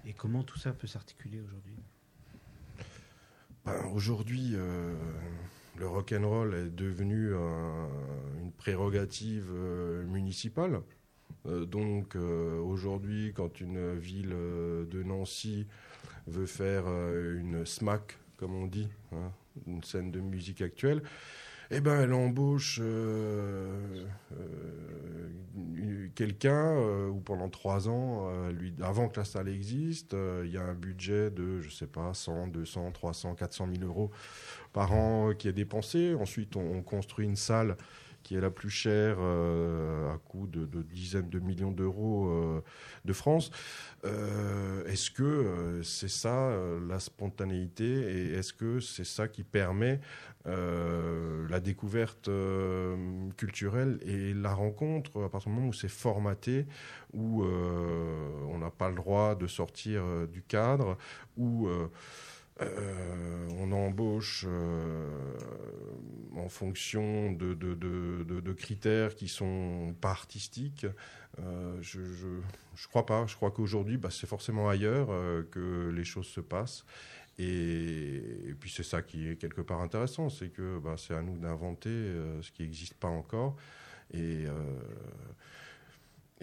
Et 0.07 0.13
comment 0.13 0.43
tout 0.43 0.59
ça 0.59 0.73
peut 0.73 0.87
s'articuler 0.87 1.41
aujourd'hui? 1.41 1.77
Ben, 3.65 3.85
Aujourd'hui, 3.95 4.53
euh, 4.55 4.95
le 5.79 5.87
rock'n'roll 5.89 6.55
est 6.55 6.71
devenu 6.75 7.35
un- 7.35 7.89
une 8.43 8.51
prérogative 8.53 9.51
euh, 9.53 10.05
municipale. 10.07 10.81
Euh, 11.47 11.65
donc 11.65 12.17
euh, 12.17 12.59
aujourd'hui, 12.61 13.33
quand 13.35 13.61
une 13.61 13.97
ville 13.99 14.33
euh, 14.33 14.85
de 14.87 15.03
Nancy 15.03 15.67
veut 16.27 16.47
faire 16.47 16.85
euh, 16.87 17.39
une 17.41 17.65
SMAC, 17.65 18.19
comme 18.37 18.55
on 18.55 18.67
dit, 18.67 18.89
hein, 19.13 19.31
une 19.67 19.83
scène 19.85 20.11
de 20.11 20.21
musique 20.21 20.61
actuelle, 20.63 21.03
eh 21.75 21.81
ben, 21.81 22.03
elle 22.03 22.13
embauche 22.13 22.81
euh, 22.83 24.05
euh, 24.33 26.09
quelqu'un 26.15 26.77
euh, 26.77 27.09
où 27.09 27.19
pendant 27.21 27.49
trois 27.49 27.89
ans, 27.89 28.29
avant 28.83 29.09
que 29.09 29.19
la 29.19 29.25
salle 29.25 29.49
existe, 29.49 30.15
il 30.45 30.51
y 30.51 30.59
a 30.59 30.65
un 30.65 30.75
budget 30.75 31.31
de, 31.31 31.61
je 31.61 31.71
sais 31.71 31.87
pas, 31.87 32.13
100, 32.13 32.49
200, 32.49 32.91
300, 32.93 33.35
400 33.35 33.69
000 33.79 33.89
euros 33.89 34.11
par 34.75 34.93
an 34.93 35.33
qui 35.37 35.49
est 35.49 35.55
dépensé. 35.55 36.15
Ensuite, 36.15 36.57
on 36.57 36.83
construit 36.83 37.25
une 37.27 37.37
salle 37.37 37.77
qui 38.23 38.37
est 38.37 38.41
la 38.41 38.51
plus 38.51 38.71
chère 38.71 39.17
euh, 39.21 40.13
à 40.13 40.19
coût 40.19 40.47
de, 40.47 40.67
dizaines 40.83 41.29
de 41.29 41.39
millions 41.39 41.71
d'euros 41.71 42.29
euh, 42.29 42.61
de 43.05 43.13
France. 43.13 43.51
Euh, 44.05 44.85
est-ce 44.87 45.11
que 45.11 45.81
c'est 45.83 46.11
ça 46.11 46.51
la 46.89 46.99
spontanéité 46.99 47.85
et 47.85 48.33
est-ce 48.35 48.53
que 48.53 48.81
c'est 48.81 49.05
ça 49.05 49.29
qui 49.29 49.45
permet 49.45 50.01
la 50.45 51.61
découverte 51.61 52.29
culturelle 53.37 53.99
et 54.03 54.35
la 54.35 54.53
rencontre 54.53 55.23
à 55.23 55.29
partir 55.29 55.51
du 55.51 55.57
moment 55.57 55.69
où 55.69 55.73
c'est 55.73 55.89
formaté, 55.89 56.67
où 57.13 57.45
on 57.45 58.59
n'a 58.59 58.71
pas 58.71 58.89
le 58.89 58.97
droit 58.97 59.37
de 59.37 59.47
sortir 59.47 60.03
du 60.27 60.43
cadre, 60.43 60.99
où 61.37 61.69
on 62.61 63.73
embauche 63.73 64.47
en 66.43 66.49
fonction 66.49 67.33
de, 67.33 68.53
critères 68.53 69.15
qui 69.15 69.29
sont 69.29 69.95
pas 70.01 70.11
artistiques. 70.11 70.87
Euh, 71.39 71.79
je, 71.81 72.01
je, 72.75 72.89
crois 72.89 73.07
pas. 73.07 73.27
Je 73.27 73.37
crois 73.37 73.51
qu'aujourd'hui, 73.51 73.97
bah, 73.97 74.11
c'est 74.11 74.27
forcément 74.27 74.69
ailleurs 74.69 75.09
euh, 75.11 75.43
que 75.51 75.91
les 75.91 76.05
choses 76.05 76.27
se 76.27 76.41
passent. 76.41 76.85
Et, 77.39 78.55
puis 78.61 78.71
c'est 78.71 78.83
ça 78.83 79.03
qui 79.03 79.29
est 79.29 79.37
quelque 79.37 79.63
part 79.63 79.81
intéressant, 79.81 80.29
c'est 80.29 80.51
que 80.51 80.79
bah, 80.79 80.97
c'est 80.99 81.15
à 81.15 81.23
nous 81.23 81.39
d'inventer 81.39 81.89
euh, 81.89 82.43
ce 82.43 82.51
qui 82.53 82.63
n'existe 82.63 82.95
pas 82.95 83.09
encore. 83.09 83.57
Et, 84.13 84.45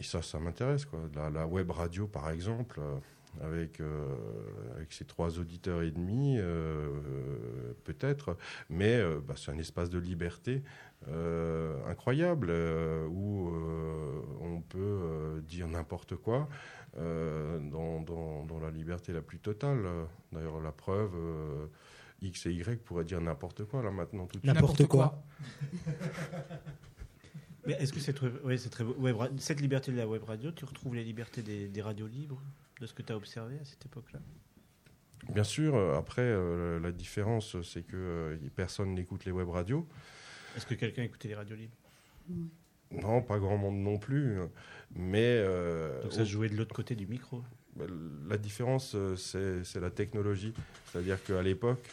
ça, 0.01 0.21
ça 0.21 0.39
m'intéresse. 0.39 0.87
La, 1.13 1.29
la 1.29 1.45
web 1.45 1.69
radio, 1.71 2.07
par 2.07 2.29
exemple, 2.29 2.79
avec, 3.41 3.79
euh, 3.79 4.15
avec 4.75 4.91
ses 4.93 5.05
trois 5.05 5.39
auditeurs 5.39 5.81
et 5.81 5.91
demi, 5.91 6.37
euh, 6.37 6.41
euh, 6.43 7.73
peut-être, 7.83 8.37
mais 8.69 8.95
euh, 8.97 9.19
bah, 9.25 9.35
c'est 9.37 9.51
un 9.51 9.57
espace 9.57 9.89
de 9.89 9.99
liberté 9.99 10.63
euh, 11.07 11.77
incroyable 11.87 12.47
euh, 12.49 13.05
où 13.07 13.49
euh, 13.55 14.21
on 14.41 14.61
peut 14.61 14.77
euh, 14.79 15.41
dire 15.41 15.67
n'importe 15.67 16.15
quoi 16.15 16.49
euh, 16.97 17.59
dans, 17.59 18.01
dans- 18.01 18.43
dans 18.45 18.59
la 18.59 18.71
liberté 18.71 19.13
la 19.13 19.21
plus 19.21 19.39
totale. 19.39 19.85
D'ailleurs, 20.33 20.59
la 20.59 20.71
preuve, 20.71 21.11
euh, 21.15 21.67
X 22.21 22.47
et 22.47 22.51
Y 22.51 22.83
pourraient 22.83 23.05
dire 23.05 23.21
n'importe 23.21 23.63
quoi 23.63 23.81
là 23.81 23.91
maintenant 23.91 24.25
tout 24.25 24.39
de 24.39 24.43
suite. 24.43 24.53
N'importe 24.53 24.85
quoi. 24.87 25.23
Mais 27.65 27.73
est-ce 27.73 27.93
que 27.93 27.99
cette, 27.99 28.21
web, 28.21 28.33
ouais, 28.43 28.57
cette, 28.57 28.79
web 28.79 29.15
ra- 29.15 29.29
cette 29.37 29.61
liberté 29.61 29.91
de 29.91 29.97
la 29.97 30.07
web 30.07 30.23
radio, 30.23 30.51
tu 30.51 30.65
retrouves 30.65 30.95
les 30.95 31.03
libertés 31.03 31.41
des, 31.41 31.67
des 31.67 31.81
radios 31.81 32.07
libres, 32.07 32.41
de 32.79 32.85
ce 32.85 32.93
que 32.93 33.01
tu 33.01 33.13
as 33.13 33.17
observé 33.17 33.57
à 33.59 33.65
cette 33.65 33.85
époque-là? 33.85 34.19
Bien 35.33 35.43
sûr, 35.43 35.75
euh, 35.75 35.97
après, 35.97 36.21
euh, 36.23 36.79
la 36.79 36.91
différence, 36.91 37.61
c'est 37.61 37.83
que 37.83 37.95
euh, 37.95 38.37
personne 38.55 38.93
n'écoute 38.93 39.25
les 39.25 39.31
web 39.31 39.49
radios. 39.49 39.87
Est-ce 40.55 40.65
que 40.65 40.75
quelqu'un 40.75 41.03
écoutait 41.03 41.27
les 41.27 41.35
radios 41.35 41.55
libres? 41.55 41.75
Non, 42.91 43.21
pas 43.21 43.37
grand 43.37 43.57
monde 43.57 43.77
non 43.77 43.97
plus. 43.97 44.37
Mais 44.95 45.37
euh, 45.37 46.01
Donc 46.01 46.13
ça 46.13 46.25
se 46.25 46.29
jouait 46.31 46.49
de 46.49 46.55
l'autre 46.55 46.73
côté 46.73 46.95
du 46.95 47.05
micro? 47.05 47.43
Bah, 47.75 47.85
La 48.27 48.37
différence, 48.37 48.95
c'est 49.15 49.79
la 49.79 49.91
technologie. 49.91 50.53
C'est-à-dire 50.85 51.21
qu'à 51.23 51.41
l'époque, 51.43 51.85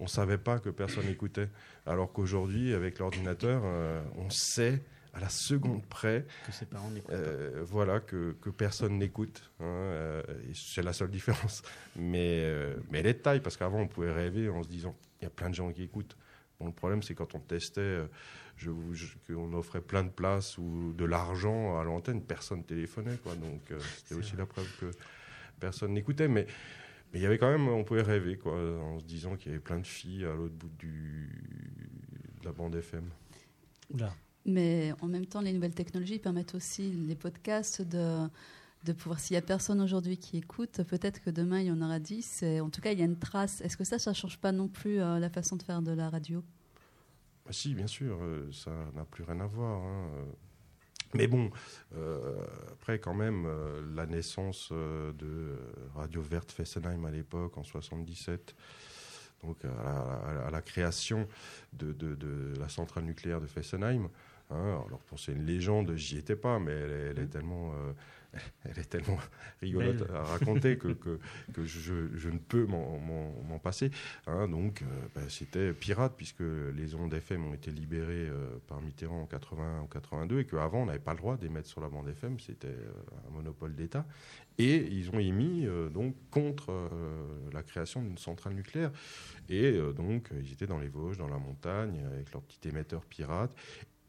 on 0.00 0.04
ne 0.04 0.08
savait 0.08 0.38
pas 0.38 0.58
que 0.58 0.70
personne 0.70 1.06
écoutait. 1.08 1.48
Alors 1.86 2.12
qu'aujourd'hui, 2.12 2.74
avec 2.74 2.98
l'ordinateur, 2.98 3.62
on 4.16 4.30
sait 4.30 4.80
à 5.12 5.20
la 5.20 5.28
seconde 5.28 5.84
près 5.86 6.24
Que 6.46 6.52
ses 6.52 6.66
parents 6.66 6.90
n'écoutent 6.90 7.10
euh, 7.14 7.62
voilà, 7.64 8.00
que, 8.00 8.32
que 8.40 8.50
personne 8.50 8.98
n'écoute. 8.98 9.50
hein, 9.60 9.64
euh, 9.64 10.22
et 10.48 10.52
c'est 10.54 10.82
la 10.82 10.92
seule 10.92 11.10
différence. 11.10 11.62
Mais, 11.96 12.42
euh, 12.44 12.76
mais 12.90 13.00
elle 13.00 13.06
est 13.06 13.14
de 13.14 13.18
taille, 13.18 13.40
parce 13.40 13.56
qu'avant, 13.56 13.80
on 13.80 13.88
pouvait 13.88 14.12
rêver 14.12 14.48
en 14.48 14.62
se 14.62 14.68
disant 14.68 14.96
il 15.20 15.24
y 15.24 15.26
a 15.26 15.30
plein 15.30 15.50
de 15.50 15.54
gens 15.54 15.72
qui 15.72 15.82
écoutent. 15.82 16.16
Bon, 16.58 16.66
le 16.66 16.72
problème, 16.72 17.02
c'est 17.02 17.14
quand 17.14 17.34
on 17.34 17.40
testait, 17.40 17.80
euh, 17.80 18.06
je, 18.56 18.70
vous- 18.70 18.94
je- 18.94 19.06
qu'on 19.26 19.52
offrait 19.54 19.80
plein 19.80 20.04
de 20.04 20.10
places 20.10 20.58
ou 20.58 20.92
de 20.92 21.04
l'argent 21.04 21.78
à 21.78 21.84
l'antenne, 21.84 22.22
personne 22.22 22.62
téléphonait. 22.64 23.16
Quoi, 23.22 23.34
donc, 23.34 23.70
euh, 23.70 23.78
c'était 23.96 24.14
aussi 24.14 24.36
la 24.36 24.46
preuve 24.46 24.68
que 24.78 24.90
personne 25.58 25.92
n'écoutait. 25.94 26.28
Mais 26.28 26.46
mais 27.12 27.18
il 27.18 27.22
y 27.22 27.26
avait 27.26 27.38
quand 27.38 27.50
même, 27.50 27.66
on 27.66 27.82
pouvait 27.82 28.02
rêver, 28.02 28.38
quoi, 28.38 28.52
en 28.54 29.00
se 29.00 29.04
disant 29.04 29.34
qu'il 29.36 29.50
y 29.50 29.54
avait 29.54 29.62
plein 29.64 29.80
de 29.80 29.86
filles 29.86 30.24
à 30.24 30.32
l'autre 30.32 30.54
bout 30.54 30.70
du, 30.78 31.28
de 32.40 32.44
la 32.44 32.52
bande 32.52 32.76
FM. 32.76 33.10
Oula. 33.92 34.14
Mais 34.46 34.92
en 35.00 35.06
même 35.06 35.26
temps, 35.26 35.40
les 35.40 35.52
nouvelles 35.52 35.74
technologies 35.74 36.18
permettent 36.18 36.54
aussi 36.54 36.90
les 36.92 37.14
podcasts 37.14 37.82
de, 37.82 38.26
de 38.84 38.92
pouvoir. 38.92 39.20
S'il 39.20 39.34
n'y 39.34 39.38
a 39.38 39.42
personne 39.42 39.80
aujourd'hui 39.80 40.18
qui 40.18 40.38
écoute, 40.38 40.82
peut-être 40.84 41.20
que 41.22 41.30
demain 41.30 41.60
il 41.60 41.66
y 41.66 41.70
en 41.70 41.82
aura 41.82 41.98
10. 41.98 42.42
Et 42.42 42.60
en 42.60 42.70
tout 42.70 42.80
cas, 42.80 42.92
il 42.92 42.98
y 42.98 43.02
a 43.02 43.04
une 43.06 43.18
trace. 43.18 43.60
Est-ce 43.60 43.76
que 43.76 43.84
ça, 43.84 43.98
ça 43.98 44.10
ne 44.10 44.16
change 44.16 44.38
pas 44.38 44.52
non 44.52 44.68
plus 44.68 45.00
euh, 45.00 45.18
la 45.18 45.30
façon 45.30 45.56
de 45.56 45.62
faire 45.62 45.82
de 45.82 45.92
la 45.92 46.08
radio? 46.10 46.42
Ah, 47.48 47.52
si, 47.52 47.74
bien 47.74 47.86
sûr, 47.86 48.18
euh, 48.22 48.50
ça 48.52 48.70
n'a 48.94 49.04
plus 49.04 49.24
rien 49.24 49.40
à 49.40 49.46
voir. 49.46 49.82
hein. 49.84 50.10
Mais 51.14 51.26
bon, 51.26 51.50
euh, 51.96 52.36
après, 52.72 53.00
quand 53.00 53.14
même, 53.14 53.48
la 53.96 54.06
naissance 54.06 54.70
de 54.70 55.56
Radio 55.96 56.22
Verte 56.22 56.52
Fessenheim 56.52 57.04
à 57.04 57.10
l'époque, 57.10 57.58
en 57.58 57.64
77, 57.64 58.54
donc 59.42 59.64
à 59.64 59.68
la, 59.82 60.46
à 60.46 60.50
la- 60.50 60.62
création 60.62 61.26
de 61.72 62.16
la 62.60 62.68
centrale 62.68 63.04
nucléaire 63.04 63.40
de 63.40 63.46
Fessenheim. 63.48 64.08
Hein. 64.50 64.82
alors, 64.86 65.00
pour 65.06 65.18
c'est 65.18 65.32
une 65.32 65.44
légende, 65.46 65.94
j'y 65.96 66.18
étais 66.18 66.36
pas, 66.36 66.58
mais 66.58 66.72
elle, 66.72 66.90
est- 66.92 67.10
elle 67.10 67.18
est 67.20 67.26
tellement. 67.28 67.72
euh, 67.74 67.92
elle 68.64 68.78
est 68.78 68.88
tellement 68.88 69.18
rigolote 69.60 70.08
à 70.14 70.22
raconter 70.22 70.78
que, 70.78 70.88
que, 70.92 71.18
que 71.52 71.64
je, 71.64 72.16
je 72.16 72.28
ne 72.28 72.38
peux 72.38 72.64
m'en- 72.64 73.58
passer. 73.60 73.90
hein. 74.28 74.46
donc, 74.48 74.82
euh, 74.82 74.86
ben, 75.16 75.28
c'était 75.28 75.72
pirate, 75.72 76.14
puisque 76.16 76.40
les 76.74 76.94
ondes 76.94 77.12
FM 77.12 77.44
ont 77.46 77.54
été 77.54 77.70
libérées 77.72 78.28
euh, 78.28 78.56
par 78.68 78.80
Mitterrand 78.80 79.22
en 79.22 79.26
81 79.26 79.82
ou 79.82 79.86
82, 79.86 80.38
et 80.40 80.44
qu'avant, 80.46 80.82
on 80.82 80.86
n'avait 80.86 80.98
pas 81.00 81.12
le 81.12 81.18
droit 81.18 81.36
d'émettre 81.36 81.68
sur 81.68 81.80
la 81.80 81.88
bande 81.88 82.08
FM, 82.08 82.38
c'était 82.38 82.68
euh, 82.68 82.92
un 83.28 83.32
monopole 83.32 83.74
d'État. 83.74 84.06
Et 84.58 84.76
ils 84.76 85.10
ont 85.10 85.18
émis 85.18 85.66
donc 85.94 86.14
contre 86.30 86.90
la 87.50 87.62
création 87.62 88.02
d'une 88.02 88.18
centrale 88.18 88.52
nucléaire. 88.52 88.90
Et 89.48 89.72
donc, 89.96 90.28
ils 90.38 90.52
étaient 90.52 90.66
dans 90.66 90.78
les 90.78 90.88
Vosges, 90.88 91.16
dans 91.16 91.28
la 91.28 91.38
montagne, 91.38 92.04
avec 92.12 92.30
leur 92.34 92.42
petit 92.42 92.68
émetteur 92.68 93.06
pirate, 93.06 93.54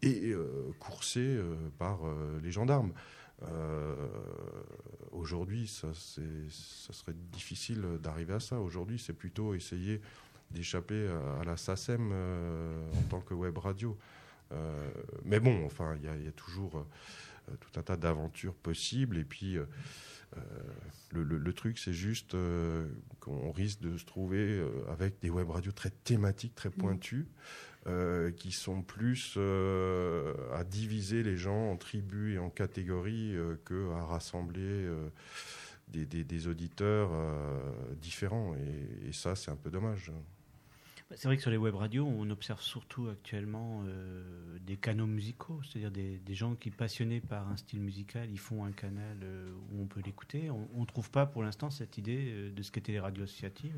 et 0.01 0.31
euh, 0.31 0.73
coursés 0.79 1.19
euh, 1.19 1.55
par 1.77 2.05
euh, 2.05 2.39
les 2.43 2.51
gendarmes. 2.51 2.93
Aujourd'hui, 5.11 5.65
ça, 5.65 5.87
serait 5.95 7.15
difficile 7.31 7.81
d'arriver 8.03 8.35
à 8.35 8.39
ça. 8.39 8.59
Aujourd'hui, 8.59 8.99
c'est 8.99 9.13
plutôt 9.13 9.55
essayer 9.55 9.99
d'échapper 10.51 11.09
à, 11.39 11.43
la 11.43 11.57
SACEM 11.57 12.11
en 12.11 13.01
tant 13.09 13.19
que 13.19 13.33
web 13.33 13.57
radio. 13.57 13.97
Mais 15.25 15.39
bon, 15.39 15.65
enfin, 15.65 15.95
il 15.95 16.03
y, 16.03 16.25
y 16.25 16.27
a 16.27 16.31
toujours 16.33 16.85
tout 17.59 17.79
un 17.79 17.81
tas 17.81 17.97
d'aventures 17.97 18.53
possibles. 18.53 19.17
Et 19.17 19.23
puis, 19.23 19.57
le, 21.11 21.23
le- 21.23 21.37
le 21.37 21.53
truc, 21.53 21.77
c'est 21.77 21.93
juste 21.93 22.35
euh, 22.35 22.87
qu'on 23.19 23.51
risque 23.51 23.81
de 23.81 23.97
se 23.97 24.05
trouver 24.05 24.37
euh, 24.59 24.69
avec 24.89 25.19
des 25.19 25.29
web 25.29 25.49
radios 25.49 25.71
très 25.73 25.89
thématiques, 25.89 26.55
très 26.55 26.69
pointues, 26.69 27.27
euh, 27.87 28.31
qui 28.31 28.51
sont 28.51 28.81
plus 28.81 29.33
euh, 29.37 30.33
à 30.53 30.63
diviser 30.63 31.23
les 31.23 31.35
gens 31.35 31.71
en 31.71 31.77
tribus 31.77 32.35
et 32.35 32.39
en 32.39 32.49
catégories 32.49 33.35
euh, 33.35 33.55
que 33.65 33.91
à 33.91 34.05
rassembler 34.05 34.61
euh, 34.61 35.09
des, 35.89 36.05
des- 36.05 36.23
des 36.23 36.47
auditeurs 36.47 37.09
euh, 37.13 37.59
différents. 38.01 38.55
Et, 38.55 39.09
et 39.09 39.13
ça, 39.13 39.35
c'est 39.35 39.51
un 39.51 39.55
peu 39.57 39.69
dommage. 39.69 40.11
C'est 41.15 41.27
vrai 41.27 41.35
que 41.35 41.41
sur 41.41 41.51
les 41.51 41.57
web 41.57 41.75
radios, 41.75 42.05
on 42.05 42.29
observe 42.29 42.61
surtout 42.61 43.09
actuellement 43.09 43.83
euh, 43.85 44.23
des 44.59 44.77
canaux 44.77 45.07
musicaux, 45.07 45.61
c'est-à-dire 45.63 45.91
des, 45.91 46.33
gens 46.33 46.55
qui, 46.55 46.71
passionnés 46.71 47.19
par 47.19 47.49
un 47.49 47.57
style 47.57 47.81
musical, 47.81 48.29
ils 48.31 48.39
font 48.39 48.63
un 48.63 48.71
canal 48.71 49.17
euh, 49.23 49.51
où 49.71 49.81
on 49.81 49.87
peut 49.87 50.01
l'écouter. 50.05 50.49
On 50.49 50.79
ne 50.79 50.85
trouve 50.85 51.11
pas 51.11 51.25
pour 51.25 51.43
l'instant 51.43 51.69
cette 51.69 51.97
idée 51.97 52.31
euh, 52.31 52.51
de 52.51 52.63
ce 52.63 52.71
qu'étaient 52.71 52.93
les 52.93 52.99
radios 52.99 53.23
associatives. 53.23 53.77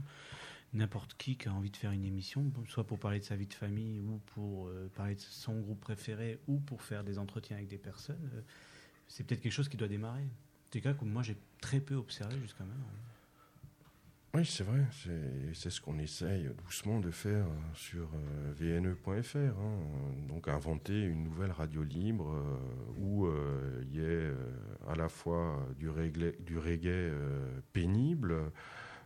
N'importe 0.73 1.15
qui 1.15 1.35
qui 1.37 1.47
a 1.47 1.53
envie 1.53 1.71
de 1.71 1.77
faire 1.77 1.91
une 1.91 2.05
émission, 2.05 2.51
soit 2.67 2.85
pour 2.85 2.99
parler 2.99 3.19
de 3.19 3.25
sa 3.25 3.35
vie 3.35 3.47
de 3.47 3.53
famille, 3.53 3.99
ou 3.99 4.19
pour 4.33 4.71
parler 4.95 5.13
de 5.13 5.21
son 5.21 5.59
groupe 5.59 5.79
préféré, 5.79 6.39
ou 6.47 6.59
pour 6.59 6.81
faire 6.81 7.03
des 7.03 7.19
entretiens 7.19 7.57
avec 7.57 7.69
des 7.69 7.77
personnes, 7.77 8.43
c'est 9.07 9.23
peut-être 9.23 9.41
quelque 9.41 9.51
chose 9.51 9.69
qui 9.69 9.77
doit 9.77 9.87
démarrer. 9.87 10.25
C'est 10.71 10.81
chose 10.81 10.95
que 10.95 11.05
moi 11.05 11.21
j'ai 11.21 11.37
très 11.61 11.79
peu 11.79 11.93
observé 11.93 12.39
jusqu'à 12.41 12.63
maintenant. 12.63 12.89
Oui, 14.35 14.45
c'est 14.45 14.63
vrai. 14.63 14.83
C'est- 15.53 15.69
ce 15.69 15.79
qu'on 15.79 15.99
essaye 15.99 16.49
doucement 16.65 16.99
de 16.99 17.11
faire 17.11 17.45
euh, 17.45 17.73
sur 17.75 18.09
euh, 18.15 18.51
vne.fr. 18.55 19.37
hein. 19.37 19.77
Donc 20.27 20.47
inventer 20.47 20.99
une 21.03 21.23
nouvelle 21.23 21.51
radio 21.51 21.83
libre 21.83 22.33
euh, 22.33 22.57
où 22.97 23.27
euh, 23.27 23.83
il 23.83 23.95
y 23.95 23.99
ait 23.99 24.03
euh, 24.31 24.35
à 24.87 24.95
la 24.95 25.07
fois 25.07 25.67
du 25.77 25.87
reggae, 25.87 26.33
du 26.43 26.57
reggae 26.57 26.87
euh, 26.87 27.59
pénible, 27.73 28.35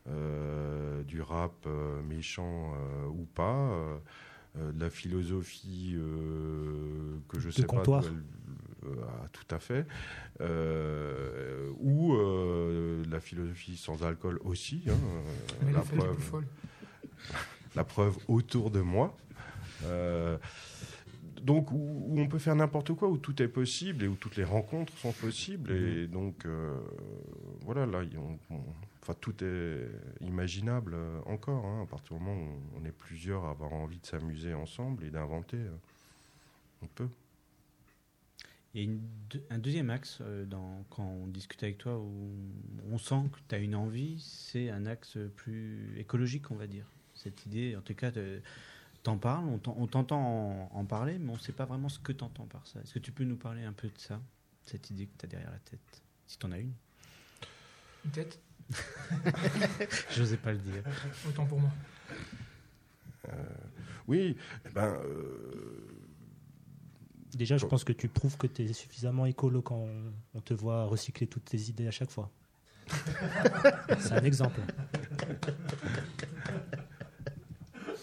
euh, 0.08 1.04
du 1.04 1.22
rap 1.22 1.66
euh, 1.66 2.02
méchant 2.04 2.74
euh, 2.76 3.08
ou 3.08 3.26
pas, 3.26 3.70
euh, 3.74 3.98
euh, 4.58 4.72
de 4.72 4.80
la 4.80 4.90
philosophie 4.90 5.96
euh, 5.98 7.18
que 7.28 7.40
je 7.40 7.48
De 7.50 7.52
sais 7.52 7.64
comptoir. 7.66 8.02
pas. 8.04 8.10
Euh, 8.88 9.02
ah, 9.08 9.26
tout 9.32 9.56
à 9.56 9.60
fait. 9.60 9.86
Euh, 10.42 11.72
ou 11.80 12.14
euh, 12.16 13.04
la 13.10 13.20
philosophie 13.20 13.78
sans 13.78 14.04
alcool 14.04 14.40
aussi. 14.44 14.84
hein, 14.90 14.94
Mais 15.66 15.72
la, 15.74 15.82
preuve, 15.82 16.16
plus 16.16 16.24
folle. 16.24 16.48
la 17.76 17.84
preuve 17.84 18.18
autour 18.28 18.72
de 18.72 18.82
moi. 18.82 19.16
Euh, 19.86 20.38
donc, 21.42 21.72
où, 21.72 22.04
où 22.08 22.20
on 22.20 22.28
peut 22.28 22.40
faire 22.40 22.56
n'importe 22.56 22.94
quoi, 22.94 23.08
où 23.10 23.18
tout 23.18 23.42
est 23.42 23.48
possible 23.48 24.04
et 24.04 24.08
où 24.08 24.16
toutes 24.16 24.36
les 24.38 24.44
rencontres 24.44 24.98
sont 24.98 25.12
possibles. 25.12 25.72
Et 25.72 26.08
donc, 26.08 26.46
euh, 26.46 26.76
voilà, 27.62 27.86
là, 27.86 28.02
il- 28.04 28.18
on- 28.18 28.40
on- 28.56 28.64
enfin, 29.04 29.14
tout 29.22 29.44
est 29.44 29.88
imaginable 30.22 30.96
encore. 31.28 31.64
hein, 31.66 31.84
à 31.84 31.86
partir 31.86 32.18
du 32.18 32.24
moment 32.24 32.36
où 32.42 32.80
on 32.82 32.86
est 32.86 32.92
plusieurs 32.92 33.46
à 33.46 33.52
avoir 33.52 33.72
envie 33.74 34.00
de 34.00 34.06
s'amuser 34.06 34.54
ensemble 34.56 35.04
et 35.06 35.10
d'inventer, 35.12 35.60
on 36.82 36.88
peut. 36.88 37.08
Il 38.74 38.82
y 38.82 38.84
a 38.84 38.90
une 38.92 39.00
deux- 39.30 39.44
un 39.50 39.58
deuxième 39.58 39.90
axe 39.90 40.20
euh, 40.22 40.46
dans, 40.46 40.84
quand 40.90 41.04
on 41.06 41.28
discute 41.28 41.64
avec 41.64 41.78
toi 41.80 41.98
où 41.98 42.32
on 42.92 42.98
sent 42.98 43.24
que 43.32 43.40
tu 43.48 43.56
as 43.56 43.60
une 43.60 43.76
envie, 43.76 44.20
c'est 44.20 44.70
un 44.70 44.86
axe 44.86 45.18
plus 45.36 45.98
écologique, 45.98 46.52
on 46.52 46.56
va 46.56 46.68
dire. 46.68 46.86
Cette 47.16 47.46
idée, 47.46 47.76
en 47.76 47.82
tout 47.82 47.96
cas, 47.96 48.12
t'en 49.04 49.18
parles, 49.18 49.46
on 49.46 49.58
t'en- 49.58 49.88
t'entend 49.88 50.20
en, 50.22 50.70
en 50.80 50.86
parler, 50.86 51.18
mais 51.18 51.32
on 51.32 51.36
ne 51.36 51.40
sait 51.40 51.54
pas 51.54 51.66
vraiment 51.66 51.90
ce 51.90 51.98
que 52.00 52.12
tu 52.12 52.24
entends 52.24 52.46
par 52.46 52.68
ça. 52.68 52.80
Est-ce 52.82 52.94
que 52.94 53.00
tu 53.00 53.12
peux 53.12 53.24
nous 53.24 53.38
parler 53.38 53.64
un 53.64 53.74
peu 53.74 53.88
de 53.88 53.98
ça, 53.98 54.22
cette 54.66 54.90
idée 54.92 55.08
que 55.08 55.18
tu 55.18 55.26
as 55.26 55.30
derrière 55.30 55.52
la 55.52 55.60
tête 55.60 56.04
Si 56.28 56.38
tu 56.38 56.46
en 56.46 56.52
as 56.52 56.60
une? 56.60 56.74
Une 58.06 58.12
tête, 58.12 58.40
Je 60.12 60.20
n'osais 60.22 60.38
pas 60.38 60.52
le 60.52 60.60
dire. 60.60 60.84
autant 61.28 61.46
pour 61.46 61.60
moi. 61.60 61.72
Oui, 64.08 64.38
eh 64.66 64.70
ben, 64.70 64.86
euh, 65.04 66.07
Déjà, 67.38 67.56
je 67.58 67.68
pense 67.68 67.84
que 67.84 67.94
tu 67.94 68.08
prouves 68.08 68.36
que 68.36 68.48
tu 68.48 68.64
es 68.64 68.74
suffisamment 68.74 69.28
écolo 69.28 69.62
quand 69.62 69.76
on, 69.76 70.12
on 70.34 70.42
te 70.42 70.56
voit 70.56 70.86
recycler 70.86 71.28
toutes 71.28 71.46
tes 71.46 71.60
idées 71.70 71.88
à 71.88 71.92
chaque 71.92 72.10
fois. 72.10 72.32
C'est 74.00 74.14
un 74.14 74.24
exemple. 74.24 74.60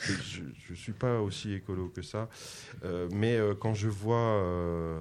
je 0.01 0.43
ne 0.71 0.75
suis 0.77 0.93
pas 0.93 1.21
aussi 1.21 1.53
écolo 1.53 1.89
que 1.89 2.01
ça. 2.03 2.29
Euh, 2.85 3.09
mais 3.13 3.37
euh, 3.37 3.55
quand 3.57 3.75
je 3.75 3.89
vois, 3.89 4.17
euh, 4.41 5.01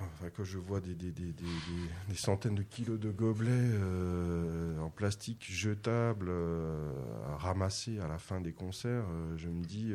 enfin, 0.00 0.30
quand 0.34 0.44
je 0.44 0.56
vois 0.56 0.80
des, 0.80 0.94
des, 0.94 1.10
des, 1.10 1.32
des- 1.32 1.32
des- 1.32 1.90
des 2.08 2.14
centaines 2.14 2.54
de 2.54 2.62
kilos 2.62 2.98
de 2.98 3.10
gobelets 3.10 3.50
euh, 3.52 4.78
en 4.80 4.88
plastique 4.88 5.44
jetables 5.50 6.28
euh, 6.30 6.90
à 7.38 8.08
la 8.08 8.18
fin 8.18 8.40
des 8.40 8.52
concerts, 8.52 9.04
euh, 9.10 9.36
je 9.36 9.48
me 9.50 9.62
dis. 9.64 9.92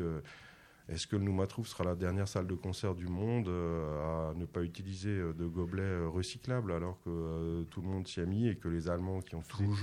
Est-ce 0.89 1.05
que 1.07 1.15
le 1.17 1.23
Noumatrouf 1.23 1.67
sera 1.67 1.83
la 1.83 1.95
dernière 1.95 2.27
salle 2.27 2.47
de 2.47 2.53
concert 2.55 2.95
du 2.95 3.07
monde 3.07 3.47
euh, 3.49 4.29
à 4.31 4.33
ne 4.35 4.45
pas 4.45 4.61
utiliser 4.63 5.09
euh, 5.09 5.33
de 5.33 5.45
gobelets 5.45 5.81
euh, 5.83 6.07
recyclables 6.07 6.71
alors 6.71 6.99
que 7.03 7.63
tout 7.71 7.81
le 7.81 7.87
monde 7.87 8.07
s'y 8.07 8.21
a 8.21 8.25
mis 8.25 8.47
et 8.47 8.55
que 8.55 8.67
les 8.69 8.87
Allemands 8.89 9.19
qui 9.21 9.35
ont 9.35 9.41
toujours 9.41 9.75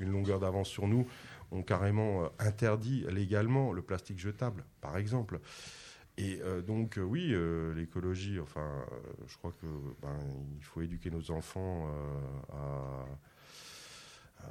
une 0.00 0.10
longueur 0.10 0.40
d'avance 0.40 0.68
sur 0.68 0.88
nous, 0.88 1.06
ont 1.52 1.62
carrément 1.62 2.28
interdit 2.38 3.04
légalement 3.10 3.72
le 3.72 3.82
plastique 3.82 4.18
jetable, 4.18 4.64
par 4.80 4.96
exemple. 4.96 5.40
Et 6.16 6.40
euh, 6.42 6.62
donc, 6.62 6.96
euh, 6.98 7.02
oui, 7.02 7.30
euh, 7.32 7.74
l'écologie, 7.74 8.40
enfin, 8.40 8.84
je 9.26 9.36
crois 9.36 9.52
que 9.60 9.66
ben, 10.00 10.16
il 10.56 10.64
faut 10.64 10.80
éduquer 10.80 11.10
nos 11.10 11.30
enfants 11.32 11.88
à, 12.52 12.56
à- 14.42 14.46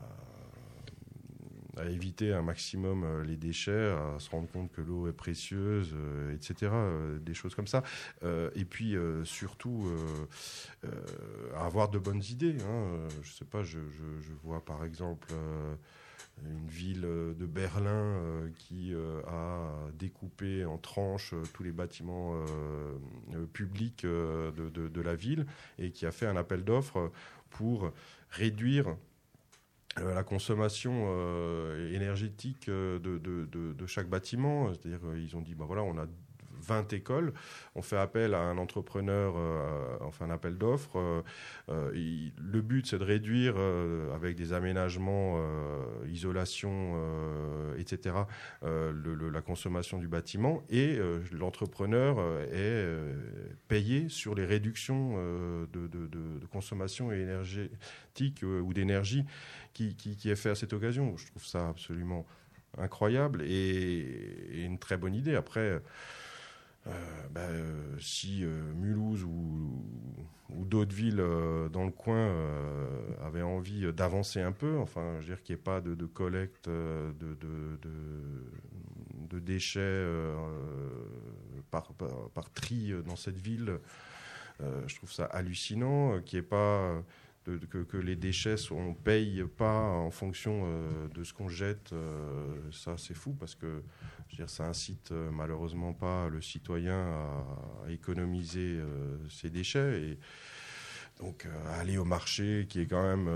à 1.78 1.86
éviter 1.86 2.34
un 2.34 2.42
maximum 2.42 3.04
euh, 3.04 3.24
les 3.24 3.38
déchets, 3.38 3.92
à 3.92 4.20
se 4.20 4.30
rendre 4.30 4.48
compte 4.50 4.72
que 4.72 4.82
l'eau 4.82 5.08
est 5.08 5.14
précieuse, 5.14 5.92
euh, 5.94 6.34
etc. 6.34 6.72
euh, 6.74 7.20
des 7.20 7.34
choses 7.34 7.56
comme 7.56 7.68
ça. 7.68 7.84
Et 8.56 8.66
puis, 8.66 8.96
surtout, 9.24 9.92
à 11.56 11.66
avoir 11.66 11.90
de 11.90 12.00
bonnes 12.00 12.24
idées. 12.30 12.58
hein. 12.62 13.08
Je 13.22 13.34
sais 13.34 13.46
pas, 13.46 13.64
je, 13.64 13.80
vois 14.44 14.64
par 14.64 14.84
exemple 14.84 15.30
une 16.46 16.68
ville 16.68 17.02
de 17.02 17.46
Berlin 17.46 18.20
qui 18.56 18.94
a 19.28 19.70
découpé 19.98 20.66
en 20.66 20.78
tranches 20.78 21.34
tous 21.54 21.64
les 21.64 21.72
bâtiments 21.72 22.34
publics 23.52 24.06
de, 24.06 25.02
la 25.02 25.16
ville 25.16 25.46
et 25.78 25.92
qui 25.92 26.06
a 26.06 26.12
fait 26.12 26.28
un 26.28 26.38
appel 26.38 26.64
d'offres 26.64 27.12
pour 27.50 27.92
réduire 28.30 28.96
la 29.98 30.24
consommation 30.24 31.06
euh, 31.10 31.94
énergétique 31.94 32.68
euh, 32.70 33.00
de, 33.00 33.18
de- 33.18 33.74
chaque 33.86 34.10
bâtiment. 34.10 34.74
C'est-à-dire 34.74 35.00
qu'ils 35.00 35.36
ont 35.36 35.42
dit, 35.42 35.56
bah 35.56 35.66
voilà, 35.68 35.84
on 35.84 35.98
a 35.98 36.08
20 36.66 36.94
écoles. 36.94 37.34
On 37.76 37.82
fait 37.82 37.98
appel 37.98 38.34
à 38.34 38.42
un 38.42 38.58
entrepreneur, 38.58 39.34
euh, 39.38 39.98
on 40.02 40.12
fait 40.12 40.24
un 40.24 40.30
appel 40.30 40.58
d'offres. 40.58 40.98
Euh, 40.98 41.22
euh, 41.70 41.92
le 42.38 42.62
but, 42.62 42.88
c'est 42.88 43.00
de 43.00 43.04
réduire, 43.04 43.56
euh, 43.58 44.14
avec 44.14 44.36
des 44.36 44.54
aménagements, 44.54 45.36
euh, 45.38 46.08
isolation, 46.08 46.94
euh, 46.96 47.78
etc., 47.78 48.16
euh, 48.64 48.94
la 49.32 49.42
consommation 49.42 49.98
du 49.98 50.08
bâtiment. 50.08 50.64
Et 50.70 50.98
euh, 50.98 51.20
l'entrepreneur 51.32 52.18
euh, 52.20 52.46
est 52.46 52.52
euh, 52.56 53.14
payé 53.68 54.10
sur 54.10 54.36
les 54.36 54.46
réductions 54.46 55.16
euh, 55.18 55.66
de, 55.74 56.46
consommation 56.52 57.12
énergétique 57.12 58.44
euh, 58.44 58.60
ou 58.62 58.74
d'énergie 58.74 59.26
qui, 59.74 59.96
est 60.26 60.36
fait 60.36 60.52
à 60.52 60.56
cette 60.56 60.74
occasion. 60.74 61.18
Je 61.18 61.26
trouve 61.28 61.46
ça 61.46 61.70
absolument 61.70 62.26
incroyable 62.78 63.44
et, 63.44 64.06
et 64.52 64.64
une 64.64 64.80
très 64.80 64.98
bonne 64.98 65.16
idée. 65.16 65.36
Après, 65.36 65.60
euh, 65.60 65.80
bah, 66.86 67.42
euh, 67.42 67.98
si 68.00 68.44
euh, 68.44 68.74
Mulhouse 68.76 69.24
ou, 69.24 69.86
d'autres 70.50 70.96
villes 70.96 71.20
euh, 71.20 71.70
dans 71.70 71.84
le 71.84 71.92
coin 71.92 72.16
euh, 72.16 72.88
avaient 73.26 73.42
envie 73.42 73.92
d'avancer 73.94 74.42
un 74.42 74.52
peu, 74.52 74.78
enfin, 74.78 75.16
je 75.20 75.28
veux 75.28 75.36
dire 75.36 75.44
qu'il 75.44 75.56
n'y 75.56 75.60
ait 75.60 75.64
pas 75.64 75.82
de, 75.82 76.06
collecte 76.06 76.68
euh, 76.68 77.12
de, 77.20 77.36
déchets 79.40 79.80
euh, 79.82 80.36
par, 81.72 81.92
tri 82.54 82.94
dans 83.06 83.16
cette 83.16 83.38
ville, 83.38 83.80
euh, 84.62 84.82
je 84.88 84.96
trouve 84.96 85.12
ça 85.12 85.26
hallucinant, 85.26 86.14
euh, 86.14 86.20
qu'il 86.20 86.40
n'y 86.40 86.46
ait 86.46 86.48
pas 86.48 87.04
que, 87.44 87.98
les 87.98 88.16
déchets 88.16 88.56
on 88.72 88.94
paye 88.94 89.44
pas 89.58 89.80
en 89.80 90.12
fonction 90.12 90.64
euh, 90.66 91.08
de 91.10 91.24
ce 91.24 91.34
qu'on 91.34 91.50
jette, 91.50 91.92
euh, 91.94 92.56
ça 92.72 92.96
c'est 92.98 93.14
fou 93.14 93.34
parce 93.34 93.56
que 93.56 93.84
ça 94.48 94.66
incite 94.66 95.12
euh, 95.12 95.30
malheureusement 95.32 95.94
pas 95.94 96.30
le 96.30 96.42
citoyen 96.42 97.00
à, 97.00 97.92
économiser 97.92 98.80
ses 99.30 99.50
déchets 99.50 100.02
et 100.02 100.20
donc 101.20 101.48
aller 101.80 101.98
au 101.98 102.06
marché 102.06 102.66
qui 102.68 102.80
est 102.80 102.88
quand 102.88 103.04
même 103.04 103.30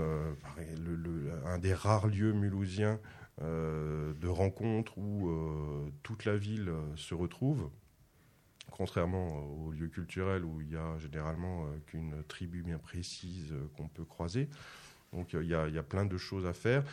un 1.44 1.58
des 1.58 1.74
rares 1.74 2.08
lieux 2.08 2.32
mulhousiens 2.32 2.98
de 3.40 4.26
rencontre 4.26 4.96
où 4.98 5.30
toute 6.02 6.24
la 6.24 6.36
ville 6.36 6.72
se 6.96 7.14
retrouve 7.14 7.70
contrairement 8.70 9.38
aux 9.64 9.72
lieux 9.72 9.88
culturels 9.88 10.44
où 10.44 10.60
il 10.60 10.70
y 10.72 10.76
a 10.76 10.98
généralement 10.98 11.64
euh, 11.64 11.78
qu'une 11.86 12.22
tribu 12.28 12.62
bien 12.62 12.78
précise 12.78 13.52
euh, 13.52 13.66
qu'on 13.76 13.88
peut 13.88 14.04
croiser. 14.04 14.48
Donc 15.12 15.34
euh, 15.34 15.42
il 15.42 15.48
y, 15.48 15.54
a, 15.54 15.82
plein 15.82 16.04
de 16.04 16.18
choses 16.18 16.46
à 16.46 16.52
faire. 16.52 16.84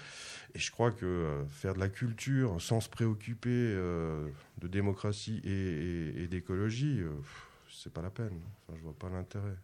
Et 0.53 0.59
je 0.59 0.71
crois 0.71 0.91
que 0.91 1.05
euh, 1.05 1.45
faire 1.47 1.73
de 1.73 1.79
la 1.79 1.89
culture 1.89 2.61
sans 2.61 2.79
se 2.79 2.89
préoccuper 2.89 3.49
euh, 3.49 4.27
de 4.59 4.67
démocratie 4.67 5.41
et, 5.43 6.27
d'écologie, 6.27 7.01
euh, 7.01 7.11
c'est 7.69 7.91
pas 7.91 8.01
la 8.01 8.09
peine. 8.09 8.39
Enfin, 8.67 8.77
je 8.77 8.83
vois 8.83 8.95
pas 8.97 9.09
l'intérêt. 9.09 9.55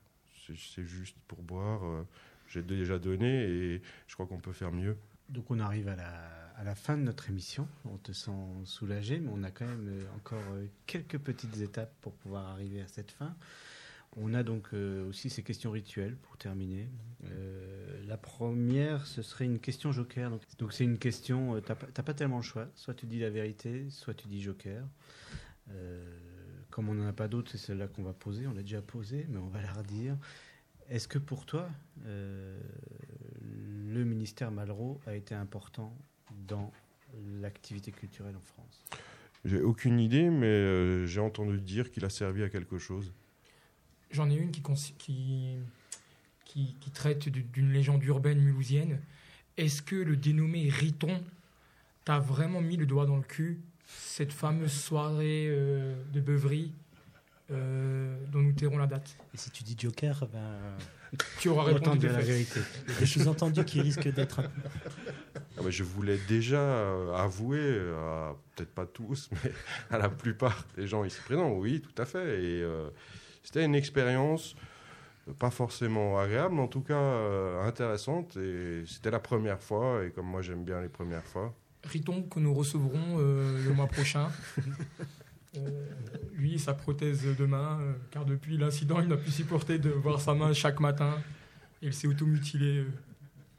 C'est- 0.45 0.83
juste 0.83 1.15
pour 1.27 1.41
boire. 1.41 1.85
euh, 1.85 2.03
J'ai 2.49 2.61
déjà 2.61 2.99
donné 2.99 3.43
et 3.43 3.81
je 4.07 4.13
crois 4.15 4.25
qu'on 4.25 4.39
peut 4.39 4.51
faire 4.51 4.71
mieux. 4.71 4.97
Donc 5.31 5.49
on 5.49 5.59
arrive 5.59 5.87
à 5.87 5.95
la, 5.95 6.41
à 6.61 6.63
la 6.63 6.75
fin 6.75 6.95
de 6.95 7.01
notre 7.01 7.29
émission. 7.29 7.67
On 7.85 7.97
te 7.97 8.11
sent 8.11 8.31
soulagé, 8.65 9.19
mais 9.19 9.31
on 9.33 9.43
a 9.43 9.49
quand 9.49 9.65
même 9.65 9.87
euh, 9.89 10.15
encore 10.15 10.43
euh, 10.51 10.67
quelques 10.85 11.17
petites 11.17 11.59
étapes 11.59 11.91
pour 12.01 12.13
pouvoir 12.13 12.47
arriver 12.49 12.81
à 12.81 12.87
cette 12.87 13.11
fin. 13.11 13.35
On 14.15 14.33
a 14.35 14.43
donc 14.43 14.67
euh, 14.73 15.09
aussi 15.09 15.31
ces 15.31 15.41
questions 15.41 15.71
rituelles 15.71 16.15
pour 16.17 16.37
terminer. 16.37 16.87
La 18.07 18.17
première, 18.17 19.07
ce 19.07 19.21
serait 19.21 19.45
une 19.45 19.59
question 19.59 19.91
joker. 19.91 20.29
Donc 20.59 20.73
c'est 20.73 20.83
une 20.83 20.97
question, 20.97 21.55
euh, 21.55 21.61
t'as 21.61 21.75
pas, 21.75 22.13
tellement 22.13 22.37
le 22.37 22.43
choix. 22.43 22.67
Soit 22.75 22.93
tu 22.93 23.07
dis 23.07 23.19
la 23.19 23.29
vérité, 23.29 23.89
soit 23.89 24.13
tu 24.13 24.27
dis 24.27 24.41
joker. 24.41 24.85
Comme 26.69 26.89
on 26.89 26.93
n'en 26.93 27.07
a 27.07 27.13
pas 27.13 27.29
d'autres, 27.29 27.51
c'est 27.51 27.57
celle-là 27.57 27.87
qu'on 27.87 28.03
va 28.03 28.13
poser. 28.13 28.45
On 28.47 28.53
l'a 28.53 28.61
déjà 28.61 28.81
posée, 28.81 29.25
mais 29.29 29.37
on 29.37 29.47
va 29.47 29.61
la 29.61 29.71
redire. 29.71 30.17
Est-ce 30.89 31.07
que 31.07 31.17
pour 31.17 31.45
toi, 31.45 31.69
le 33.91 34.03
ministère 34.05 34.51
Malraux 34.51 34.99
a 35.05 35.15
été 35.15 35.35
important 35.35 35.95
dans 36.47 36.71
l'activité 37.41 37.91
culturelle 37.91 38.35
en 38.37 38.41
France 38.41 38.85
J'ai 39.43 39.61
aucune 39.61 39.99
idée, 39.99 40.29
mais 40.29 40.45
euh, 40.47 41.05
j'ai 41.05 41.19
entendu 41.19 41.59
dire 41.59 41.91
qu'il 41.91 42.05
a 42.05 42.09
servi 42.09 42.41
à 42.43 42.49
quelque 42.49 42.77
chose. 42.77 43.11
J'en 44.11 44.29
ai 44.29 44.35
une 44.35 44.51
qui, 44.51 44.61
cons- 44.61 44.75
qui, 44.97 45.57
qui, 46.45 46.75
qui 46.79 46.91
traite 46.91 47.27
du- 47.29 47.43
d'une 47.43 47.71
légende 47.71 48.03
urbaine 48.03 48.39
mulhousienne. 48.41 48.99
Est-ce 49.57 49.81
que 49.81 49.95
le 49.95 50.15
dénommé 50.15 50.69
Riton 50.69 51.21
t'a 52.05 52.19
vraiment 52.19 52.61
mis 52.61 52.77
le 52.77 52.85
doigt 52.85 53.05
dans 53.05 53.17
le 53.17 53.23
cul 53.23 53.59
cette 53.85 54.31
fameuse 54.31 54.71
soirée 54.71 55.47
euh, 55.49 55.93
de 56.13 56.21
beuverie 56.21 56.71
euh, 57.51 58.17
dont 58.31 58.39
nous 58.39 58.53
tairons 58.53 58.77
la 58.77 58.87
date? 58.87 59.17
Et 59.33 59.37
si 59.37 59.51
tu 59.51 59.63
dis 59.63 59.75
Joker, 59.77 60.25
ben, 60.31 60.77
Tu 61.39 61.49
auras 61.49 61.65
répondu 61.65 61.97
de 61.97 62.07
dire 62.07 62.13
la 62.13 62.23
vérité. 62.23 62.59
des 62.99 63.05
sous-entendus 63.05 63.65
qui 63.65 63.81
risquent 63.81 64.13
d'être 64.13 64.39
un 64.39 64.43
peu. 64.43 64.69
Ah 65.35 65.63
bah, 65.63 65.69
je 65.69 65.83
voulais 65.83 66.17
déjà 66.27 66.59
euh, 66.59 67.13
avouer, 67.13 67.79
à 67.97 68.33
peut-être 68.55 68.73
pas 68.73 68.85
tous, 68.85 69.29
mais 69.43 69.51
à 69.89 69.97
la 69.97 70.09
plupart 70.09 70.65
des 70.77 70.87
gens 70.87 71.03
ici 71.03 71.19
présents, 71.25 71.51
oui, 71.51 71.81
tout 71.81 72.01
à 72.01 72.05
fait. 72.05 72.41
Et 72.41 72.61
euh, 72.63 72.89
c'était 73.43 73.65
une 73.65 73.75
expérience 73.75 74.55
euh, 75.27 75.33
pas 75.33 75.51
forcément 75.51 76.19
agréable, 76.19 76.55
mais 76.55 76.61
en 76.61 76.67
tout 76.67 76.81
cas 76.81 76.93
euh, 76.93 77.67
intéressante. 77.67 78.37
Et 78.37 78.83
c'était 78.87 79.11
la 79.11 79.19
première 79.19 79.61
fois, 79.61 80.03
et 80.05 80.11
comme 80.11 80.27
moi 80.27 80.41
j'aime 80.41 80.63
bien 80.63 80.81
les 80.81 80.89
premières 80.89 81.25
fois. 81.25 81.53
Riton 81.83 82.23
que 82.23 82.39
nous 82.39 82.53
recevrons 82.53 83.17
euh, 83.19 83.63
le 83.63 83.73
mois 83.73 83.87
prochain. 83.87 84.29
Euh, 85.57 85.89
lui, 86.33 86.59
sa 86.59 86.73
prothèse 86.73 87.23
de 87.37 87.45
main, 87.45 87.79
euh, 87.81 87.93
car 88.09 88.25
depuis 88.25 88.57
l'incident, 88.57 89.01
il 89.01 89.07
n'a 89.07 89.17
plus 89.17 89.31
supporté 89.31 89.79
de 89.79 89.89
voir 89.89 90.21
sa 90.21 90.33
main 90.33 90.53
chaque 90.53 90.79
matin. 90.79 91.21
Et 91.81 91.87
il 91.87 91.93
s'est 91.93 92.07
automutilé 92.07 92.79
euh, 92.79 92.91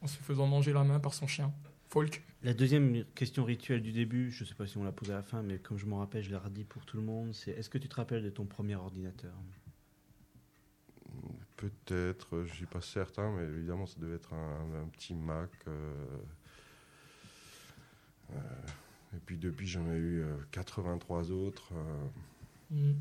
en 0.00 0.06
se 0.06 0.16
faisant 0.18 0.46
manger 0.46 0.72
la 0.72 0.84
main 0.84 1.00
par 1.00 1.12
son 1.12 1.26
chien. 1.26 1.52
Folk. 1.88 2.22
La 2.42 2.54
deuxième 2.54 3.04
question 3.14 3.44
rituelle 3.44 3.82
du 3.82 3.92
début, 3.92 4.30
je 4.30 4.42
ne 4.42 4.48
sais 4.48 4.54
pas 4.54 4.66
si 4.66 4.78
on 4.78 4.84
l'a 4.84 4.92
posée 4.92 5.12
à 5.12 5.16
la 5.16 5.22
fin, 5.22 5.42
mais 5.42 5.58
comme 5.58 5.78
je 5.78 5.86
m'en 5.86 5.98
rappelle, 5.98 6.22
je 6.22 6.30
l'ai 6.30 6.36
redit 6.36 6.64
pour 6.64 6.84
tout 6.86 6.96
le 6.96 7.02
monde, 7.02 7.34
c'est 7.34 7.52
est-ce 7.52 7.68
que 7.68 7.78
tu 7.78 7.88
te 7.88 7.94
rappelles 7.94 8.24
de 8.24 8.30
ton 8.30 8.46
premier 8.46 8.74
ordinateur? 8.74 9.34
Peut-être, 11.56 12.36
euh, 12.36 12.46
je 12.46 12.54
suis 12.54 12.66
pas 12.66 12.80
certain, 12.80 13.30
mais 13.36 13.44
évidemment 13.44 13.86
ça 13.86 14.00
devait 14.00 14.16
être 14.16 14.32
un, 14.32 14.82
un 14.82 14.88
petit 14.88 15.14
Mac. 15.14 15.50
euh, 15.68 15.92
euh, 18.32 18.38
et 19.14 19.20
puis 19.24 19.36
depuis 19.38 19.66
j'en 19.66 19.86
ai 19.92 19.96
eu 19.96 20.22
euh, 20.22 20.36
83 20.52 21.30
autres. 21.30 21.70
euh, 21.74 22.06
Mm. 22.72 22.92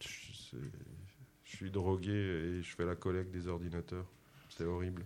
Je, 0.00 0.58
suis 1.44 1.70
drogué 1.70 2.12
et 2.12 2.62
je 2.62 2.74
fais 2.74 2.84
la 2.84 2.94
collecte 2.94 3.30
des 3.30 3.46
ordinateurs. 3.48 4.06
C'est 4.48 4.64
horrible. 4.64 5.04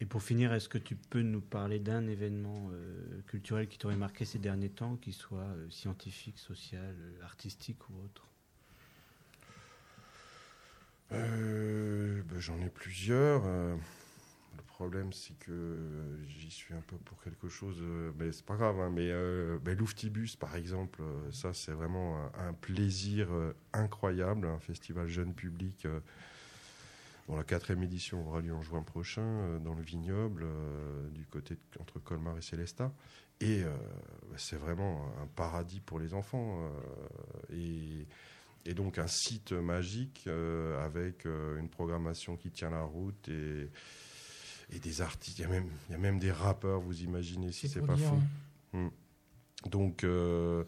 Et 0.00 0.06
pour 0.06 0.22
finir, 0.22 0.52
est-ce 0.52 0.68
que 0.68 0.78
tu 0.78 0.96
peux 0.96 1.20
nous 1.22 1.40
parler 1.40 1.78
d'un 1.78 2.06
événement 2.06 2.70
euh, 2.72 3.20
culturel 3.26 3.68
qui 3.68 3.76
t'aurait 3.78 3.96
marqué 3.96 4.24
ces 4.24 4.38
derniers 4.38 4.70
temps, 4.70 4.96
qu'il 4.96 5.12
soit 5.12 5.40
euh, 5.40 5.68
scientifique, 5.70 6.38
social, 6.38 6.94
euh, 6.98 7.22
artistique 7.24 7.88
ou 7.90 8.02
autre? 8.04 8.26
Euh, 11.12 12.22
ben, 12.22 12.38
J'en 12.38 12.58
ai 12.60 12.70
plusieurs. 12.70 13.42
Le 14.80 14.86
problème, 14.86 15.12
c'est 15.12 15.38
que 15.40 15.52
euh, 15.52 16.24
j'y 16.26 16.50
suis 16.50 16.72
un 16.72 16.80
peu 16.80 16.96
pour 16.96 17.20
quelque 17.22 17.50
chose, 17.50 17.76
euh, 17.82 18.12
mais 18.18 18.32
c'est 18.32 18.46
pas 18.46 18.56
grave. 18.56 18.80
hein, 18.80 18.90
mais 18.90 19.10
euh, 19.10 19.58
par 20.38 20.56
exemple, 20.56 21.02
euh, 21.02 21.30
ça, 21.32 21.52
c'est 21.52 21.72
vraiment 21.72 22.16
un, 22.38 22.54
plaisir 22.54 23.28
incroyable. 23.74 24.46
Un 24.46 24.58
festival 24.58 25.06
jeune 25.06 25.34
public. 25.34 25.86
dont 27.28 27.36
la 27.36 27.44
quatrième 27.44 27.82
édition 27.82 28.26
aura 28.26 28.40
lieu 28.40 28.54
en 28.54 28.62
juin 28.62 28.82
prochain 28.82 29.60
dans 29.62 29.74
le 29.74 29.82
vignoble 29.82 30.46
du 31.12 31.26
côté 31.26 31.58
entre 31.78 31.98
Colmar 31.98 32.38
et 32.38 32.42
Célestat. 32.42 32.90
Et 33.42 33.62
ben, 33.62 34.38
c'est 34.38 34.56
vraiment 34.56 35.12
un 35.22 35.26
paradis 35.26 35.80
pour 35.80 36.00
les 36.00 36.14
enfants. 36.14 36.58
et 37.50 38.74
donc 38.74 38.98
un 38.98 39.08
site 39.08 39.52
magique 39.52 40.26
avec 40.82 41.26
une 41.26 41.68
programmation 41.68 42.36
qui 42.36 42.50
tient 42.50 42.70
la 42.70 42.82
route 42.82 43.28
et, 43.28 43.68
et 44.72 44.78
des 44.78 45.00
artistes. 45.00 45.38
Il 45.38 45.42
y, 45.42 45.44
a 45.44 45.48
même, 45.48 45.68
il 45.88 45.92
y 45.92 45.94
a 45.94 45.98
même 45.98 46.18
des 46.18 46.32
rappeurs, 46.32 46.80
vous 46.80 47.02
imaginez 47.02 47.52
si 47.52 47.68
C'est 47.68 47.80
pas 47.82 47.94
dire, 47.94 48.08
fou. 48.08 48.20
hein. 48.74 48.90
Donc 49.68 50.04
euh, 50.04 50.64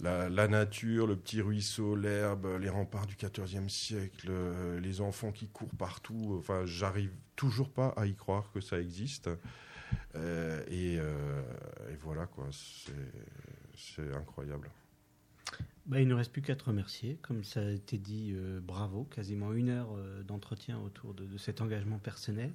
la, 0.00 0.28
la 0.28 0.48
nature, 0.48 1.06
le 1.06 1.16
petit 1.16 1.40
ruisseau, 1.40 1.94
l'herbe, 1.94 2.48
les 2.60 2.68
remparts 2.68 3.06
du 3.06 3.16
XIVe 3.16 3.68
siècle, 3.68 4.26
euh, 4.30 4.80
les 4.80 5.00
enfants 5.00 5.30
qui 5.32 5.48
courent 5.48 5.74
partout. 5.76 6.36
Enfin, 6.38 6.62
j'arrive 6.66 7.12
toujours 7.36 7.70
pas 7.70 7.88
à 7.96 8.06
y 8.06 8.14
croire 8.14 8.50
que 8.52 8.60
ça 8.60 8.80
existe. 8.80 9.30
Euh, 10.16 10.62
et, 10.68 10.98
euh, 10.98 11.42
et 11.92 11.96
voilà 12.02 12.26
quoi, 12.26 12.48
c'est 12.52 14.14
incroyable. 14.14 14.68
bah, 15.86 16.00
Il 16.00 16.08
ne 16.08 16.14
reste 16.14 16.32
plus 16.32 16.42
qu'à 16.42 16.56
te 16.56 16.64
remercier. 16.64 17.18
Comme 17.22 17.44
ça 17.44 17.60
a 17.60 17.70
été 17.70 17.98
dit, 17.98 18.32
euh, 18.34 18.60
bravo, 18.60 19.04
quasiment 19.04 19.52
une 19.52 19.68
heure 19.70 19.94
euh, 19.96 20.22
d'entretien 20.24 20.78
autour 20.80 21.14
de, 21.14 21.24
de 21.24 21.38
cet 21.38 21.60
engagement 21.60 21.98
personnel. 21.98 22.52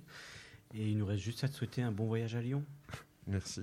Et 0.75 0.89
il 0.89 0.97
nous 0.97 1.05
reste 1.05 1.23
juste 1.23 1.43
à 1.43 1.47
te 1.47 1.53
souhaiter 1.53 1.81
un 1.81 1.91
bon 1.91 2.05
voyage 2.05 2.35
à 2.35 2.41
Lyon. 2.41 2.63
Merci. 3.27 3.61